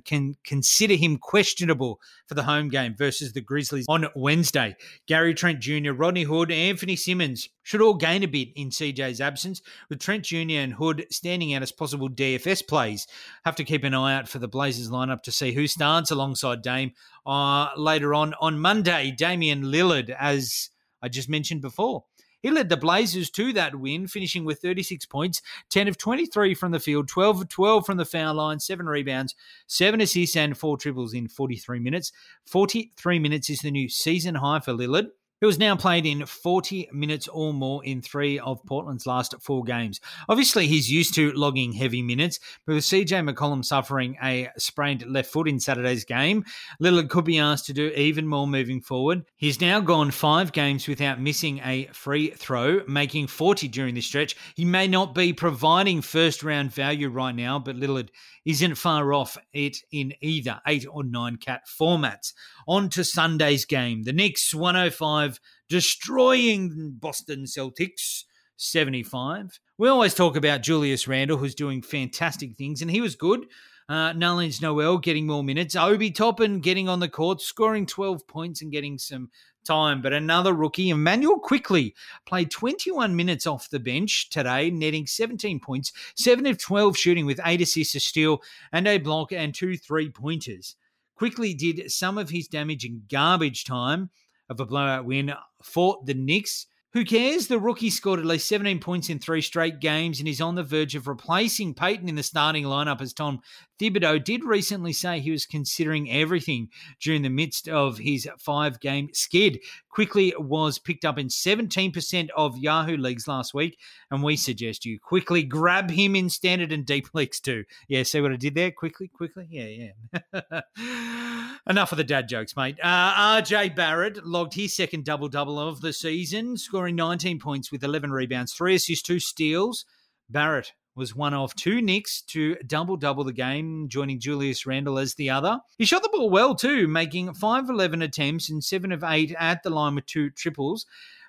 can 0.04 0.36
consider 0.44 0.94
him 0.94 1.16
questionable 1.16 2.00
for 2.26 2.34
the 2.34 2.42
home 2.42 2.68
game 2.68 2.94
versus 2.96 3.32
the 3.32 3.40
Grizzlies 3.40 3.86
on 3.88 4.06
Wednesday. 4.16 4.76
Gary 5.06 5.34
Trent 5.34 5.60
Jr., 5.60 5.92
Rodney 5.92 6.24
Hood, 6.24 6.50
Anthony 6.50 6.96
Simmons 6.96 7.48
should 7.62 7.80
all 7.80 7.94
gain 7.94 8.22
a 8.22 8.28
bit 8.28 8.48
in 8.54 8.70
CJ's 8.70 9.20
absence, 9.20 9.60
with 9.88 10.00
Trent 10.00 10.24
Jr. 10.24 10.58
and 10.58 10.74
Hood 10.74 11.06
standing 11.10 11.54
out 11.54 11.62
as 11.62 11.72
possible 11.72 12.08
DFS 12.08 12.66
plays. 12.66 13.06
Have 13.44 13.56
to 13.56 13.64
keep 13.64 13.84
an 13.84 13.94
eye 13.94 14.16
out 14.16 14.28
for 14.28 14.38
the 14.38 14.48
Blazers 14.48 14.90
lineup 14.90 15.22
to 15.22 15.32
see 15.32 15.52
who 15.52 15.66
starts 15.66 16.10
alongside 16.10 16.62
Dame 16.62 16.92
uh, 17.26 17.68
later 17.76 18.14
on 18.14 18.34
on 18.40 18.58
Monday. 18.58 19.14
Damian 19.16 19.64
Lillard, 19.64 20.10
as 20.10 20.70
I 21.02 21.08
just 21.08 21.28
mentioned 21.28 21.60
before. 21.60 22.04
He 22.46 22.52
led 22.52 22.68
the 22.68 22.76
Blazers 22.76 23.28
to 23.30 23.52
that 23.54 23.74
win, 23.74 24.06
finishing 24.06 24.44
with 24.44 24.62
36 24.62 25.04
points, 25.06 25.42
10 25.70 25.88
of 25.88 25.98
23 25.98 26.54
from 26.54 26.70
the 26.70 26.78
field, 26.78 27.08
12 27.08 27.40
of 27.40 27.48
12 27.48 27.84
from 27.84 27.96
the 27.96 28.04
foul 28.04 28.34
line, 28.36 28.60
7 28.60 28.86
rebounds, 28.86 29.34
7 29.66 30.00
assists, 30.00 30.36
and 30.36 30.56
4 30.56 30.76
triples 30.76 31.12
in 31.12 31.26
43 31.26 31.80
minutes. 31.80 32.12
43 32.46 33.18
minutes 33.18 33.50
is 33.50 33.58
the 33.58 33.72
new 33.72 33.88
season 33.88 34.36
high 34.36 34.60
for 34.60 34.74
Lillard 34.74 35.08
who 35.40 35.46
has 35.46 35.58
now 35.58 35.76
played 35.76 36.06
in 36.06 36.24
40 36.24 36.88
minutes 36.92 37.28
or 37.28 37.52
more 37.52 37.84
in 37.84 38.00
three 38.00 38.38
of 38.38 38.64
Portland's 38.64 39.06
last 39.06 39.34
four 39.40 39.64
games. 39.64 40.00
Obviously, 40.28 40.66
he's 40.66 40.90
used 40.90 41.14
to 41.14 41.32
logging 41.32 41.72
heavy 41.72 42.02
minutes, 42.02 42.38
but 42.66 42.74
with 42.74 42.84
CJ 42.84 43.28
McCollum 43.28 43.64
suffering 43.64 44.16
a 44.22 44.48
sprained 44.58 45.04
left 45.06 45.30
foot 45.30 45.48
in 45.48 45.60
Saturday's 45.60 46.04
game, 46.04 46.44
Lillard 46.80 47.10
could 47.10 47.24
be 47.24 47.38
asked 47.38 47.66
to 47.66 47.72
do 47.72 47.88
even 47.88 48.26
more 48.26 48.46
moving 48.46 48.80
forward. 48.80 49.24
He's 49.36 49.60
now 49.60 49.80
gone 49.80 50.10
five 50.10 50.52
games 50.52 50.88
without 50.88 51.20
missing 51.20 51.60
a 51.64 51.88
free 51.92 52.30
throw, 52.30 52.82
making 52.86 53.26
40 53.26 53.68
during 53.68 53.94
this 53.94 54.06
stretch. 54.06 54.36
He 54.54 54.64
may 54.64 54.88
not 54.88 55.14
be 55.14 55.32
providing 55.32 56.02
first 56.02 56.42
round 56.42 56.72
value 56.72 57.08
right 57.08 57.34
now, 57.34 57.58
but 57.58 57.76
Lillard 57.76 58.08
isn't 58.46 58.76
far 58.76 59.12
off 59.12 59.36
it 59.52 59.78
in 59.90 60.14
either 60.20 60.60
eight 60.66 60.86
or 60.88 61.02
nine 61.02 61.36
cat 61.36 61.62
formats. 61.66 62.32
On 62.68 62.88
to 62.90 63.04
Sunday's 63.04 63.64
game. 63.64 64.04
The 64.04 64.12
Knicks 64.12 64.54
105 64.54 65.25
destroying 65.68 66.96
Boston 67.00 67.44
Celtics 67.44 68.24
75. 68.56 69.60
We 69.78 69.88
always 69.88 70.14
talk 70.14 70.36
about 70.36 70.62
Julius 70.62 71.06
Randle, 71.06 71.36
who's 71.36 71.54
doing 71.54 71.82
fantastic 71.82 72.56
things, 72.56 72.82
and 72.82 72.90
he 72.90 73.00
was 73.00 73.14
good. 73.14 73.46
Uh, 73.88 74.12
Noel 74.12 74.98
getting 74.98 75.26
more 75.26 75.44
minutes. 75.44 75.76
Obi 75.76 76.10
Toppin 76.10 76.60
getting 76.60 76.88
on 76.88 76.98
the 76.98 77.08
court, 77.08 77.40
scoring 77.40 77.86
12 77.86 78.26
points 78.26 78.62
and 78.62 78.72
getting 78.72 78.98
some 78.98 79.30
time. 79.64 80.02
But 80.02 80.12
another 80.12 80.54
rookie, 80.54 80.90
Immanuel 80.90 81.38
Quickley, 81.38 81.94
played 82.24 82.50
21 82.50 83.14
minutes 83.14 83.46
off 83.46 83.70
the 83.70 83.78
bench 83.78 84.28
today, 84.30 84.70
netting 84.70 85.06
17 85.06 85.60
points, 85.60 85.92
7 86.16 86.46
of 86.46 86.58
12 86.58 86.96
shooting 86.96 87.26
with 87.26 87.40
8 87.44 87.60
assists, 87.60 87.94
a 87.94 88.00
steal, 88.00 88.42
and 88.72 88.88
a 88.88 88.98
block 88.98 89.32
and 89.32 89.54
two 89.54 89.76
three 89.76 90.08
pointers. 90.08 90.76
Quickley 91.14 91.54
did 91.54 91.90
some 91.90 92.18
of 92.18 92.30
his 92.30 92.48
damage 92.48 92.84
in 92.84 93.02
garbage 93.08 93.64
time 93.64 94.10
of 94.48 94.60
a 94.60 94.66
blowout 94.66 95.04
win 95.04 95.32
for 95.62 95.98
the 96.04 96.14
Knicks. 96.14 96.66
Who 96.96 97.04
cares? 97.04 97.48
The 97.48 97.58
rookie 97.58 97.90
scored 97.90 98.20
at 98.20 98.24
least 98.24 98.48
17 98.48 98.78
points 98.78 99.10
in 99.10 99.18
three 99.18 99.42
straight 99.42 99.80
games 99.80 100.18
and 100.18 100.26
is 100.26 100.40
on 100.40 100.54
the 100.54 100.62
verge 100.62 100.94
of 100.94 101.06
replacing 101.06 101.74
Payton 101.74 102.08
in 102.08 102.14
the 102.14 102.22
starting 102.22 102.64
lineup 102.64 103.02
as 103.02 103.12
Tom 103.12 103.42
Thibodeau 103.78 104.24
did 104.24 104.44
recently 104.44 104.92
say 104.92 105.20
he 105.20 105.30
was 105.30 105.44
considering 105.44 106.10
everything 106.10 106.68
during 107.00 107.22
the 107.22 107.28
midst 107.28 107.68
of 107.68 107.98
his 107.98 108.28
five 108.38 108.80
game 108.80 109.10
skid. 109.12 109.60
Quickley 109.90 110.34
was 110.38 110.78
picked 110.78 111.04
up 111.04 111.18
in 111.18 111.28
17% 111.28 112.28
of 112.36 112.58
Yahoo 112.58 112.96
leagues 112.96 113.28
last 113.28 113.54
week, 113.54 113.78
and 114.10 114.22
we 114.22 114.36
suggest 114.36 114.84
you 114.84 114.98
quickly 114.98 115.42
grab 115.42 115.90
him 115.90 116.14
in 116.16 116.28
standard 116.28 116.72
and 116.72 116.86
deep 116.86 117.08
leagues 117.14 117.40
too. 117.40 117.64
Yeah, 117.88 118.02
see 118.02 118.20
what 118.20 118.32
I 118.32 118.36
did 118.36 118.54
there? 118.54 118.70
Quickly, 118.70 119.08
quickly? 119.08 119.46
Yeah, 119.50 119.90
yeah. 120.32 120.60
Enough 121.68 121.92
of 121.92 121.98
the 121.98 122.04
dad 122.04 122.28
jokes, 122.28 122.56
mate. 122.56 122.78
Uh, 122.82 123.40
RJ 123.40 123.74
Barrett 123.74 124.24
logged 124.24 124.54
his 124.54 124.76
second 124.76 125.04
double 125.04 125.28
double 125.28 125.58
of 125.58 125.80
the 125.80 125.92
season, 125.92 126.56
scoring 126.56 126.85
19 126.92 127.38
points 127.38 127.72
with 127.72 127.84
11 127.84 128.10
rebounds, 128.10 128.52
three 128.52 128.74
assists, 128.74 129.02
two 129.02 129.20
steals. 129.20 129.84
Barrett 130.28 130.72
was 130.94 131.14
one 131.14 131.34
of 131.34 131.54
two 131.54 131.82
Knicks 131.82 132.22
to 132.22 132.56
double 132.66 132.96
double 132.96 133.22
the 133.22 133.32
game, 133.32 133.88
joining 133.88 134.18
Julius 134.18 134.66
Randle 134.66 134.98
as 134.98 135.14
the 135.14 135.30
other. 135.30 135.60
He 135.76 135.84
shot 135.84 136.02
the 136.02 136.08
ball 136.08 136.30
well 136.30 136.54
too, 136.54 136.88
making 136.88 137.34
5 137.34 137.68
11 137.68 138.02
attempts 138.02 138.50
and 138.50 138.64
7 138.64 138.90
of 138.92 139.04
8 139.04 139.34
at 139.38 139.62
the 139.62 139.70
line 139.70 139.94
with 139.94 140.06
two 140.06 140.30
triples. 140.30 140.86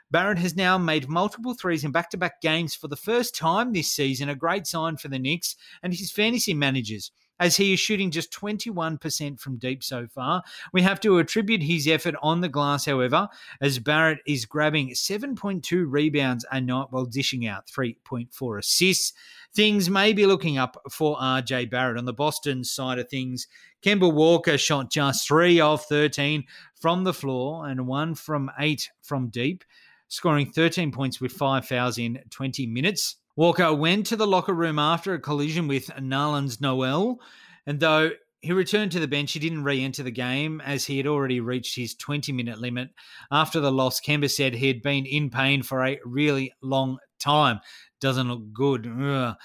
Barrett 0.09 0.37
has 0.37 0.55
now 0.55 0.77
made 0.77 1.09
multiple 1.09 1.53
threes 1.53 1.83
in 1.83 1.91
back 1.91 2.09
to 2.11 2.17
back 2.17 2.41
games 2.41 2.73
for 2.73 2.87
the 2.87 2.95
first 2.95 3.35
time 3.35 3.73
this 3.73 3.91
season, 3.91 4.29
a 4.29 4.35
great 4.35 4.65
sign 4.65 4.95
for 4.95 5.09
the 5.09 5.19
Knicks 5.19 5.57
and 5.83 5.93
his 5.93 6.11
fantasy 6.11 6.53
managers 6.53 7.11
as 7.39 7.57
he 7.57 7.73
is 7.73 7.79
shooting 7.79 8.11
just 8.11 8.31
21% 8.31 9.39
from 9.39 9.57
deep 9.57 9.83
so 9.83 10.07
far. 10.07 10.43
We 10.73 10.81
have 10.81 10.99
to 11.01 11.19
attribute 11.19 11.63
his 11.63 11.87
effort 11.87 12.15
on 12.21 12.41
the 12.41 12.49
glass, 12.49 12.85
however, 12.85 13.27
as 13.61 13.79
Barrett 13.79 14.19
is 14.25 14.45
grabbing 14.45 14.91
7.2 14.91 15.85
rebounds 15.87 16.45
a 16.51 16.59
night 16.61 16.87
while 16.89 17.05
dishing 17.05 17.47
out 17.47 17.67
3.4 17.67 18.59
assists. 18.59 19.13
Things 19.53 19.89
may 19.89 20.13
be 20.13 20.25
looking 20.25 20.57
up 20.57 20.77
for 20.91 21.17
RJ 21.17 21.69
Barrett. 21.69 21.97
On 21.97 22.05
the 22.05 22.13
Boston 22.13 22.63
side 22.63 22.99
of 22.99 23.09
things, 23.09 23.47
Kemba 23.81 24.11
Walker 24.11 24.57
shot 24.57 24.91
just 24.91 25.27
3 25.27 25.59
of 25.59 25.83
13 25.85 26.43
from 26.75 27.03
the 27.03 27.13
floor 27.13 27.67
and 27.67 27.87
1 27.87 28.15
from 28.15 28.51
8 28.59 28.89
from 29.01 29.29
deep, 29.29 29.63
scoring 30.07 30.51
13 30.51 30.91
points 30.91 31.21
with 31.21 31.31
5 31.31 31.65
fouls 31.65 31.97
in 31.97 32.19
20 32.29 32.67
minutes. 32.67 33.17
Walker 33.37 33.73
went 33.73 34.07
to 34.07 34.17
the 34.17 34.27
locker 34.27 34.53
room 34.53 34.79
after 34.79 35.13
a 35.13 35.19
collision 35.19 35.67
with 35.67 35.87
Nerlens 35.91 36.59
Noel, 36.59 37.19
and 37.65 37.79
though 37.79 38.09
he 38.41 38.53
returned 38.53 38.91
to 38.91 38.99
the 38.99 39.07
bench. 39.07 39.33
He 39.33 39.39
didn't 39.39 39.63
re 39.63 39.83
enter 39.83 40.03
the 40.03 40.11
game 40.11 40.61
as 40.61 40.85
he 40.85 40.97
had 40.97 41.07
already 41.07 41.39
reached 41.39 41.75
his 41.75 41.95
20 41.95 42.31
minute 42.31 42.59
limit. 42.59 42.89
After 43.31 43.59
the 43.59 43.71
loss, 43.71 43.99
Kemba 43.99 44.29
said 44.29 44.55
he 44.55 44.67
had 44.67 44.81
been 44.81 45.05
in 45.05 45.29
pain 45.29 45.63
for 45.63 45.85
a 45.85 45.99
really 46.05 46.53
long 46.61 46.97
time. 47.19 47.59
Doesn't 47.99 48.27
look 48.27 48.53
good. 48.53 48.87
Ugh. 48.87 49.35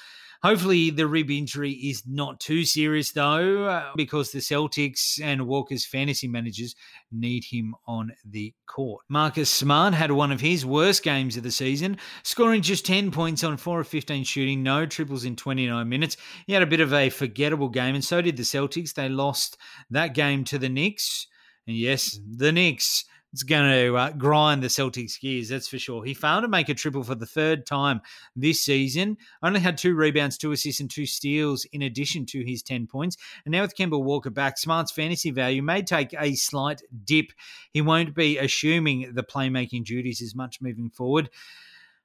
Hopefully, 0.43 0.90
the 0.90 1.07
rib 1.07 1.30
injury 1.30 1.70
is 1.70 2.03
not 2.05 2.40
too 2.40 2.64
serious, 2.64 3.12
though, 3.12 3.66
uh, 3.66 3.93
because 3.95 4.32
the 4.32 4.40
Celtics 4.40 5.22
and 5.22 5.47
Walker's 5.47 5.86
fantasy 5.86 6.26
managers 6.26 6.74
need 7.12 7.45
him 7.45 7.76
on 7.86 8.12
the 8.24 8.53
court. 8.66 9.05
Marcus 9.09 9.49
Smart 9.49 9.95
had 9.95 10.11
one 10.11 10.32
of 10.32 10.40
his 10.40 10.66
worst 10.66 11.05
games 11.05 11.36
of 11.36 11.45
the 11.45 11.53
season, 11.53 11.97
scoring 12.24 12.61
just 12.61 12.84
10 12.84 13.12
points 13.12 13.45
on 13.45 13.57
4 13.57 13.80
of 13.80 13.86
15 13.86 14.24
shooting, 14.24 14.64
no 14.64 14.84
triples 14.84 15.24
in 15.24 15.36
29 15.36 15.88
minutes. 15.88 16.16
He 16.49 16.55
had 16.55 16.62
a 16.62 16.66
bit 16.66 16.80
of 16.80 16.93
a 16.93 17.11
forgettable 17.11 17.68
game, 17.68 17.95
and 17.95 18.05
so 18.05 18.20
did 18.20 18.36
the 18.36 18.43
Celtics. 18.43 18.95
They 18.95 19.09
lost 19.09 19.57
that 19.90 20.12
game 20.12 20.43
to 20.45 20.59
the 20.59 20.68
Knicks. 20.68 21.28
And 21.68 21.76
yes, 21.76 22.18
the 22.28 22.51
Knicks 22.51 23.05
it's 23.33 23.43
going 23.43 23.70
to 23.70 23.97
uh, 23.97 24.11
grind 24.11 24.62
the 24.62 24.68
Celtics 24.68 25.18
gears, 25.18 25.49
that's 25.49 25.68
for 25.68 25.78
sure. 25.78 26.05
He 26.05 26.12
failed 26.12 26.43
to 26.43 26.49
make 26.49 26.68
a 26.68 26.74
triple 26.74 27.03
for 27.03 27.14
the 27.14 27.26
third 27.26 27.64
time 27.64 28.03
this 28.37 28.61
season. 28.61 29.16
Only 29.43 29.61
had 29.61 29.78
two 29.78 29.95
rebounds, 29.95 30.37
two 30.37 30.53
assists, 30.53 30.80
and 30.80 30.91
two 30.91 31.07
steals 31.07 31.64
in 31.72 31.80
addition 31.80 32.26
to 32.26 32.45
his 32.45 32.62
10 32.62 32.87
points. 32.87 33.16
And 33.47 33.53
now 33.53 33.62
with 33.62 33.76
Kemba 33.76 34.03
Walker 34.03 34.28
back, 34.28 34.59
Smart's 34.59 34.93
fantasy 34.93 35.30
value 35.30 35.62
may 35.62 35.83
take 35.83 36.14
a 36.18 36.35
slight 36.35 36.83
dip. 37.05 37.33
He 37.72 37.80
won't 37.80 38.14
be 38.14 38.37
assuming 38.37 39.14
the 39.14 39.22
playmaking 39.22 39.85
duties 39.85 40.20
as 40.20 40.35
much 40.35 40.61
moving 40.61 40.91
forward. 40.91 41.30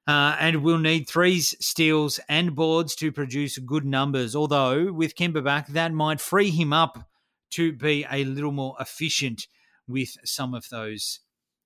Uh, 0.06 0.34
and 0.40 0.62
will 0.62 0.78
need 0.78 1.06
threes, 1.06 1.54
steals, 1.60 2.18
and 2.30 2.54
boards 2.54 2.94
to 2.94 3.12
produce 3.12 3.58
good 3.58 3.84
numbers. 3.84 4.34
Although, 4.34 4.90
with 4.90 5.14
Kemba 5.14 5.44
back, 5.44 5.66
that 5.68 5.92
might 5.92 6.18
free 6.18 6.48
him 6.48 6.72
up 6.72 7.10
to 7.50 7.74
be 7.74 8.06
a 8.10 8.24
little 8.24 8.52
more 8.52 8.74
efficient 8.80 9.46
with 9.88 10.16
some 10.24 10.54
of 10.54 10.68
those 10.68 11.20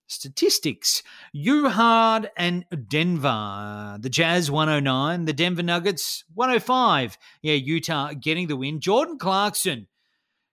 statistics. 0.07 1.03
Uhard 1.35 2.29
and 2.37 2.65
Denver. 2.89 3.99
The 4.01 4.11
Jazz 4.11 4.51
109, 4.51 5.25
the 5.25 5.33
Denver 5.33 5.63
Nuggets 5.63 6.25
105. 6.35 7.19
Yeah, 7.43 7.55
Utah 7.55 8.13
getting 8.13 8.47
the 8.47 8.57
win. 8.57 8.81
Jordan 8.81 9.19
Clarkson 9.19 9.89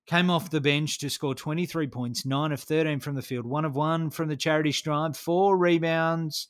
came 0.08 0.30
off 0.30 0.50
the 0.50 0.62
bench 0.62 0.98
to 1.00 1.10
score 1.10 1.36
23 1.36 1.88
points, 1.88 2.26
9 2.26 2.52
of 2.52 2.62
13 2.62 3.00
from 3.00 3.16
the 3.16 3.22
field, 3.22 3.46
1 3.46 3.66
of 3.66 3.76
1 3.76 4.10
from 4.10 4.28
the 4.28 4.36
charity 4.36 4.72
stripe, 4.72 5.16
4 5.16 5.56
rebounds, 5.56 6.48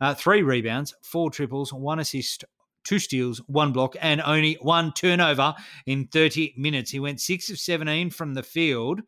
uh, 0.00 0.14
3 0.14 0.42
rebounds, 0.42 0.94
4 1.02 1.30
triples, 1.30 1.72
1 1.72 1.98
assist, 1.98 2.44
two 2.84 2.98
steals, 2.98 3.38
one 3.46 3.72
block, 3.72 3.96
and 4.00 4.20
only 4.22 4.54
one 4.60 4.92
turnover 4.92 5.54
in 5.86 6.06
30 6.08 6.54
minutes. 6.56 6.90
He 6.90 7.00
went 7.00 7.20
6 7.20 7.50
of 7.50 7.58
17 7.58 8.10
from 8.10 8.34
the 8.34 8.42
field 8.42 9.02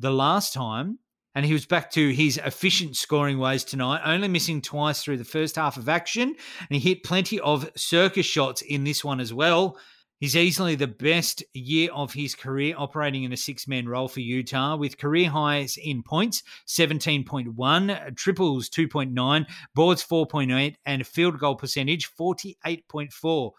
the 0.00 0.10
last 0.10 0.52
time, 0.52 0.98
and 1.34 1.46
he 1.46 1.52
was 1.52 1.66
back 1.66 1.90
to 1.92 2.10
his 2.10 2.38
efficient 2.38 2.96
scoring 2.96 3.38
ways 3.38 3.62
tonight, 3.62 4.00
only 4.04 4.26
missing 4.26 4.60
twice 4.60 5.02
through 5.02 5.18
the 5.18 5.24
first 5.24 5.56
half 5.56 5.76
of 5.76 5.88
action. 5.88 6.34
And 6.68 6.76
he 6.76 6.80
hit 6.80 7.04
plenty 7.04 7.38
of 7.38 7.70
circus 7.76 8.26
shots 8.26 8.62
in 8.62 8.82
this 8.82 9.04
one 9.04 9.20
as 9.20 9.32
well. 9.32 9.78
He's 10.18 10.36
easily 10.36 10.74
the 10.74 10.86
best 10.86 11.42
year 11.54 11.90
of 11.92 12.12
his 12.12 12.34
career 12.34 12.74
operating 12.76 13.24
in 13.24 13.32
a 13.32 13.38
six 13.38 13.66
man 13.66 13.88
role 13.88 14.08
for 14.08 14.20
Utah 14.20 14.76
with 14.76 14.98
career 14.98 15.30
highs 15.30 15.78
in 15.82 16.02
points 16.02 16.42
17.1, 16.66 18.16
triples 18.16 18.68
2.9, 18.68 19.46
boards 19.74 20.04
4.8, 20.06 20.74
and 20.84 21.06
field 21.06 21.38
goal 21.38 21.54
percentage 21.54 22.10
48.4, 22.20 23.50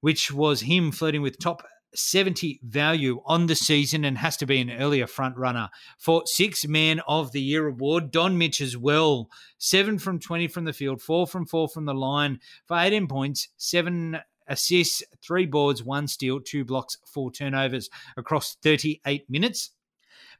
which 0.00 0.30
was 0.30 0.60
him 0.60 0.92
flirting 0.92 1.22
with 1.22 1.40
top 1.40 1.64
70 1.94 2.60
value 2.62 3.20
on 3.24 3.46
the 3.46 3.54
season 3.54 4.04
and 4.04 4.18
has 4.18 4.36
to 4.38 4.46
be 4.46 4.60
an 4.60 4.70
earlier 4.70 5.06
front 5.06 5.36
runner 5.36 5.68
for 5.98 6.22
six 6.26 6.66
man 6.66 7.00
of 7.06 7.32
the 7.32 7.40
year 7.40 7.68
award. 7.68 8.10
Don 8.10 8.38
Mitch 8.38 8.60
as 8.60 8.76
well, 8.76 9.28
seven 9.58 9.98
from 9.98 10.18
20 10.18 10.48
from 10.48 10.64
the 10.64 10.72
field, 10.72 11.02
four 11.02 11.26
from 11.26 11.46
four 11.46 11.68
from 11.68 11.84
the 11.84 11.94
line 11.94 12.40
for 12.66 12.76
18 12.78 13.08
points, 13.08 13.48
seven 13.56 14.18
assists, 14.46 15.02
three 15.22 15.46
boards, 15.46 15.82
one 15.82 16.06
steal, 16.06 16.40
two 16.40 16.64
blocks, 16.64 16.96
four 17.06 17.30
turnovers 17.30 17.88
across 18.16 18.56
38 18.62 19.28
minutes. 19.30 19.70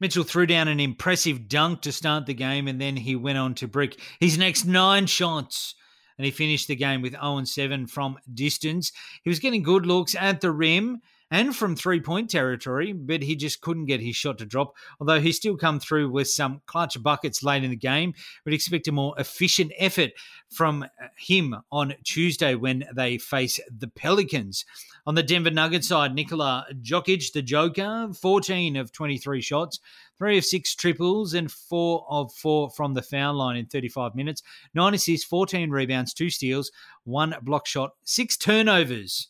Mitchell 0.00 0.24
threw 0.24 0.46
down 0.46 0.68
an 0.68 0.80
impressive 0.80 1.46
dunk 1.46 1.82
to 1.82 1.92
start 1.92 2.26
the 2.26 2.34
game 2.34 2.68
and 2.68 2.80
then 2.80 2.96
he 2.96 3.16
went 3.16 3.38
on 3.38 3.54
to 3.54 3.68
brick 3.68 4.00
his 4.18 4.38
next 4.38 4.64
nine 4.64 5.06
shots 5.06 5.74
and 6.16 6.24
he 6.24 6.30
finished 6.30 6.68
the 6.68 6.76
game 6.76 7.02
with 7.02 7.12
0 7.12 7.44
7 7.44 7.86
from 7.86 8.18
distance. 8.34 8.92
He 9.22 9.30
was 9.30 9.38
getting 9.38 9.62
good 9.62 9.86
looks 9.86 10.14
at 10.14 10.40
the 10.40 10.50
rim 10.50 11.00
and 11.30 11.54
from 11.54 11.76
three 11.76 12.00
point 12.00 12.28
territory, 12.30 12.92
but 12.92 13.22
he 13.22 13.36
just 13.36 13.60
couldn't 13.60 13.86
get 13.86 14.00
his 14.00 14.16
shot 14.16 14.38
to 14.38 14.46
drop. 14.46 14.74
Although 14.98 15.20
he 15.20 15.32
still 15.32 15.56
come 15.56 15.78
through 15.78 16.10
with 16.10 16.28
some 16.28 16.60
clutch 16.66 17.00
buckets 17.02 17.42
late 17.42 17.62
in 17.62 17.70
the 17.70 17.76
game, 17.76 18.14
we'd 18.44 18.54
expect 18.54 18.88
a 18.88 18.92
more 18.92 19.14
efficient 19.18 19.72
effort 19.78 20.10
from 20.50 20.82
uh, 20.82 21.06
him 21.16 21.56
on 21.70 21.94
Tuesday 22.04 22.54
when 22.54 22.84
they 22.94 23.18
face 23.18 23.60
the 23.70 23.88
Pelicans. 23.88 24.64
On 25.06 25.14
the 25.14 25.22
Denver 25.22 25.50
Nuggets 25.50 25.88
side, 25.88 26.14
Nikola 26.14 26.66
Jokic, 26.82 27.32
the 27.32 27.42
Joker, 27.42 28.10
14 28.20 28.76
of 28.76 28.92
23 28.92 29.40
shots, 29.40 29.80
three 30.18 30.36
of 30.36 30.44
six 30.44 30.74
triples, 30.74 31.32
and 31.34 31.50
four 31.50 32.04
of 32.10 32.32
four 32.34 32.70
from 32.70 32.94
the 32.94 33.02
foul 33.02 33.34
line 33.34 33.56
in 33.56 33.66
35 33.66 34.14
minutes. 34.14 34.42
Nine 34.74 34.94
assists, 34.94 35.26
14 35.26 35.70
rebounds, 35.70 36.12
two 36.12 36.28
steals, 36.28 36.70
one 37.04 37.34
block 37.42 37.66
shot, 37.66 37.92
six 38.04 38.36
turnovers 38.36 39.29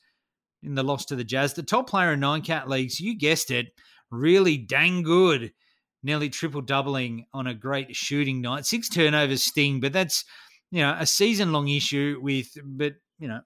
in 0.63 0.75
the 0.75 0.83
loss 0.83 1.05
to 1.07 1.17
the 1.17 1.25
Jazz. 1.25 1.55
The 1.55 1.63
top 1.63 1.89
player 1.89 2.13
in 2.13 2.21
nine 2.21 2.43
cat 2.43 2.69
leagues, 2.69 3.01
you 3.01 3.17
guessed 3.17 3.51
it, 3.51 3.69
really 4.11 4.57
dang 4.57 5.03
good. 5.03 5.53
Nearly 6.03 6.31
triple 6.31 6.63
doubling 6.63 7.27
on 7.35 7.47
a 7.47 7.55
great 7.55 7.95
shooting 7.95 8.41
night. 8.41 8.65
Six 8.65 8.89
turnovers 8.89 9.43
sting, 9.43 9.81
but 9.81 9.93
that's 9.93 10.25
you 10.71 10.81
know 10.81 10.97
a 10.99 11.05
season 11.05 11.53
long 11.53 11.69
issue 11.69 12.19
with 12.23 12.57
but 12.65 12.95
you 13.19 13.29
know 13.29 13.41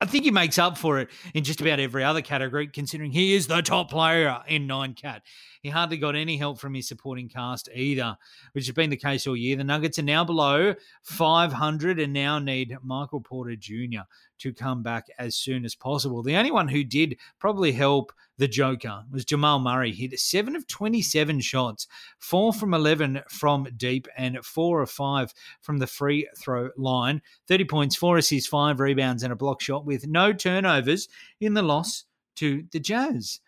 I 0.00 0.06
think 0.06 0.24
he 0.24 0.30
makes 0.30 0.58
up 0.58 0.76
for 0.76 0.98
it 0.98 1.08
in 1.32 1.44
just 1.44 1.60
about 1.60 1.80
every 1.80 2.04
other 2.04 2.20
category, 2.20 2.66
considering 2.66 3.12
he 3.12 3.34
is 3.34 3.46
the 3.46 3.62
top 3.62 3.90
player 3.90 4.42
in 4.46 4.66
nine 4.66 4.94
cat. 4.94 5.22
He 5.64 5.70
hardly 5.70 5.96
got 5.96 6.14
any 6.14 6.36
help 6.36 6.58
from 6.58 6.74
his 6.74 6.86
supporting 6.86 7.26
cast 7.26 7.70
either, 7.74 8.18
which 8.52 8.66
has 8.66 8.74
been 8.74 8.90
the 8.90 8.98
case 8.98 9.26
all 9.26 9.34
year. 9.34 9.56
The 9.56 9.64
Nuggets 9.64 9.98
are 9.98 10.02
now 10.02 10.22
below 10.22 10.74
500 11.04 11.98
and 11.98 12.12
now 12.12 12.38
need 12.38 12.76
Michael 12.82 13.22
Porter 13.22 13.56
Jr. 13.56 14.02
to 14.40 14.52
come 14.52 14.82
back 14.82 15.06
as 15.18 15.36
soon 15.36 15.64
as 15.64 15.74
possible. 15.74 16.22
The 16.22 16.36
only 16.36 16.50
one 16.50 16.68
who 16.68 16.84
did 16.84 17.16
probably 17.38 17.72
help 17.72 18.12
the 18.36 18.46
Joker 18.46 19.04
was 19.10 19.24
Jamal 19.24 19.58
Murray. 19.58 19.90
He 19.90 20.06
hit 20.06 20.20
7 20.20 20.54
of 20.54 20.66
27 20.66 21.40
shots, 21.40 21.86
4 22.18 22.52
from 22.52 22.74
11 22.74 23.22
from 23.30 23.66
deep, 23.78 24.06
and 24.18 24.44
4 24.44 24.82
of 24.82 24.90
5 24.90 25.32
from 25.62 25.78
the 25.78 25.86
free 25.86 26.28
throw 26.36 26.68
line. 26.76 27.22
30 27.48 27.64
points, 27.64 27.96
4 27.96 28.18
assists, 28.18 28.50
5 28.50 28.80
rebounds, 28.80 29.22
and 29.22 29.32
a 29.32 29.36
block 29.36 29.62
shot 29.62 29.86
with 29.86 30.06
no 30.06 30.34
turnovers 30.34 31.08
in 31.40 31.54
the 31.54 31.62
loss 31.62 32.04
to 32.36 32.64
the 32.70 32.80
Jazz. 32.80 33.40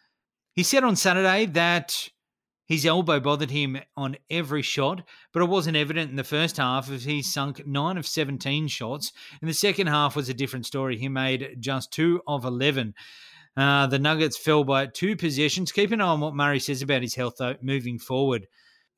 He 0.56 0.62
said 0.62 0.84
on 0.84 0.96
Saturday 0.96 1.44
that 1.44 2.08
his 2.64 2.86
elbow 2.86 3.20
bothered 3.20 3.50
him 3.50 3.78
on 3.94 4.16
every 4.30 4.62
shot, 4.62 5.02
but 5.34 5.42
it 5.42 5.50
wasn't 5.50 5.76
evident 5.76 6.10
in 6.10 6.16
the 6.16 6.24
first 6.24 6.56
half 6.56 6.90
as 6.90 7.04
he 7.04 7.20
sunk 7.20 7.66
9 7.66 7.98
of 7.98 8.06
17 8.06 8.66
shots. 8.66 9.12
In 9.42 9.48
the 9.48 9.54
second 9.54 9.88
half 9.88 10.16
was 10.16 10.30
a 10.30 10.34
different 10.34 10.64
story. 10.64 10.96
He 10.96 11.10
made 11.10 11.58
just 11.60 11.92
2 11.92 12.22
of 12.26 12.46
11. 12.46 12.94
Uh, 13.54 13.86
the 13.86 13.98
Nuggets 13.98 14.38
fell 14.38 14.64
by 14.64 14.86
two 14.86 15.14
possessions. 15.14 15.72
Keep 15.72 15.92
an 15.92 16.00
eye 16.00 16.06
on 16.06 16.20
what 16.20 16.34
Murray 16.34 16.58
says 16.58 16.80
about 16.80 17.02
his 17.02 17.14
health, 17.14 17.34
though, 17.38 17.56
moving 17.60 17.98
forward. 17.98 18.46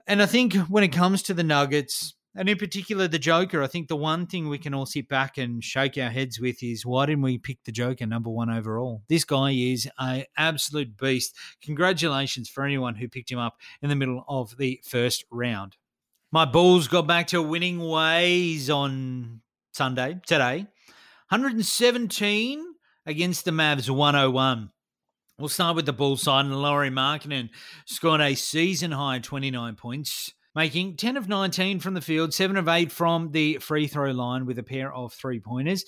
And 0.07 0.23
I 0.23 0.27
think 0.27 0.55
when 0.55 0.85
it 0.85 0.93
comes 0.93 1.23
to 1.25 1.35
the 1.35 1.43
Nuggets, 1.43 2.15
and 2.35 2.49
in 2.49 2.59
particular 2.59 3.09
the 3.09 3.19
Joker, 3.19 3.63
I 3.63 3.67
think 3.67 3.89
the 3.89 3.97
one 3.97 4.27
thing 4.27 4.49
we 4.49 4.59
can 4.59 4.75
all 4.75 4.87
sit 4.87 5.09
back 5.09 5.39
and 5.39 5.63
shake 5.63 5.97
our 5.99 6.11
heads 6.11 6.39
with 6.39 6.63
is 6.63 6.87
why 6.87 7.07
didn't 7.07 7.23
we 7.23 7.39
pick 7.39 7.59
the 7.65 7.73
Joker 7.73 8.07
number 8.07 8.31
one 8.31 8.51
overall? 8.51 9.03
This 9.09 9.25
guy 9.25 9.53
is 9.53 9.89
an 9.99 10.25
absolute 10.37 10.97
beast. 10.97 11.35
Congratulations 11.63 12.49
for 12.49 12.65
anyone 12.65 12.95
who 12.95 13.09
picked 13.09 13.31
him 13.31 13.39
up 13.39 13.57
in 13.83 13.89
the 13.89 13.97
middle 13.97 14.25
of 14.29 14.57
the 14.59 14.81
first 14.85 15.25
round. 15.31 15.77
My 16.31 16.45
Bulls 16.45 16.89
got 16.89 17.07
back 17.07 17.29
to 17.29 17.43
winning 17.43 17.81
ways 17.81 18.69
on 18.69 19.41
Sunday, 19.73 20.21
today. 20.27 20.67
117 21.31 22.65
against 23.07 23.45
the 23.45 23.51
Mavs 23.51 23.89
101. 23.89 24.71
We'll 25.39 25.49
start 25.49 25.77
with 25.77 25.87
the 25.87 25.93
Bulls 25.93 26.23
side, 26.23 26.45
and 26.45 26.61
Lauri 26.61 26.91
Markkanen 26.91 27.51
scored 27.87 28.21
a 28.21 28.35
season 28.35 28.93
high 28.93 29.19
29 29.21 29.77
points 29.77 30.35
making 30.59 30.97
10 30.97 31.17
of 31.17 31.29
19 31.29 31.79
from 31.79 31.95
the 31.95 32.01
field, 32.01 32.35
7 32.35 32.57
of 32.57 32.67
8 32.67 32.91
from 32.91 33.31
the 33.31 33.59
free 33.59 33.87
throw 33.87 34.11
line 34.11 34.45
with 34.45 34.59
a 34.59 34.63
pair 34.65 34.93
of 34.93 35.13
three 35.13 35.39
pointers. 35.39 35.85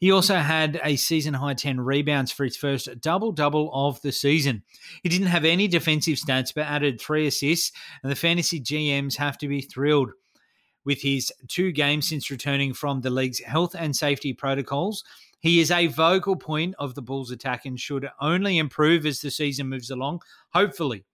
He 0.00 0.10
also 0.10 0.34
had 0.34 0.80
a 0.82 0.96
season 0.96 1.34
high 1.34 1.54
10 1.54 1.80
rebounds 1.80 2.32
for 2.32 2.42
his 2.42 2.56
first 2.56 3.00
double 3.00 3.30
double 3.30 3.70
of 3.72 4.02
the 4.02 4.10
season. 4.10 4.64
He 5.04 5.08
didn't 5.08 5.28
have 5.28 5.44
any 5.44 5.68
defensive 5.68 6.18
stats, 6.18 6.52
but 6.52 6.66
added 6.66 7.00
three 7.00 7.28
assists, 7.28 7.70
and 8.02 8.10
the 8.10 8.16
fantasy 8.16 8.60
GMs 8.60 9.18
have 9.18 9.38
to 9.38 9.46
be 9.46 9.60
thrilled 9.60 10.10
with 10.84 11.00
his 11.02 11.32
two 11.46 11.70
games 11.70 12.08
since 12.08 12.28
returning 12.28 12.74
from 12.74 13.02
the 13.02 13.10
league's 13.10 13.38
health 13.38 13.76
and 13.78 13.94
safety 13.94 14.32
protocols. 14.32 15.04
He 15.38 15.60
is 15.60 15.70
a 15.70 15.86
vocal 15.86 16.34
point 16.34 16.74
of 16.80 16.96
the 16.96 17.02
Bulls' 17.02 17.30
attack 17.30 17.66
and 17.66 17.78
should 17.78 18.10
only 18.20 18.58
improve 18.58 19.06
as 19.06 19.20
the 19.20 19.30
season 19.30 19.68
moves 19.68 19.90
along, 19.90 20.22
hopefully. 20.52 21.04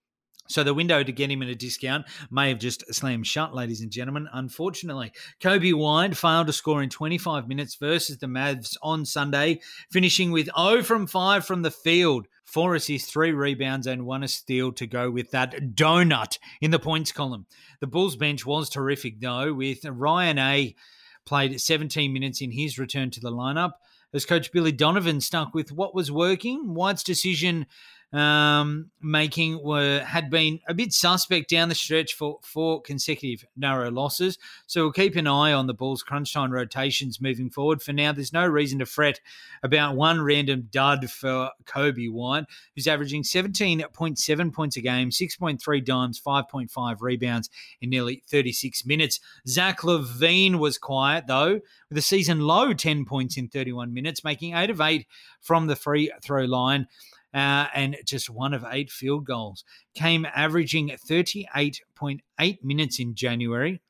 So 0.47 0.63
the 0.63 0.75
window 0.75 1.03
to 1.03 1.13
get 1.13 1.31
him 1.31 1.43
at 1.43 1.49
a 1.49 1.55
discount 1.55 2.05
may 2.31 2.51
have 2.51 2.59
just 2.59 2.85
slammed 2.95 3.27
shut, 3.27 3.55
ladies 3.55 3.81
and 3.81 3.91
gentlemen. 3.91 4.29
Unfortunately, 4.33 5.11
Coby 5.41 5.73
White 5.73 6.17
failed 6.17 6.49
to 6.49 6.53
score 6.53 6.83
in 6.83 6.91
25 6.91 7.49
minutes 7.49 7.77
versus 7.77 8.19
the 8.19 8.27
Mavs 8.27 8.77
on 8.83 9.07
Sunday, 9.07 9.61
finishing 9.91 10.33
with 10.33 10.51
0 10.55 10.83
from 10.83 11.07
5 11.07 11.47
from 11.47 11.63
the 11.63 11.71
field. 11.71 12.29
Four 12.45 12.75
assists, 12.75 13.11
three 13.11 13.33
rebounds, 13.33 13.87
and 13.87 14.05
one 14.05 14.27
steal 14.29 14.71
to 14.73 14.87
go 14.87 15.11
with 15.11 15.31
that 15.31 15.75
donut 15.75 16.39
in 16.61 16.71
the 16.71 16.79
points 16.79 17.11
column. 17.11 17.47
The 17.81 17.87
Bulls 17.87 18.17
bench 18.17 18.45
was 18.45 18.69
terrific, 18.69 19.21
though, 19.21 19.55
with 19.55 19.85
Ryan 19.85 20.39
A 20.39 20.77
played 21.25 21.59
17 21.59 22.13
minutes 22.13 22.43
in 22.43 22.51
his 22.51 22.79
return 22.79 23.11
to 23.13 23.21
the 23.21 23.33
lineup 23.33 23.73
as 24.15 24.25
coach 24.25 24.53
Billy 24.53 24.73
Donovan 24.73 25.21
stuck 25.21 25.55
with 25.55 25.73
what 25.73 25.95
was 25.95 26.11
working. 26.11 26.75
White's 26.75 27.03
decision 27.03 27.67
um, 28.15 28.91
making 29.03 29.61
were 29.65 29.99
had 30.01 30.31
been 30.31 30.61
a 30.69 30.75
bit 30.75 30.93
suspect 30.93 31.51
down 31.51 31.69
the 31.69 31.75
stretch 31.75 32.15
for 32.15 32.39
four 32.43 32.81
consecutive 32.81 33.45
narrow 33.57 33.91
losses. 33.91 34.39
So 34.69 34.83
we'll 34.83 34.93
keep 34.93 35.17
an 35.17 35.27
eye 35.27 35.53
on 35.53 35.67
the 35.67 35.75
Bulls' 35.75 36.05
crunch 36.05 36.33
time 36.33 36.53
rotations 36.53 37.21
moving 37.21 37.51
forward. 37.51 37.83
For 37.83 37.93
now, 37.93 38.13
there's 38.13 38.33
no 38.33 38.47
reason 38.47 38.79
to 38.79 38.87
fret 38.87 39.21
about 39.65 39.97
one 39.97 40.23
random 40.23 40.69
dud 40.71 41.11
for 41.11 41.51
Coby 41.65 42.09
White, 42.11 42.45
who's 42.77 42.87
averaging 42.87 43.25
17.7 43.25 44.53
points 44.53 44.77
a 44.77 44.81
game, 44.81 45.11
6.3 45.11 45.85
dimes, 45.85 46.21
5.5 46.21 47.01
rebounds 47.01 47.51
in 47.81 47.91
nearly 47.91 48.23
36 48.29 48.87
minutes. 48.87 49.19
Zach 49.49 49.81
LaVine 49.81 50.61
was 50.61 50.79
quiet 50.79 51.27
though, 51.27 51.61
with 51.89 51.99
a 51.99 52.03
season 52.03 52.41
low 52.41 52.73
10 52.73 53.07
points 53.07 53.37
in 53.37 53.49
31 53.49 53.93
minutes, 53.93 54.23
making 54.23 54.55
eight 54.55 54.71
of 54.71 54.81
eight 54.81 55.09
from 55.41 55.67
the 55.67 55.75
free 55.75 56.13
throw 56.23 56.45
line 56.45 56.87
uh, 57.35 57.67
and 57.75 57.97
just 58.07 58.31
one 58.31 58.55
of 58.55 58.65
eight 58.71 58.91
field 58.91 59.27
goals. 59.27 59.65
Came 59.95 60.27
averaging 60.35 60.91
38.8 61.11 62.59
minutes 62.63 63.01
in 63.01 63.15
January. 63.15 63.83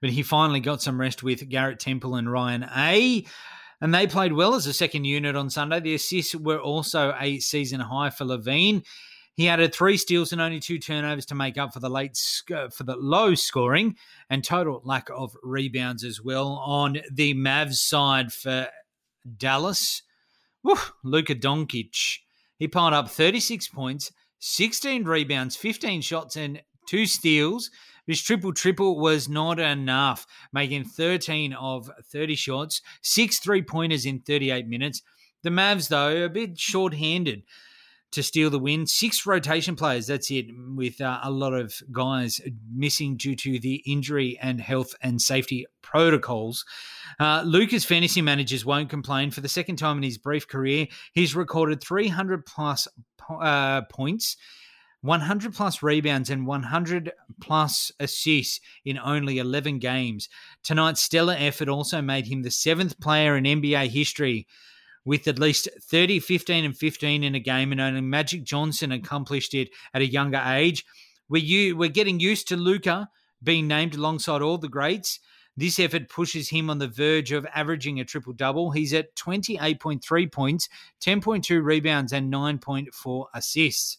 But 0.00 0.10
he 0.10 0.22
finally 0.22 0.60
got 0.60 0.80
some 0.80 1.00
rest 1.00 1.24
with 1.24 1.48
Garrett 1.48 1.80
Temple 1.80 2.14
and 2.14 2.30
Ryan 2.30 2.64
A. 2.76 3.26
And 3.80 3.92
they 3.92 4.06
played 4.06 4.32
well 4.32 4.54
as 4.54 4.66
a 4.66 4.72
second 4.72 5.04
unit 5.04 5.36
on 5.36 5.50
Sunday. 5.50 5.80
The 5.80 5.94
assists 5.94 6.34
were 6.34 6.60
also 6.60 7.14
a 7.18 7.40
season 7.40 7.80
high 7.80 8.10
for 8.10 8.24
LaVine. 8.24 8.84
He 9.34 9.48
added 9.48 9.74
three 9.74 9.98
steals 9.98 10.32
and 10.32 10.40
only 10.40 10.60
two 10.60 10.78
turnovers 10.78 11.26
to 11.26 11.34
make 11.34 11.58
up 11.58 11.74
for 11.74 11.80
the 11.80 11.90
late 11.90 12.16
for 12.46 12.84
the 12.84 12.96
low 12.96 13.34
scoring 13.34 13.96
and 14.30 14.42
total 14.42 14.80
lack 14.82 15.10
of 15.14 15.36
rebounds 15.42 16.04
as 16.04 16.22
well 16.22 16.52
on 16.64 16.98
the 17.12 17.34
Mavs 17.34 17.74
side 17.74 18.32
for 18.32 18.68
Dallas. 19.36 20.02
Whew, 20.66 20.78
Luka 21.04 21.36
Doncic. 21.36 22.18
He 22.58 22.66
piled 22.66 22.92
up 22.92 23.08
36 23.08 23.68
points, 23.68 24.10
16 24.40 25.04
rebounds, 25.04 25.54
15 25.54 26.00
shots, 26.00 26.34
and 26.34 26.60
two 26.88 27.06
steals. 27.06 27.70
His 28.04 28.20
triple 28.20 28.52
triple 28.52 28.98
was 28.98 29.28
not 29.28 29.60
enough, 29.60 30.26
making 30.52 30.82
13 30.82 31.52
of 31.52 31.88
30 32.10 32.34
shots, 32.34 32.82
six 33.00 33.38
three 33.38 33.62
pointers 33.62 34.04
in 34.04 34.22
38 34.22 34.66
minutes. 34.66 35.02
The 35.44 35.50
Mavs, 35.50 35.86
though, 35.86 36.24
a 36.24 36.28
bit 36.28 36.58
short 36.58 36.94
handed 36.94 37.44
to 38.12 38.22
steal 38.22 38.50
the 38.50 38.58
win. 38.58 38.86
Six 38.86 39.26
rotation 39.26 39.76
players, 39.76 40.06
that's 40.06 40.30
it, 40.30 40.46
with 40.74 41.00
uh, 41.00 41.20
a 41.22 41.30
lot 41.30 41.52
of 41.52 41.74
guys 41.92 42.40
missing 42.74 43.16
due 43.16 43.36
to 43.36 43.58
the 43.58 43.82
injury 43.86 44.38
and 44.40 44.60
health 44.60 44.94
and 45.02 45.20
safety 45.20 45.66
protocols. 45.82 46.64
Uh, 47.18 47.42
Luka's 47.44 47.84
fantasy 47.84 48.22
managers 48.22 48.64
won't 48.64 48.90
complain. 48.90 49.30
For 49.30 49.40
the 49.40 49.48
second 49.48 49.76
time 49.76 49.98
in 49.98 50.02
his 50.02 50.18
brief 50.18 50.48
career, 50.48 50.86
he's 51.12 51.34
recorded 51.34 51.82
300 51.82 52.46
plus 52.46 52.88
uh, 53.28 53.82
points. 53.82 54.36
100 55.02 55.54
plus 55.54 55.82
rebounds 55.82 56.30
and 56.30 56.46
100 56.46 57.12
plus 57.40 57.92
assists 58.00 58.60
in 58.84 58.98
only 58.98 59.38
11 59.38 59.78
games. 59.78 60.28
Tonight's 60.64 61.02
stellar 61.02 61.36
effort 61.38 61.68
also 61.68 62.02
made 62.02 62.26
him 62.26 62.42
the 62.42 62.50
seventh 62.50 62.98
player 62.98 63.36
in 63.36 63.44
NBA 63.44 63.88
history 63.88 64.48
with 65.06 65.26
at 65.28 65.38
least 65.38 65.68
30, 65.80 66.18
15, 66.18 66.64
and 66.64 66.76
15 66.76 67.24
in 67.24 67.34
a 67.34 67.40
game, 67.40 67.72
and 67.72 67.80
only 67.80 68.02
Magic 68.02 68.44
Johnson 68.44 68.92
accomplished 68.92 69.54
it 69.54 69.70
at 69.94 70.02
a 70.02 70.06
younger 70.06 70.42
age. 70.44 70.84
We're, 71.28 71.42
you, 71.42 71.76
we're 71.76 71.88
getting 71.88 72.20
used 72.20 72.48
to 72.48 72.56
Luka 72.56 73.08
being 73.42 73.68
named 73.68 73.94
alongside 73.94 74.42
all 74.42 74.58
the 74.58 74.68
greats. 74.68 75.20
This 75.56 75.78
effort 75.78 76.10
pushes 76.10 76.50
him 76.50 76.68
on 76.68 76.78
the 76.78 76.88
verge 76.88 77.32
of 77.32 77.46
averaging 77.54 77.98
a 78.00 78.04
triple 78.04 78.34
double. 78.34 78.72
He's 78.72 78.92
at 78.92 79.14
28.3 79.14 80.30
points, 80.30 80.68
10.2 81.00 81.64
rebounds, 81.64 82.12
and 82.12 82.30
9.4 82.30 83.26
assists. 83.32 83.98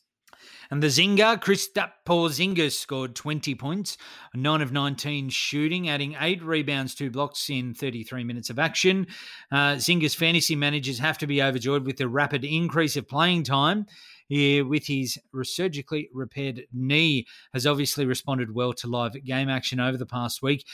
And 0.69 0.83
the 0.83 0.87
Zinger, 0.87 1.41
Kristaps 1.41 1.93
Porzingis 2.05 2.73
scored 2.73 3.15
20 3.15 3.55
points, 3.55 3.97
9 4.33 4.61
of 4.61 4.71
19 4.71 5.29
shooting, 5.29 5.89
adding 5.89 6.15
8 6.19 6.43
rebounds, 6.43 6.95
2 6.95 7.11
blocks 7.11 7.49
in 7.49 7.73
33 7.73 8.23
minutes 8.23 8.49
of 8.49 8.59
action. 8.59 9.07
Uh, 9.51 9.75
Zinger's 9.75 10.15
fantasy 10.15 10.55
managers 10.55 10.99
have 10.99 11.17
to 11.19 11.27
be 11.27 11.41
overjoyed 11.41 11.85
with 11.85 11.97
the 11.97 12.07
rapid 12.07 12.43
increase 12.43 12.97
of 12.97 13.07
playing 13.07 13.43
time. 13.43 13.85
Here, 14.29 14.65
with 14.65 14.87
his 14.87 15.17
surgically 15.43 16.09
repaired 16.13 16.63
knee, 16.73 17.27
has 17.53 17.65
obviously 17.65 18.05
responded 18.05 18.53
well 18.53 18.73
to 18.73 18.87
live 18.87 19.23
game 19.23 19.47
action 19.47 19.79
over 19.79 19.97
the 19.97 20.05
past 20.05 20.41
week. 20.41 20.65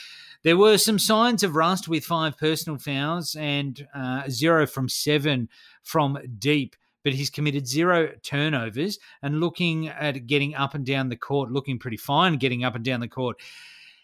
There 0.42 0.56
were 0.56 0.76
some 0.76 0.98
signs 0.98 1.44
of 1.44 1.54
rust 1.54 1.86
with 1.86 2.04
five 2.04 2.36
personal 2.36 2.78
fouls 2.78 3.36
and 3.38 3.86
uh, 3.94 4.24
zero 4.28 4.66
from 4.66 4.88
seven 4.88 5.48
from 5.84 6.18
deep 6.38 6.74
but 7.04 7.12
he's 7.12 7.30
committed 7.30 7.68
zero 7.68 8.10
turnovers 8.22 8.98
and 9.22 9.38
looking 9.38 9.88
at 9.88 10.26
getting 10.26 10.54
up 10.54 10.74
and 10.74 10.84
down 10.84 11.10
the 11.10 11.16
court, 11.16 11.52
looking 11.52 11.78
pretty 11.78 11.96
fine 11.96 12.36
getting 12.36 12.64
up 12.64 12.74
and 12.74 12.84
down 12.84 13.00
the 13.00 13.08
court. 13.08 13.36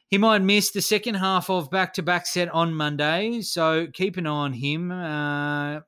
He 0.08 0.18
might 0.18 0.42
miss 0.42 0.70
the 0.70 0.82
second 0.82 1.14
half 1.14 1.48
of 1.50 1.70
back 1.70 1.94
to 1.94 2.02
back 2.02 2.26
set 2.26 2.48
on 2.50 2.74
Monday, 2.74 3.40
so 3.42 3.86
keep 3.92 4.16
an 4.16 4.26
eye 4.26 4.30
on 4.30 4.52
him. 4.52 4.90
Uh, 4.90 5.80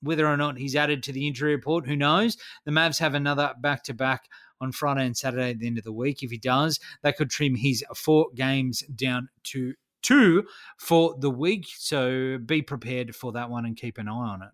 whether 0.00 0.26
or 0.26 0.36
not 0.36 0.58
he's 0.58 0.76
added 0.76 1.02
to 1.02 1.12
the 1.12 1.26
injury 1.26 1.56
report, 1.56 1.86
who 1.86 1.96
knows? 1.96 2.36
The 2.64 2.70
Mavs 2.70 3.00
have 3.00 3.14
another 3.14 3.52
back 3.60 3.82
to 3.84 3.94
back 3.94 4.28
on 4.60 4.72
Friday 4.72 5.06
and 5.06 5.16
Saturday 5.16 5.50
at 5.50 5.58
the 5.58 5.66
end 5.66 5.78
of 5.78 5.84
the 5.84 5.92
week. 5.92 6.22
If 6.22 6.30
he 6.30 6.38
does, 6.38 6.78
that 7.02 7.16
could 7.16 7.30
trim 7.30 7.56
his 7.56 7.84
four 7.94 8.28
games 8.34 8.82
down 8.94 9.28
to 9.44 9.74
two 10.02 10.44
for 10.78 11.16
the 11.18 11.30
week. 11.30 11.66
So 11.76 12.38
be 12.38 12.62
prepared 12.62 13.14
for 13.14 13.32
that 13.32 13.50
one 13.50 13.64
and 13.64 13.76
keep 13.76 13.98
an 13.98 14.08
eye 14.08 14.12
on 14.12 14.42
it. 14.42 14.50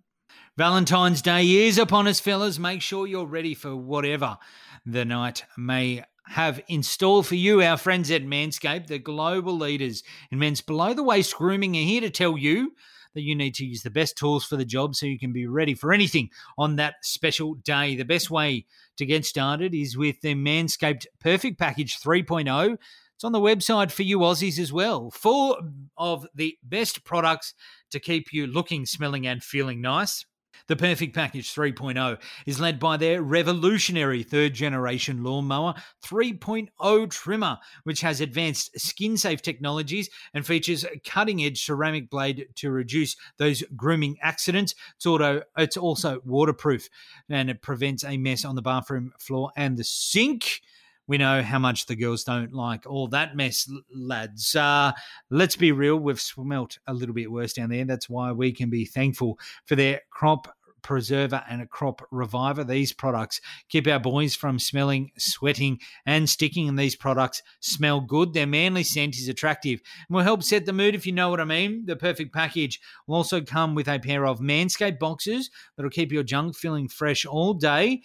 Valentine's 0.56 1.20
Day 1.20 1.66
is 1.66 1.78
upon 1.78 2.06
us, 2.06 2.20
fellas. 2.20 2.60
Make 2.60 2.80
sure 2.80 3.08
you're 3.08 3.26
ready 3.26 3.54
for 3.54 3.74
whatever 3.74 4.38
the 4.86 5.04
night 5.04 5.42
may 5.58 6.04
have 6.28 6.60
in 6.68 6.84
store 6.84 7.24
for 7.24 7.34
you. 7.34 7.60
Our 7.60 7.76
friends 7.76 8.08
at 8.12 8.22
Manscaped, 8.22 8.86
the 8.86 9.00
global 9.00 9.58
leaders 9.58 10.04
in 10.30 10.38
men's 10.38 10.60
below 10.60 10.94
the 10.94 11.02
waist 11.02 11.34
grooming, 11.34 11.76
are 11.76 11.80
here 11.80 12.02
to 12.02 12.08
tell 12.08 12.38
you 12.38 12.72
that 13.14 13.22
you 13.22 13.34
need 13.34 13.56
to 13.56 13.66
use 13.66 13.82
the 13.82 13.90
best 13.90 14.16
tools 14.16 14.44
for 14.44 14.54
the 14.54 14.64
job 14.64 14.94
so 14.94 15.06
you 15.06 15.18
can 15.18 15.32
be 15.32 15.48
ready 15.48 15.74
for 15.74 15.92
anything 15.92 16.30
on 16.56 16.76
that 16.76 16.94
special 17.02 17.54
day. 17.54 17.96
The 17.96 18.04
best 18.04 18.30
way 18.30 18.64
to 18.96 19.04
get 19.04 19.24
started 19.24 19.74
is 19.74 19.96
with 19.96 20.20
the 20.20 20.36
Manscaped 20.36 21.06
Perfect 21.18 21.58
Package 21.58 22.00
3.0. 22.00 22.76
It's 23.16 23.24
on 23.24 23.32
the 23.32 23.40
website 23.40 23.90
for 23.90 24.04
you 24.04 24.20
Aussies 24.20 24.60
as 24.60 24.72
well. 24.72 25.10
Four 25.10 25.58
of 25.96 26.28
the 26.32 26.56
best 26.62 27.02
products 27.02 27.54
to 27.90 27.98
keep 27.98 28.32
you 28.32 28.46
looking, 28.46 28.86
smelling, 28.86 29.26
and 29.26 29.42
feeling 29.42 29.80
nice. 29.80 30.24
The 30.66 30.76
Perfect 30.76 31.14
Package 31.14 31.54
3.0 31.54 32.18
is 32.46 32.58
led 32.58 32.78
by 32.78 32.96
their 32.96 33.22
revolutionary 33.22 34.22
third 34.22 34.54
generation 34.54 35.22
lawnmower 35.22 35.74
3.0 36.02 37.10
trimmer, 37.10 37.58
which 37.82 38.00
has 38.00 38.22
advanced 38.22 38.80
skin 38.80 39.18
safe 39.18 39.42
technologies 39.42 40.08
and 40.32 40.46
features 40.46 40.84
a 40.84 40.98
cutting 41.00 41.44
edge 41.44 41.62
ceramic 41.62 42.08
blade 42.08 42.46
to 42.54 42.70
reduce 42.70 43.14
those 43.36 43.62
grooming 43.76 44.16
accidents. 44.22 44.74
It's, 44.96 45.04
auto, 45.04 45.42
it's 45.58 45.76
also 45.76 46.22
waterproof 46.24 46.88
and 47.28 47.50
it 47.50 47.60
prevents 47.60 48.02
a 48.02 48.16
mess 48.16 48.46
on 48.46 48.54
the 48.54 48.62
bathroom 48.62 49.12
floor 49.18 49.52
and 49.56 49.76
the 49.76 49.84
sink 49.84 50.62
we 51.06 51.18
know 51.18 51.42
how 51.42 51.58
much 51.58 51.86
the 51.86 51.96
girls 51.96 52.24
don't 52.24 52.52
like 52.52 52.86
all 52.86 53.08
that 53.08 53.36
mess, 53.36 53.70
lads. 53.94 54.54
Uh, 54.54 54.92
let's 55.30 55.56
be 55.56 55.72
real, 55.72 55.96
we've 55.96 56.20
smelt 56.20 56.78
a 56.86 56.94
little 56.94 57.14
bit 57.14 57.30
worse 57.30 57.52
down 57.52 57.70
there. 57.70 57.84
That's 57.84 58.08
why 58.08 58.32
we 58.32 58.52
can 58.52 58.70
be 58.70 58.84
thankful 58.84 59.38
for 59.66 59.76
their 59.76 60.00
crop 60.10 60.48
preserver 60.84 61.42
and 61.48 61.60
a 61.62 61.66
crop 61.66 62.06
reviver. 62.12 62.62
These 62.62 62.92
products 62.92 63.40
keep 63.68 63.88
our 63.88 63.98
boys 63.98 64.36
from 64.36 64.60
smelling, 64.60 65.10
sweating, 65.18 65.80
and 66.06 66.30
sticking. 66.30 66.68
And 66.68 66.78
these 66.78 66.94
products 66.94 67.42
smell 67.58 68.00
good. 68.00 68.32
Their 68.34 68.46
manly 68.46 68.84
scent 68.84 69.16
is 69.16 69.26
attractive 69.26 69.80
and 70.08 70.14
will 70.14 70.22
help 70.22 70.44
set 70.44 70.66
the 70.66 70.72
mood 70.72 70.94
if 70.94 71.06
you 71.06 71.12
know 71.12 71.30
what 71.30 71.40
I 71.40 71.44
mean. 71.44 71.86
The 71.86 71.96
perfect 71.96 72.32
package 72.32 72.80
will 73.06 73.16
also 73.16 73.40
come 73.40 73.74
with 73.74 73.88
a 73.88 73.98
pair 73.98 74.26
of 74.26 74.38
Manscaped 74.38 75.00
boxes 75.00 75.50
that'll 75.76 75.90
keep 75.90 76.12
your 76.12 76.22
junk 76.22 76.54
feeling 76.54 76.88
fresh 76.88 77.26
all 77.26 77.54
day 77.54 78.02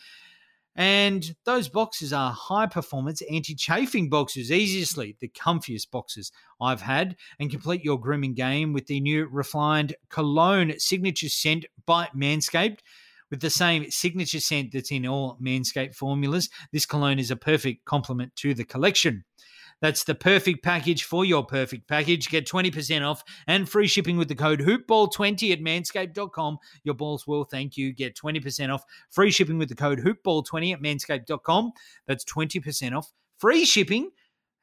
And 0.75 1.35
those 1.45 1.67
boxes 1.67 2.13
are 2.13 2.31
high 2.31 2.67
performance 2.67 3.21
anti 3.29 3.55
chafing 3.55 4.09
boxes, 4.09 4.51
easily 4.51 5.17
the 5.19 5.27
comfiest 5.27 5.91
boxes 5.91 6.31
I've 6.61 6.81
had. 6.81 7.15
And 7.39 7.51
complete 7.51 7.83
your 7.83 7.99
grooming 7.99 8.33
game 8.33 8.71
with 8.73 8.87
the 8.87 9.01
new 9.01 9.27
refined 9.27 9.95
cologne 10.09 10.73
signature 10.77 11.29
scent 11.29 11.65
by 11.85 12.09
Manscaped. 12.15 12.79
With 13.29 13.41
the 13.41 13.49
same 13.49 13.91
signature 13.91 14.39
scent 14.39 14.71
that's 14.71 14.91
in 14.91 15.05
all 15.05 15.37
Manscaped 15.39 15.95
formulas, 15.95 16.49
this 16.71 16.85
cologne 16.85 17.19
is 17.19 17.29
a 17.29 17.35
perfect 17.35 17.85
complement 17.85 18.35
to 18.37 18.53
the 18.53 18.63
collection. 18.63 19.23
That's 19.81 20.03
the 20.03 20.15
perfect 20.15 20.63
package 20.63 21.03
for 21.03 21.23
your 21.23 21.45
perfect 21.45 21.87
package. 21.87 22.29
Get 22.29 22.47
20% 22.47 23.07
off 23.07 23.23
and 23.47 23.69
free 23.69 23.87
shipping 23.87 24.17
with 24.17 24.27
the 24.27 24.35
code 24.35 24.59
hoopball20 24.59 25.53
at 25.53 25.61
manscaped.com. 25.61 26.57
Your 26.83 26.95
balls 26.95 27.25
will 27.25 27.45
thank 27.45 27.77
you. 27.77 27.93
Get 27.93 28.15
20% 28.15 28.73
off 28.73 28.83
free 29.09 29.31
shipping 29.31 29.57
with 29.57 29.69
the 29.69 29.75
code 29.75 29.99
hoopball20 29.99 30.73
at 30.73 30.81
manscaped.com. 30.81 31.71
That's 32.07 32.25
20% 32.25 32.97
off 32.97 33.11
free 33.37 33.65
shipping 33.65 34.11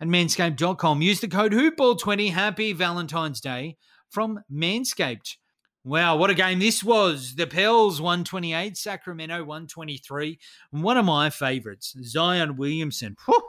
at 0.00 0.08
manscaped.com. 0.08 1.02
Use 1.02 1.20
the 1.20 1.28
code 1.28 1.52
hoopball20. 1.52 2.32
Happy 2.32 2.72
Valentine's 2.72 3.40
Day 3.40 3.76
from 4.10 4.40
Manscaped. 4.52 5.36
Wow, 5.84 6.16
what 6.16 6.30
a 6.30 6.34
game 6.34 6.58
this 6.58 6.82
was. 6.82 7.36
The 7.36 7.46
Pels 7.46 8.00
128, 8.00 8.76
Sacramento 8.76 9.44
123. 9.44 10.36
One 10.72 10.96
of 10.96 11.04
my 11.04 11.30
favorites, 11.30 11.94
Zion 12.02 12.56
Williamson. 12.56 13.16
Whew 13.24 13.45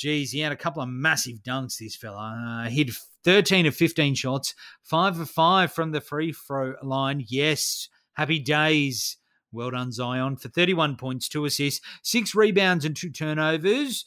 geez, 0.00 0.32
he 0.32 0.40
had 0.40 0.52
a 0.52 0.56
couple 0.56 0.82
of 0.82 0.88
massive 0.88 1.42
dunks, 1.42 1.78
this 1.78 1.94
fella. 1.94 2.64
Uh, 2.64 2.70
hit 2.70 2.90
13 3.24 3.66
of 3.66 3.76
15 3.76 4.14
shots, 4.14 4.54
5 4.84 5.20
of 5.20 5.28
5 5.30 5.72
from 5.72 5.92
the 5.92 6.00
free 6.00 6.32
throw 6.32 6.74
line. 6.82 7.24
Yes, 7.28 7.88
happy 8.14 8.38
days. 8.38 9.18
Well 9.52 9.70
done, 9.70 9.92
Zion, 9.92 10.36
for 10.36 10.48
31 10.48 10.96
points, 10.96 11.28
2 11.28 11.44
assists, 11.44 11.84
6 12.02 12.34
rebounds, 12.34 12.84
and 12.84 12.96
2 12.96 13.10
turnovers. 13.10 14.04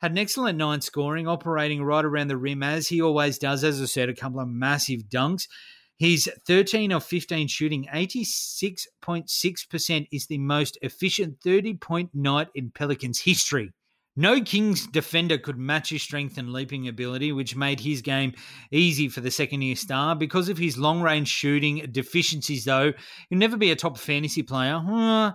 Had 0.00 0.12
an 0.12 0.18
excellent 0.18 0.56
nine 0.56 0.80
scoring, 0.82 1.26
operating 1.26 1.82
right 1.82 2.04
around 2.04 2.28
the 2.28 2.36
rim 2.36 2.62
as 2.62 2.86
he 2.86 3.02
always 3.02 3.38
does. 3.38 3.64
As 3.64 3.82
I 3.82 3.86
said, 3.86 4.08
a 4.08 4.14
couple 4.14 4.38
of 4.38 4.46
massive 4.46 5.08
dunks. 5.08 5.48
He's 5.96 6.28
13 6.46 6.92
of 6.92 7.02
15 7.02 7.48
shooting, 7.48 7.88
86.6% 7.92 10.06
is 10.12 10.28
the 10.28 10.38
most 10.38 10.78
efficient 10.80 11.40
30 11.42 11.74
point 11.74 12.10
night 12.14 12.46
in 12.54 12.70
Pelicans 12.70 13.22
history. 13.22 13.72
No 14.18 14.40
Kings 14.40 14.88
defender 14.88 15.38
could 15.38 15.58
match 15.58 15.90
his 15.90 16.02
strength 16.02 16.38
and 16.38 16.52
leaping 16.52 16.88
ability, 16.88 17.30
which 17.30 17.54
made 17.54 17.78
his 17.78 18.02
game 18.02 18.32
easy 18.72 19.08
for 19.08 19.20
the 19.20 19.30
second 19.30 19.62
year 19.62 19.76
star. 19.76 20.16
Because 20.16 20.48
of 20.48 20.58
his 20.58 20.76
long 20.76 21.00
range 21.00 21.28
shooting 21.28 21.86
deficiencies, 21.92 22.64
though, 22.64 22.92
he'll 23.30 23.38
never 23.38 23.56
be 23.56 23.70
a 23.70 23.76
top 23.76 23.96
fantasy 23.96 24.42
player. 24.42 24.82
Uh, 24.84 25.30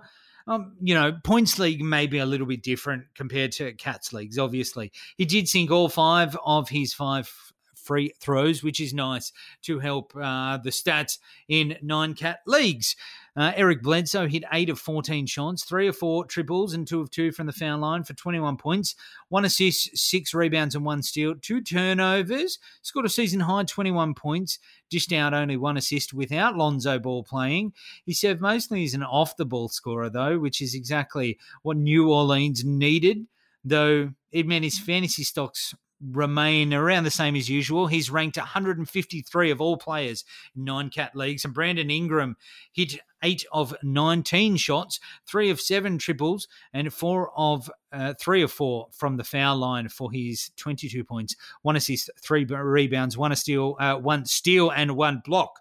um, 0.46 0.76
you 0.82 0.94
know, 0.94 1.16
points 1.24 1.58
league 1.58 1.82
may 1.82 2.06
be 2.06 2.18
a 2.18 2.26
little 2.26 2.46
bit 2.46 2.62
different 2.62 3.04
compared 3.14 3.52
to 3.52 3.72
cats 3.72 4.12
leagues. 4.12 4.38
Obviously, 4.38 4.92
he 5.16 5.24
did 5.24 5.48
sink 5.48 5.70
all 5.70 5.88
five 5.88 6.36
of 6.44 6.68
his 6.68 6.92
five 6.92 7.32
free 7.74 8.12
throws, 8.20 8.62
which 8.62 8.80
is 8.80 8.92
nice 8.92 9.32
to 9.62 9.78
help 9.78 10.12
uh, 10.14 10.58
the 10.58 10.68
stats 10.68 11.16
in 11.48 11.78
nine 11.80 12.12
cat 12.12 12.40
leagues. 12.46 12.96
Uh, 13.36 13.52
Eric 13.56 13.82
Bledsoe 13.82 14.28
hit 14.28 14.44
8 14.52 14.70
of 14.70 14.78
14 14.78 15.26
shots, 15.26 15.64
3 15.64 15.88
of 15.88 15.96
4 15.96 16.26
triples, 16.26 16.72
and 16.72 16.86
2 16.86 17.00
of 17.00 17.10
2 17.10 17.32
from 17.32 17.46
the 17.46 17.52
foul 17.52 17.78
line 17.78 18.04
for 18.04 18.14
21 18.14 18.56
points, 18.56 18.94
1 19.28 19.44
assist, 19.44 19.96
6 19.96 20.34
rebounds, 20.34 20.76
and 20.76 20.84
1 20.84 21.02
steal, 21.02 21.34
2 21.34 21.60
turnovers, 21.60 22.58
scored 22.82 23.06
a 23.06 23.08
season 23.08 23.40
high 23.40 23.64
21 23.64 24.14
points, 24.14 24.60
dished 24.88 25.12
out 25.12 25.34
only 25.34 25.56
1 25.56 25.76
assist 25.76 26.14
without 26.14 26.56
Lonzo 26.56 26.98
Ball 26.98 27.24
playing. 27.24 27.72
He 28.06 28.12
served 28.12 28.40
mostly 28.40 28.84
as 28.84 28.94
an 28.94 29.02
off 29.02 29.36
the 29.36 29.44
ball 29.44 29.68
scorer, 29.68 30.08
though, 30.08 30.38
which 30.38 30.62
is 30.62 30.74
exactly 30.74 31.38
what 31.62 31.76
New 31.76 32.12
Orleans 32.12 32.64
needed 32.64 33.26
though 33.64 34.12
it 34.30 34.46
meant 34.46 34.64
his 34.64 34.78
fantasy 34.78 35.24
stocks 35.24 35.74
remain 36.10 36.74
around 36.74 37.04
the 37.04 37.10
same 37.10 37.36
as 37.36 37.48
usual. 37.48 37.86
He's 37.86 38.10
ranked 38.10 38.36
153 38.36 39.50
of 39.50 39.60
all 39.60 39.76
players 39.76 40.24
in 40.56 40.64
nine 40.64 40.90
cat 40.90 41.14
leagues, 41.14 41.44
and 41.44 41.54
Brandon 41.54 41.90
Ingram 41.90 42.36
hit 42.72 42.98
eight 43.22 43.44
of 43.52 43.74
19 43.82 44.56
shots, 44.56 45.00
three 45.26 45.50
of 45.50 45.60
seven 45.60 45.98
triples, 45.98 46.46
and 46.72 46.92
four 46.92 47.30
of 47.36 47.70
uh, 47.92 48.14
three 48.20 48.42
of 48.42 48.52
four 48.52 48.88
from 48.92 49.16
the 49.16 49.24
foul 49.24 49.56
line 49.56 49.88
for 49.88 50.10
his 50.12 50.50
22 50.56 51.04
points, 51.04 51.36
one 51.62 51.76
assist, 51.76 52.10
three 52.20 52.44
rebounds, 52.44 53.16
one 53.16 53.34
steal, 53.36 53.76
uh, 53.80 53.96
one 53.96 54.24
steal, 54.26 54.70
and 54.70 54.96
one 54.96 55.22
block. 55.24 55.60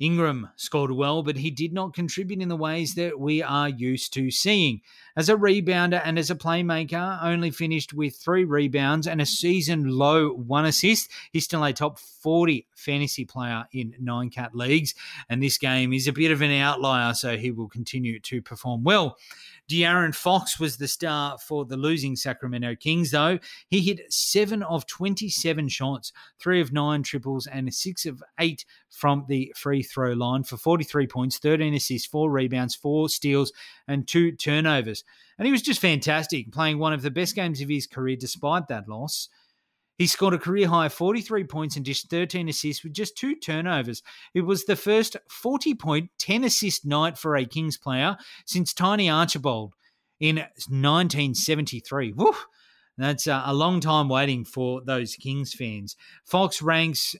Ingram 0.00 0.48
scored 0.56 0.90
well, 0.90 1.22
but 1.22 1.36
he 1.36 1.50
did 1.50 1.74
not 1.74 1.92
contribute 1.92 2.40
in 2.40 2.48
the 2.48 2.56
ways 2.56 2.94
that 2.94 3.20
we 3.20 3.42
are 3.42 3.68
used 3.68 4.14
to 4.14 4.30
seeing. 4.30 4.80
As 5.14 5.28
a 5.28 5.36
rebounder 5.36 6.00
and 6.02 6.18
as 6.18 6.30
a 6.30 6.34
playmaker, 6.34 7.22
only 7.22 7.50
finished 7.50 7.92
with 7.92 8.16
three 8.16 8.44
rebounds 8.44 9.06
and 9.06 9.20
a 9.20 9.26
season 9.26 9.88
low 9.88 10.30
one 10.30 10.64
assist. 10.64 11.10
He's 11.32 11.44
still 11.44 11.62
a 11.62 11.74
top 11.74 11.98
40 11.98 12.66
fantasy 12.74 13.26
player 13.26 13.66
in 13.72 13.94
nine 14.00 14.30
cat 14.30 14.54
leagues, 14.54 14.94
and 15.28 15.42
this 15.42 15.58
game 15.58 15.92
is 15.92 16.08
a 16.08 16.12
bit 16.12 16.30
of 16.30 16.40
an 16.40 16.52
outlier, 16.52 17.12
so 17.12 17.36
he 17.36 17.50
will 17.50 17.68
continue 17.68 18.18
to 18.20 18.40
perform 18.40 18.82
well. 18.82 19.18
De'Aaron 19.68 20.14
Fox 20.14 20.58
was 20.58 20.78
the 20.78 20.88
star 20.88 21.38
for 21.38 21.64
the 21.64 21.76
losing 21.76 22.16
Sacramento 22.16 22.74
Kings, 22.74 23.10
though. 23.10 23.38
He 23.68 23.80
hit 23.80 24.12
seven 24.12 24.62
of 24.62 24.86
27 24.86 25.68
shots, 25.68 26.12
three 26.38 26.60
of 26.60 26.72
nine 26.72 27.02
triples, 27.02 27.46
and 27.46 27.72
six 27.72 28.06
of 28.06 28.22
eight 28.38 28.64
from 28.88 29.26
the 29.28 29.52
free 29.56 29.82
throw 29.90 30.12
line 30.12 30.44
for 30.44 30.56
43 30.56 31.06
points, 31.06 31.38
13 31.38 31.74
assists, 31.74 32.06
four 32.06 32.30
rebounds, 32.30 32.74
four 32.74 33.08
steals, 33.08 33.52
and 33.88 34.06
two 34.06 34.32
turnovers. 34.32 35.04
And 35.38 35.46
he 35.46 35.52
was 35.52 35.62
just 35.62 35.80
fantastic, 35.80 36.52
playing 36.52 36.78
one 36.78 36.92
of 36.92 37.02
the 37.02 37.10
best 37.10 37.34
games 37.34 37.60
of 37.60 37.68
his 37.68 37.86
career 37.86 38.16
despite 38.16 38.68
that 38.68 38.88
loss. 38.88 39.28
He 40.00 40.06
scored 40.06 40.32
a 40.32 40.38
career 40.38 40.66
high 40.66 40.88
43 40.88 41.44
points 41.44 41.76
and 41.76 41.84
dished 41.84 42.08
13 42.08 42.48
assists 42.48 42.82
with 42.82 42.94
just 42.94 43.18
two 43.18 43.34
turnovers. 43.34 44.02
It 44.32 44.42
was 44.42 44.64
the 44.64 44.74
first 44.74 45.18
40 45.28 45.74
point, 45.74 46.10
10 46.18 46.44
assist 46.44 46.86
night 46.86 47.18
for 47.18 47.36
a 47.36 47.44
Kings 47.44 47.76
player 47.76 48.16
since 48.46 48.72
Tiny 48.72 49.10
Archibald 49.10 49.74
in 50.18 50.36
1973. 50.36 52.12
Woo! 52.12 52.32
That's 52.96 53.26
uh, 53.26 53.42
a 53.44 53.54
long 53.54 53.80
time 53.80 54.08
waiting 54.08 54.44
for 54.44 54.82
those 54.82 55.16
Kings 55.16 55.52
fans. 55.52 55.96
Fox 56.24 56.62
ranks 56.62 57.16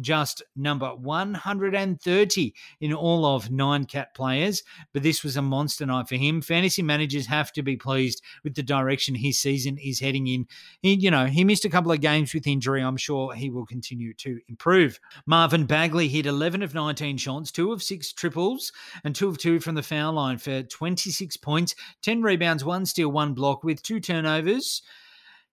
just 0.00 0.42
number 0.56 0.88
130 0.88 2.54
in 2.80 2.92
all 2.92 3.26
of 3.26 3.50
nine 3.50 3.84
cat 3.84 4.14
players. 4.14 4.62
But 4.92 5.02
this 5.02 5.22
was 5.22 5.36
a 5.36 5.42
monster 5.42 5.86
night 5.86 6.08
for 6.08 6.16
him. 6.16 6.42
Fantasy 6.42 6.82
managers 6.82 7.26
have 7.26 7.52
to 7.52 7.62
be 7.62 7.76
pleased 7.76 8.22
with 8.42 8.54
the 8.54 8.62
direction 8.62 9.14
his 9.14 9.38
season 9.38 9.78
is 9.78 10.00
heading 10.00 10.26
in. 10.26 10.46
He, 10.80 10.94
you 10.94 11.10
know, 11.10 11.26
he 11.26 11.44
missed 11.44 11.64
a 11.64 11.70
couple 11.70 11.92
of 11.92 12.00
games 12.00 12.34
with 12.34 12.46
injury. 12.46 12.82
I'm 12.82 12.96
sure 12.96 13.34
he 13.34 13.50
will 13.50 13.66
continue 13.66 14.14
to 14.14 14.40
improve. 14.48 14.98
Marvin 15.26 15.66
Bagley 15.66 16.08
hit 16.08 16.26
11 16.26 16.62
of 16.62 16.74
19 16.74 17.16
shots, 17.16 17.50
two 17.50 17.72
of 17.72 17.82
six 17.82 18.12
triples, 18.12 18.72
and 19.04 19.14
two 19.14 19.28
of 19.28 19.38
two 19.38 19.60
from 19.60 19.74
the 19.74 19.82
foul 19.82 20.12
line 20.12 20.38
for 20.38 20.62
26 20.62 21.36
points, 21.38 21.74
10 22.02 22.22
rebounds, 22.22 22.64
one 22.64 22.86
steal, 22.86 23.10
one 23.10 23.34
block 23.34 23.64
with 23.64 23.82
two 23.82 24.00
turnovers. 24.00 24.82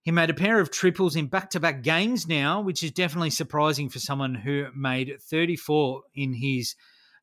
He 0.04 0.12
made 0.12 0.30
a 0.30 0.36
pair 0.36 0.60
of 0.60 0.72
triples 0.72 1.16
in 1.16 1.28
back 1.28 1.52
to 1.52 1.60
back 1.60 1.84
games 1.84 2.28
now, 2.28 2.62
which 2.62 2.84
is 2.84 2.92
definitely 2.92 3.30
surprising 3.30 3.90
for 3.90 4.00
someone 4.00 4.34
who 4.34 4.68
made 4.76 5.14
34 5.22 6.02
in 6.16 6.34
his 6.34 6.76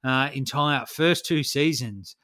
uh, 0.05 0.31
entire 0.33 0.87
first 0.87 1.26
two 1.26 1.43
seasons. 1.43 2.14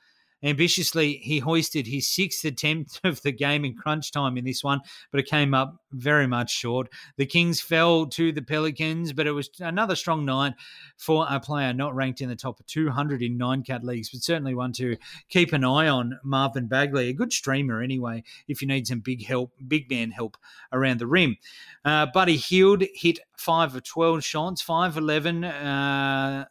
Ambitiously, 0.44 1.14
he 1.22 1.38
hoisted 1.38 1.86
his 1.86 2.08
sixth 2.08 2.44
attempt 2.44 3.00
of 3.04 3.20
the 3.22 3.32
game 3.32 3.64
in 3.64 3.74
crunch 3.74 4.12
time 4.12 4.36
in 4.36 4.44
this 4.44 4.62
one, 4.62 4.80
but 5.10 5.18
it 5.18 5.26
came 5.26 5.54
up 5.54 5.80
very 5.92 6.26
much 6.26 6.50
short. 6.50 6.88
The 7.16 7.26
Kings 7.26 7.60
fell 7.60 8.06
to 8.06 8.30
the 8.30 8.42
Pelicans, 8.42 9.12
but 9.12 9.26
it 9.26 9.32
was 9.32 9.48
another 9.60 9.96
strong 9.96 10.24
night 10.24 10.52
for 10.96 11.26
a 11.28 11.40
player 11.40 11.72
not 11.72 11.94
ranked 11.94 12.20
in 12.20 12.28
the 12.28 12.36
top 12.36 12.64
200 12.66 13.22
in 13.22 13.38
nine 13.38 13.62
cat 13.62 13.82
leagues, 13.82 14.10
but 14.10 14.22
certainly 14.22 14.54
one 14.54 14.72
to 14.74 14.96
keep 15.28 15.52
an 15.52 15.64
eye 15.64 15.88
on. 15.88 16.18
Marvin 16.22 16.66
Bagley, 16.66 17.08
a 17.08 17.14
good 17.14 17.32
streamer 17.32 17.80
anyway, 17.80 18.22
if 18.46 18.60
you 18.60 18.68
need 18.68 18.86
some 18.86 19.00
big 19.00 19.24
help, 19.24 19.52
big 19.66 19.90
man 19.90 20.10
help 20.10 20.36
around 20.72 21.00
the 21.00 21.06
rim. 21.06 21.36
Uh, 21.84 22.06
Buddy 22.12 22.36
Hield 22.36 22.84
hit 22.94 23.18
five 23.36 23.74
of 23.74 23.82
12 23.82 24.22
shots, 24.22 24.62
5 24.62 24.96
11. 24.96 25.44
Uh, 25.44 26.44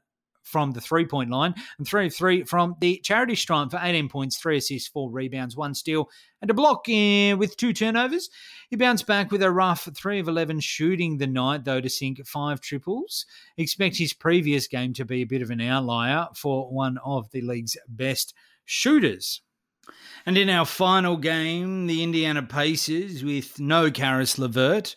from 0.43 0.71
the 0.71 0.81
three 0.81 1.05
point 1.05 1.29
line 1.29 1.55
and 1.77 1.87
three 1.87 2.07
of 2.07 2.15
three 2.15 2.43
from 2.43 2.75
the 2.79 2.99
charity 3.03 3.35
stripe 3.35 3.71
for 3.71 3.79
18 3.81 4.09
points, 4.09 4.37
three 4.37 4.57
assists, 4.57 4.89
four 4.89 5.09
rebounds, 5.09 5.57
one 5.57 5.73
steal, 5.73 6.09
and 6.41 6.51
a 6.51 6.53
block 6.53 6.85
uh, 6.89 7.35
with 7.37 7.55
two 7.57 7.73
turnovers. 7.73 8.29
He 8.69 8.75
bounced 8.75 9.07
back 9.07 9.31
with 9.31 9.41
a 9.41 9.51
rough 9.51 9.87
three 9.95 10.19
of 10.19 10.27
11 10.27 10.59
shooting 10.59 11.17
the 11.17 11.27
night, 11.27 11.63
though, 11.63 11.81
to 11.81 11.89
sink 11.89 12.25
five 12.27 12.61
triples. 12.61 13.25
Expect 13.57 13.97
his 13.97 14.13
previous 14.13 14.67
game 14.67 14.93
to 14.93 15.05
be 15.05 15.21
a 15.21 15.27
bit 15.27 15.41
of 15.41 15.49
an 15.49 15.61
outlier 15.61 16.27
for 16.35 16.71
one 16.71 16.97
of 17.03 17.29
the 17.31 17.41
league's 17.41 17.77
best 17.87 18.33
shooters. 18.65 19.41
And 20.25 20.37
in 20.37 20.49
our 20.49 20.65
final 20.65 21.17
game, 21.17 21.87
the 21.87 22.03
Indiana 22.03 22.43
Pacers 22.43 23.23
with 23.23 23.59
no 23.59 23.91
Caris 23.91 24.37
LeVert 24.37 24.95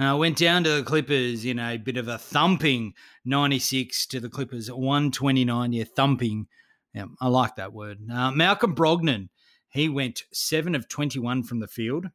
went 0.00 0.38
down 0.38 0.64
to 0.64 0.70
the 0.76 0.82
Clippers 0.82 1.44
in 1.44 1.58
a 1.58 1.76
bit 1.76 1.98
of 1.98 2.08
a 2.08 2.16
thumping 2.16 2.94
96 3.26 4.06
to 4.06 4.20
the 4.20 4.30
Clippers 4.30 4.70
129. 4.70 5.72
Yeah, 5.72 5.84
thumping. 5.94 6.46
Yeah, 6.94 7.06
I 7.20 7.28
like 7.28 7.56
that 7.56 7.74
word. 7.74 7.98
Uh, 8.10 8.30
Malcolm 8.30 8.74
Brogdon 8.74 9.28
He 9.68 9.88
went 9.88 10.24
7 10.32 10.74
of 10.74 10.88
21 10.88 11.42
from 11.42 11.60
the 11.60 11.68
field 11.68 12.06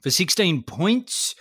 for 0.00 0.10
16 0.10 0.62
points. 0.64 1.34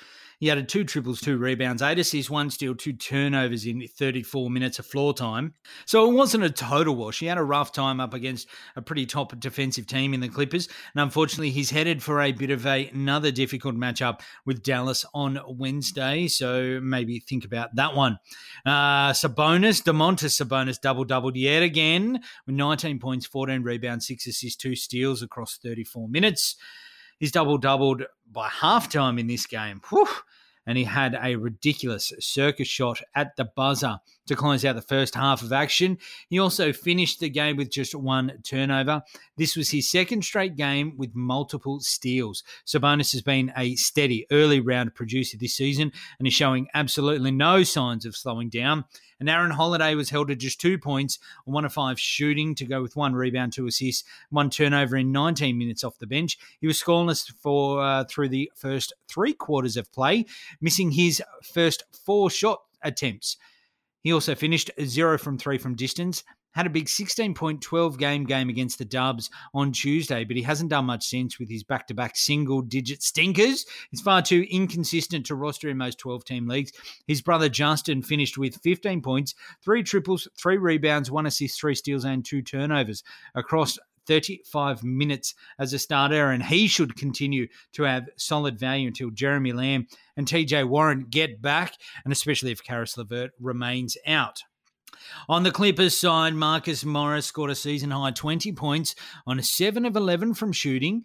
He 0.43 0.51
added 0.51 0.67
two 0.67 0.83
triples, 0.83 1.21
two 1.21 1.37
rebounds, 1.37 1.81
eight 1.81 1.99
assists, 1.99 2.29
one 2.29 2.49
steal, 2.49 2.75
two 2.75 2.91
turnovers 2.91 3.65
in 3.65 3.87
34 3.87 4.49
minutes 4.49 4.77
of 4.77 4.85
floor 4.85 5.13
time. 5.13 5.53
So 5.85 6.11
it 6.11 6.13
wasn't 6.13 6.43
a 6.43 6.49
total 6.49 6.97
wash. 6.97 7.19
He 7.19 7.27
had 7.27 7.37
a 7.37 7.43
rough 7.43 7.71
time 7.71 8.01
up 8.01 8.13
against 8.13 8.49
a 8.75 8.81
pretty 8.81 9.05
top 9.05 9.39
defensive 9.39 9.87
team 9.87 10.13
in 10.13 10.19
the 10.19 10.27
Clippers. 10.27 10.67
And 10.93 11.01
unfortunately, 11.01 11.51
he's 11.51 11.69
headed 11.69 12.03
for 12.03 12.21
a 12.21 12.33
bit 12.33 12.51
of 12.51 12.65
a, 12.65 12.89
another 12.89 13.31
difficult 13.31 13.75
matchup 13.75 14.19
with 14.45 14.63
Dallas 14.63 15.05
on 15.13 15.39
Wednesday. 15.47 16.27
So 16.27 16.81
maybe 16.83 17.21
think 17.21 17.45
about 17.45 17.73
that 17.77 17.95
one. 17.95 18.19
Uh, 18.65 19.13
Sabonis, 19.13 19.81
Domantas 19.81 20.43
Sabonis 20.43 20.81
double 20.81 21.05
doubled 21.05 21.37
yet 21.37 21.63
again 21.63 22.19
with 22.45 22.55
19 22.55 22.99
points, 22.99 23.25
14 23.27 23.63
rebounds, 23.63 24.07
six 24.07 24.27
assists, 24.27 24.57
two 24.57 24.75
steals 24.75 25.23
across 25.23 25.55
34 25.55 26.09
minutes. 26.09 26.57
He's 27.19 27.31
double 27.31 27.57
doubled 27.57 28.03
by 28.31 28.49
halftime 28.49 29.19
in 29.19 29.27
this 29.27 29.45
game. 29.45 29.81
Whew 29.89 30.07
and 30.65 30.77
he 30.77 30.83
had 30.83 31.17
a 31.21 31.35
ridiculous 31.35 32.13
circus 32.19 32.67
shot 32.67 33.01
at 33.15 33.35
the 33.35 33.45
buzzer 33.45 33.99
to 34.27 34.35
close 34.35 34.63
out 34.63 34.75
the 34.75 34.81
first 34.81 35.15
half 35.15 35.41
of 35.41 35.51
action. 35.51 35.97
He 36.29 36.39
also 36.39 36.71
finished 36.71 37.19
the 37.19 37.29
game 37.29 37.57
with 37.57 37.69
just 37.69 37.93
one 37.93 38.39
turnover. 38.43 39.01
This 39.37 39.55
was 39.55 39.69
his 39.69 39.91
second 39.91 40.23
straight 40.23 40.55
game 40.55 40.93
with 40.97 41.13
multiple 41.13 41.79
steals. 41.81 42.43
Sabonis 42.65 43.11
has 43.11 43.21
been 43.21 43.51
a 43.57 43.75
steady 43.75 44.25
early 44.31 44.59
round 44.59 44.95
producer 44.95 45.37
this 45.37 45.55
season 45.55 45.91
and 46.17 46.27
is 46.27 46.33
showing 46.33 46.67
absolutely 46.73 47.31
no 47.31 47.63
signs 47.63 48.05
of 48.05 48.15
slowing 48.15 48.49
down. 48.49 48.85
And 49.23 49.29
Aaron 49.29 49.51
Holiday 49.51 49.95
was 49.95 50.09
held 50.09 50.27
to 50.27 50.35
just 50.35 50.59
two 50.59 50.77
points 50.77 51.17
on 51.47 51.53
one 51.53 51.63
of 51.63 51.71
five 51.71 51.97
shooting 51.97 52.55
to 52.55 52.65
go 52.65 52.81
with 52.81 52.97
one 52.97 53.15
rebound, 53.15 53.53
two 53.53 53.65
assists, 53.67 54.03
one 54.31 54.49
turnover 54.49 54.97
in 54.97 55.13
19 55.13 55.57
minutes 55.57 55.85
off 55.85 55.97
the 55.97 56.05
bench. 56.05 56.37
He 56.59 56.67
was 56.67 56.83
scoreless 56.83 57.31
for 57.31 57.81
uh, 57.81 58.03
through 58.03 58.27
the 58.27 58.51
first 58.53 58.91
three 59.07 59.31
quarters 59.31 59.77
of 59.77 59.89
play, 59.93 60.25
missing 60.59 60.91
his 60.91 61.23
first 61.41 61.83
four 61.93 62.29
shot 62.29 62.63
attempts. 62.81 63.37
He 64.01 64.11
also 64.11 64.35
finished 64.35 64.71
zero 64.83 65.17
from 65.17 65.37
three 65.37 65.57
from 65.57 65.75
distance 65.75 66.25
had 66.53 66.65
a 66.65 66.69
big 66.69 66.85
16.12 66.85 67.97
game 67.97 68.23
game 68.23 68.49
against 68.49 68.77
the 68.77 68.85
Dubs 68.85 69.29
on 69.53 69.71
Tuesday, 69.71 70.23
but 70.23 70.35
he 70.37 70.43
hasn't 70.43 70.69
done 70.69 70.85
much 70.85 71.07
since 71.07 71.39
with 71.39 71.49
his 71.49 71.63
back 71.63 71.87
to 71.87 71.93
back 71.93 72.15
single 72.15 72.61
digit 72.61 73.03
stinkers. 73.03 73.65
He's 73.91 74.01
far 74.01 74.21
too 74.21 74.45
inconsistent 74.49 75.25
to 75.27 75.35
roster 75.35 75.69
in 75.69 75.77
most 75.77 75.99
12 75.99 76.25
team 76.25 76.47
leagues. 76.47 76.71
His 77.07 77.21
brother 77.21 77.49
Justin 77.49 78.01
finished 78.01 78.37
with 78.37 78.61
15 78.63 79.01
points, 79.01 79.35
three 79.63 79.83
triples, 79.83 80.27
three 80.37 80.57
rebounds, 80.57 81.11
one 81.11 81.25
assist, 81.25 81.59
three 81.59 81.75
steals, 81.75 82.05
and 82.05 82.23
two 82.23 82.41
turnovers 82.41 83.03
across 83.35 83.77
35 84.07 84.83
minutes 84.83 85.33
as 85.59 85.73
a 85.73 85.79
starter, 85.79 86.29
and 86.29 86.43
he 86.43 86.67
should 86.67 86.95
continue 86.95 87.47
to 87.73 87.83
have 87.83 88.09
solid 88.17 88.59
value 88.59 88.87
until 88.87 89.09
Jeremy 89.09 89.53
Lamb 89.53 89.87
and 90.17 90.27
TJ 90.27 90.67
Warren 90.67 91.07
get 91.09 91.41
back, 91.41 91.75
and 92.03 92.11
especially 92.11 92.51
if 92.51 92.63
Caris 92.63 92.97
LeVert 92.97 93.31
remains 93.39 93.97
out. 94.05 94.43
On 95.29 95.43
the 95.43 95.51
Clippers 95.51 95.97
side, 95.97 96.33
Marcus 96.33 96.83
Morris 96.85 97.25
scored 97.25 97.51
a 97.51 97.55
season 97.55 97.91
high 97.91 98.11
20 98.11 98.51
points 98.53 98.95
on 99.25 99.39
a 99.39 99.43
7 99.43 99.85
of 99.85 99.95
11 99.95 100.33
from 100.33 100.51
shooting. 100.51 101.03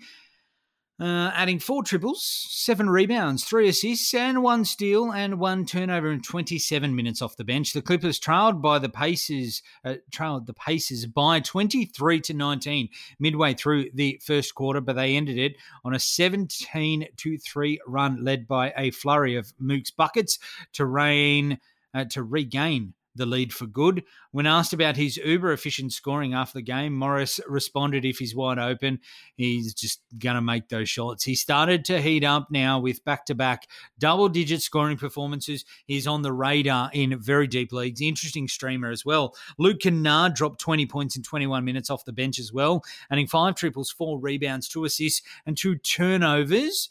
Uh, 1.01 1.31
adding 1.33 1.61
four 1.61 1.85
triples, 1.85 2.25
seven 2.25 2.91
rebounds, 2.91 3.45
three 3.45 3.69
assists, 3.69 4.13
and 4.15 4.43
one 4.43 4.65
steal 4.65 5.13
and 5.13 5.39
one 5.39 5.65
turnover 5.65 6.11
in 6.11 6.21
27 6.21 6.97
minutes 6.97 7.23
off 7.23 7.37
the 7.37 7.45
bench. 7.45 7.73
The 7.73 7.81
Clippers 7.81 8.19
trailed 8.19 8.61
by 8.61 8.81
the 8.81 8.89
Pacers, 8.89 9.63
uh, 9.85 9.95
trailed 10.11 10.49
the 10.49 10.55
Pacers 10.55 11.07
by 11.07 11.39
23 11.39 12.21
to 12.23 12.35
19 12.35 12.89
midway 13.21 13.55
through 13.55 13.91
the 13.95 14.21
first 14.25 14.57
quarter, 14.57 14.81
but 14.81 14.97
they 14.97 15.15
ended 15.15 15.39
it 15.39 15.55
on 15.85 15.95
a 15.95 16.01
17 16.01 17.07
to 17.17 17.39
3 17.39 17.81
run 17.87 18.25
led 18.25 18.49
by 18.49 18.73
a 18.77 18.91
flurry 18.91 19.37
of 19.37 19.53
Mook's 19.61 19.93
buckets 19.93 20.41
to 20.73 20.85
reign 20.85 21.61
uh, 21.95 22.07
to 22.07 22.25
regain 22.25 22.95
the 23.19 23.27
lead 23.27 23.53
for 23.53 23.67
good. 23.67 24.05
When 24.31 24.47
asked 24.47 24.73
about 24.73 24.97
his 24.97 25.19
uber 25.19 25.53
efficient 25.53 25.93
scoring 25.93 26.33
after 26.33 26.59
the 26.59 26.63
game, 26.63 26.95
Morris 26.95 27.41
responded 27.47 28.05
if 28.05 28.19
he's 28.19 28.35
wide 28.35 28.59
open, 28.59 29.01
he's 29.37 29.75
just 29.75 30.01
going 30.19 30.37
to 30.37 30.41
make 30.41 30.69
those 30.69 30.89
shots. 30.89 31.25
He 31.25 31.35
started 31.35 31.85
to 31.87 32.01
heat 32.01 32.25
up 32.25 32.49
now 32.51 32.79
with 32.79 33.05
back 33.05 33.27
to 33.27 33.35
back 33.35 33.69
double 33.99 34.29
digit 34.29 34.63
scoring 34.63 34.97
performances. 34.97 35.65
He's 35.87 36.07
on 36.07 36.23
the 36.23 36.33
radar 36.33 36.91
in 36.95 37.21
very 37.21 37.47
deep 37.47 37.73
leagues. 37.73 38.01
Interesting 38.01 38.49
streamer 38.49 38.91
as 38.91 39.05
well. 39.05 39.35
Luke 39.59 39.81
Kennard 39.81 40.35
dropped 40.35 40.61
20 40.61 40.87
points 40.87 41.17
in 41.17 41.23
21 41.23 41.65
minutes 41.65 41.91
off 41.91 42.05
the 42.05 42.13
bench 42.13 42.39
as 42.39 42.53
well, 42.53 42.83
adding 43.11 43.27
five 43.27 43.55
triples, 43.55 43.91
four 43.91 44.19
rebounds, 44.19 44.69
two 44.69 44.85
assists, 44.85 45.23
and 45.45 45.57
two 45.57 45.77
turnovers. 45.77 46.91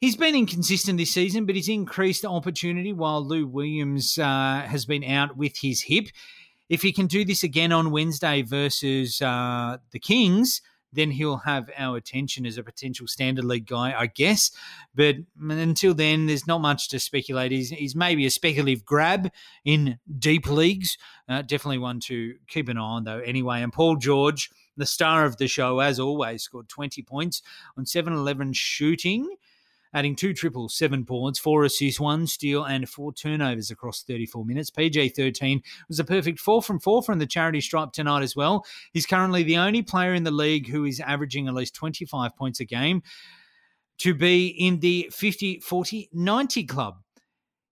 He's 0.00 0.16
been 0.16 0.34
inconsistent 0.34 0.98
this 0.98 1.14
season, 1.14 1.46
but 1.46 1.54
he's 1.54 1.70
increased 1.70 2.22
the 2.22 2.28
opportunity 2.28 2.92
while 2.92 3.26
Lou 3.26 3.46
Williams 3.46 4.18
uh, 4.18 4.62
has 4.66 4.84
been 4.84 5.02
out 5.02 5.38
with 5.38 5.56
his 5.56 5.82
hip. 5.82 6.08
If 6.68 6.82
he 6.82 6.92
can 6.92 7.06
do 7.06 7.24
this 7.24 7.42
again 7.42 7.72
on 7.72 7.90
Wednesday 7.90 8.42
versus 8.42 9.22
uh, 9.22 9.78
the 9.92 9.98
Kings, 9.98 10.60
then 10.92 11.12
he'll 11.12 11.38
have 11.38 11.70
our 11.78 11.96
attention 11.96 12.44
as 12.44 12.58
a 12.58 12.62
potential 12.62 13.06
standard 13.06 13.46
league 13.46 13.66
guy, 13.66 13.98
I 13.98 14.06
guess. 14.06 14.50
But 14.94 15.16
until 15.40 15.94
then, 15.94 16.26
there's 16.26 16.46
not 16.46 16.60
much 16.60 16.88
to 16.90 17.00
speculate. 17.00 17.52
He's, 17.52 17.70
he's 17.70 17.96
maybe 17.96 18.26
a 18.26 18.30
speculative 18.30 18.84
grab 18.84 19.30
in 19.64 19.98
deep 20.18 20.46
leagues. 20.46 20.98
Uh, 21.26 21.40
definitely 21.40 21.78
one 21.78 22.00
to 22.00 22.34
keep 22.48 22.68
an 22.68 22.76
eye 22.76 22.82
on, 22.82 23.04
though, 23.04 23.20
anyway. 23.20 23.62
And 23.62 23.72
Paul 23.72 23.96
George, 23.96 24.50
the 24.76 24.86
star 24.86 25.24
of 25.24 25.38
the 25.38 25.48
show, 25.48 25.80
as 25.80 25.98
always, 25.98 26.42
scored 26.42 26.68
20 26.68 27.02
points 27.02 27.40
on 27.78 27.86
7 27.86 28.12
11 28.12 28.52
shooting 28.52 29.26
adding 29.96 30.14
two 30.14 30.34
triples, 30.34 30.76
seven 30.76 31.02
boards, 31.02 31.38
four 31.38 31.64
assists, 31.64 31.98
one 31.98 32.26
steal, 32.26 32.64
and 32.64 32.86
four 32.86 33.14
turnovers 33.14 33.70
across 33.70 34.02
34 34.02 34.44
minutes. 34.44 34.70
PJ 34.70 35.14
13 35.16 35.62
was 35.88 35.98
a 35.98 36.04
perfect 36.04 36.38
four 36.38 36.60
from 36.60 36.78
four 36.78 37.02
from 37.02 37.18
the 37.18 37.26
charity 37.26 37.62
stripe 37.62 37.92
tonight 37.92 38.22
as 38.22 38.36
well. 38.36 38.66
He's 38.92 39.06
currently 39.06 39.42
the 39.42 39.56
only 39.56 39.80
player 39.80 40.12
in 40.12 40.22
the 40.22 40.30
league 40.30 40.68
who 40.68 40.84
is 40.84 41.00
averaging 41.00 41.48
at 41.48 41.54
least 41.54 41.74
25 41.74 42.36
points 42.36 42.60
a 42.60 42.66
game 42.66 43.02
to 43.98 44.12
be 44.12 44.48
in 44.48 44.80
the 44.80 45.08
50 45.10 45.60
40 45.60 46.10
90 46.12 46.64
club. 46.64 46.98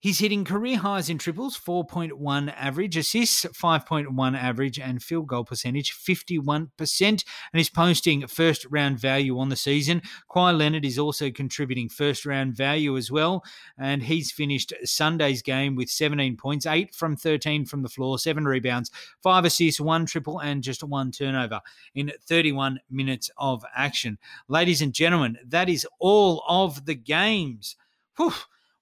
He's 0.04 0.18
hitting 0.18 0.44
career 0.44 0.76
highs 0.76 1.08
in 1.08 1.16
triples, 1.16 1.58
4.1 1.58 2.52
average, 2.54 2.94
assists, 2.94 3.46
5.1 3.46 4.38
average, 4.38 4.78
and 4.78 5.02
field 5.02 5.28
goal 5.28 5.46
percentage, 5.46 5.94
51%. 5.94 7.00
And 7.00 7.22
he's 7.54 7.70
posting 7.70 8.26
first 8.26 8.66
round 8.68 9.00
value 9.00 9.38
on 9.38 9.48
the 9.48 9.56
season. 9.56 10.02
Kawhi 10.30 10.58
Leonard 10.58 10.84
is 10.84 10.98
also 10.98 11.30
contributing 11.30 11.88
first 11.88 12.26
round 12.26 12.54
value 12.54 12.98
as 12.98 13.10
well. 13.10 13.44
And 13.78 14.02
he's 14.02 14.30
finished 14.30 14.74
Sunday's 14.84 15.40
game 15.40 15.74
with 15.74 15.88
17 15.88 16.36
points, 16.36 16.66
8 16.66 16.94
from 16.94 17.16
13 17.16 17.64
from 17.64 17.80
the 17.80 17.88
floor, 17.88 18.18
7 18.18 18.44
rebounds, 18.44 18.90
5 19.22 19.46
assists, 19.46 19.80
1 19.80 20.04
triple, 20.04 20.38
and 20.38 20.62
just 20.62 20.84
1 20.84 21.12
turnover 21.12 21.62
in 21.94 22.12
31 22.28 22.78
minutes 22.90 23.30
of 23.38 23.64
action. 23.74 24.18
Ladies 24.48 24.82
and 24.82 24.92
gentlemen, 24.92 25.38
that 25.46 25.70
is 25.70 25.86
all 25.98 26.44
of 26.46 26.84
the 26.84 26.94
games. 26.94 27.76
Whew 28.18 28.34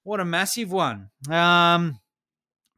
what 0.03 0.19
a 0.19 0.25
massive 0.25 0.71
one. 0.71 1.09
Um, 1.29 1.99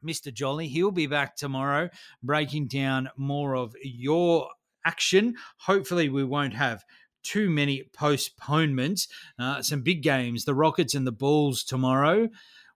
Mr. 0.04 0.32
Jolly, 0.32 0.68
he'll 0.68 0.90
be 0.90 1.06
back 1.06 1.36
tomorrow 1.36 1.90
breaking 2.22 2.68
down 2.68 3.10
more 3.16 3.56
of 3.56 3.74
your 3.82 4.48
action. 4.84 5.34
Hopefully, 5.58 6.08
we 6.08 6.24
won't 6.24 6.54
have 6.54 6.84
too 7.22 7.50
many 7.50 7.82
postponements. 7.92 9.08
Uh, 9.38 9.60
some 9.60 9.82
big 9.82 10.02
games 10.02 10.44
the 10.44 10.54
Rockets 10.54 10.94
and 10.94 11.06
the 11.06 11.12
Bulls 11.12 11.64
tomorrow. 11.64 12.28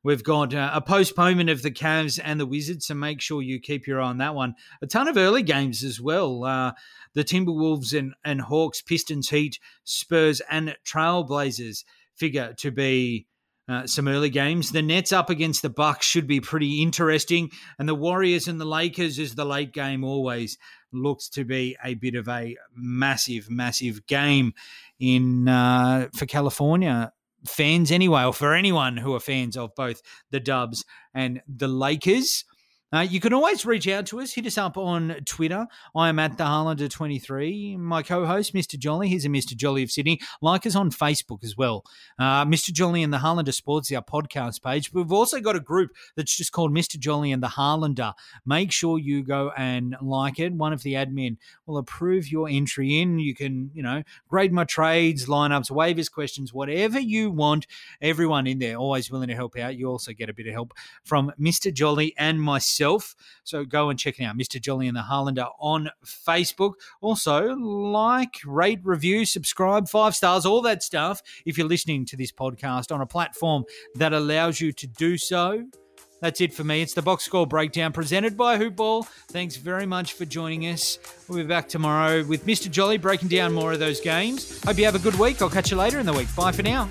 We've 0.03 0.25
got 0.25 0.55
uh, 0.55 0.71
a 0.73 0.81
postponement 0.81 1.51
of 1.51 1.61
the 1.61 1.71
Cavs 1.71 2.19
and 2.23 2.41
the 2.41 2.47
Wizards, 2.47 2.87
so 2.87 2.95
make 2.95 3.21
sure 3.21 3.43
you 3.43 3.61
keep 3.61 3.87
your 3.87 4.01
eye 4.01 4.09
on 4.09 4.19
that 4.19 4.35
one. 4.35 4.55
A 4.81 4.87
ton 4.87 5.09
of 5.09 5.19
early 5.19 5.43
games 5.43 5.85
as 5.85 6.01
well. 6.01 6.45
Uh, 6.45 6.73
the 7.13 7.23
Timberwolves 7.23 7.97
and, 7.97 8.15
and 8.25 8.41
Hawks, 8.41 8.81
Pistons, 8.81 9.29
Heat, 9.29 9.59
Spurs, 9.85 10.41
and 10.51 10.75
Trailblazers 10.87 11.85
figure 12.17 12.55
to 12.59 12.71
be 12.71 13.27
uh, 13.71 13.87
some 13.87 14.09
early 14.09 14.31
games. 14.31 14.73
The 14.73 14.83
Nets 14.83 15.13
up 15.13 15.31
against 15.31 15.63
the 15.63 15.71
Bucks 15.71 16.05
should 16.05 16.27
be 16.27 16.41
pretty 16.41 16.83
interesting, 16.83 17.51
and 17.79 17.89
the 17.89 17.95
Warriors 17.95 18.49
and 18.49 18.61
the 18.61 18.65
Lakers 18.65 19.19
is 19.19 19.35
the 19.35 19.45
late 19.45 19.73
game 19.73 20.03
always 20.03 20.59
looks 20.93 21.29
to 21.31 21.45
be 21.45 21.77
a 21.85 21.95
bit 21.95 22.17
of 22.17 22.29
a 22.29 22.57
massive, 22.75 23.49
massive 23.49 24.07
game 24.07 24.55
in 24.99 25.49
uh, 25.49 26.09
for 26.15 26.27
California 26.27 27.13
fans 27.47 27.91
anyway, 27.91 28.25
or 28.25 28.33
for 28.33 28.55
anyone 28.55 28.97
who 28.97 29.15
are 29.15 29.21
fans 29.21 29.57
of 29.57 29.75
both 29.75 30.03
the 30.31 30.41
Dubs 30.41 30.85
and 31.15 31.41
the 31.49 31.69
Lakers. 31.69 32.45
Uh, 32.93 33.07
you 33.09 33.21
can 33.21 33.33
always 33.33 33.65
reach 33.65 33.87
out 33.87 34.05
to 34.05 34.21
us. 34.21 34.33
Hit 34.33 34.47
us 34.47 34.59
up 34.59 34.77
on 34.77 35.15
Twitter. 35.25 35.69
I 35.95 36.09
am 36.09 36.19
at 36.19 36.37
the 36.37 36.45
Harlander23. 36.45 37.79
My 37.79 38.03
co-host, 38.03 38.53
Mr. 38.53 38.77
Jolly, 38.77 39.09
he's 39.09 39.25
a 39.25 39.29
Mr. 39.29 39.55
Jolly 39.55 39.85
of 39.85 39.93
Sydney. 39.93 40.19
Like 40.43 40.67
us 40.67 40.75
on 40.75 40.91
Facebook 40.91 41.45
as 41.45 41.57
well. 41.57 41.85
Uh, 42.19 42.45
Mr. 42.45 42.73
Jolly 42.73 43.05
and 43.05 43.13
the 43.13 43.19
Harlander 43.19 43.55
Sports, 43.55 43.93
our 43.93 44.03
podcast 44.03 44.61
page. 44.61 44.93
We've 44.93 45.13
also 45.13 45.39
got 45.39 45.55
a 45.55 45.61
group 45.61 45.93
that's 46.17 46.37
just 46.37 46.51
called 46.51 46.73
Mr. 46.73 46.99
Jolly 46.99 47.31
and 47.31 47.41
the 47.41 47.47
Harlander. 47.47 48.13
Make 48.45 48.73
sure 48.73 48.99
you 48.99 49.23
go 49.23 49.53
and 49.57 49.95
like 50.03 50.41
it. 50.41 50.53
One 50.53 50.73
of 50.73 50.83
the 50.83 50.95
admin 50.95 51.37
will 51.67 51.79
approve 51.79 52.29
your 52.29 52.49
entry 52.49 52.99
in. 52.99 53.21
You 53.21 53.37
can, 53.37 53.71
you 53.73 53.85
know, 53.85 54.03
grade 54.29 54.53
my 54.53 54.65
trades, 54.65 55.27
lineups, 55.27 55.71
waivers, 55.71 56.11
questions, 56.11 56.53
whatever 56.53 56.99
you 56.99 57.31
want. 57.31 57.69
Everyone 58.03 58.49
in 58.49 58.59
there 58.59 58.75
always 58.75 59.13
willing 59.13 59.29
to 59.29 59.37
help 59.37 59.57
out. 59.57 59.77
You 59.77 59.87
also 59.87 60.13
get 60.13 60.29
a 60.29 60.35
bit 60.35 60.49
of 60.49 60.55
help 60.55 60.75
from 61.05 61.33
Mr. 61.41 61.73
Jolly 61.73 62.15
and 62.19 62.43
myself 62.43 62.80
myself. 62.81 63.15
So 63.45 63.65
go 63.65 63.91
and 63.91 63.99
check 63.99 64.19
it 64.19 64.25
out, 64.25 64.37
Mr. 64.37 64.61
Jolly 64.61 64.89
and 64.89 64.97
the 64.97 65.03
Harlander 65.03 65.49
on 65.59 65.91
Facebook. 66.05 66.75
Also, 67.01 67.55
like, 67.55 68.37
rate, 68.45 68.81
review, 68.83 69.25
subscribe, 69.25 69.89
five 69.89 70.15
stars, 70.15 70.47
all 70.47 70.63
that 70.63 70.83
stuff. 70.83 71.23
If 71.45 71.59
you're 71.59 71.69
listening 71.69 72.07
to 72.07 72.17
this 72.17 72.33
podcast 72.33 72.93
on 72.93 73.01
a 73.01 73.07
platform 73.07 73.65
that 73.95 74.13
allows 74.13 74.61
you 74.61 74.73
to 74.73 74.87
do 74.87 75.17
so. 75.17 75.65
That's 76.23 76.43
it 76.43 76.53
for 76.53 76.65
me. 76.65 76.83
It's 76.83 76.93
the 76.93 77.01
box 77.01 77.25
score 77.25 77.47
breakdown 77.47 77.93
presented 77.93 78.37
by 78.37 78.59
Hoopball. 78.59 79.07
Thanks 79.29 79.57
very 79.57 79.87
much 79.87 80.13
for 80.13 80.27
joining 80.27 80.67
us. 80.67 80.99
We'll 81.29 81.39
be 81.39 81.45
back 81.45 81.67
tomorrow 81.67 82.23
with 82.25 82.45
Mr. 82.45 82.71
Jolly 82.71 82.99
breaking 82.99 83.31
down 83.31 83.55
more 83.55 83.73
of 83.73 83.79
those 83.79 84.03
games. 84.03 84.63
Hope 84.65 84.77
you 84.77 84.85
have 84.85 84.95
a 84.95 84.99
good 84.99 85.19
week. 85.19 85.41
I'll 85.41 85.49
catch 85.49 85.71
you 85.71 85.79
later 85.79 85.99
in 85.99 86.05
the 86.05 86.13
week. 86.13 86.29
Bye 86.37 86.53
for 86.53 86.63
now. 86.63 86.91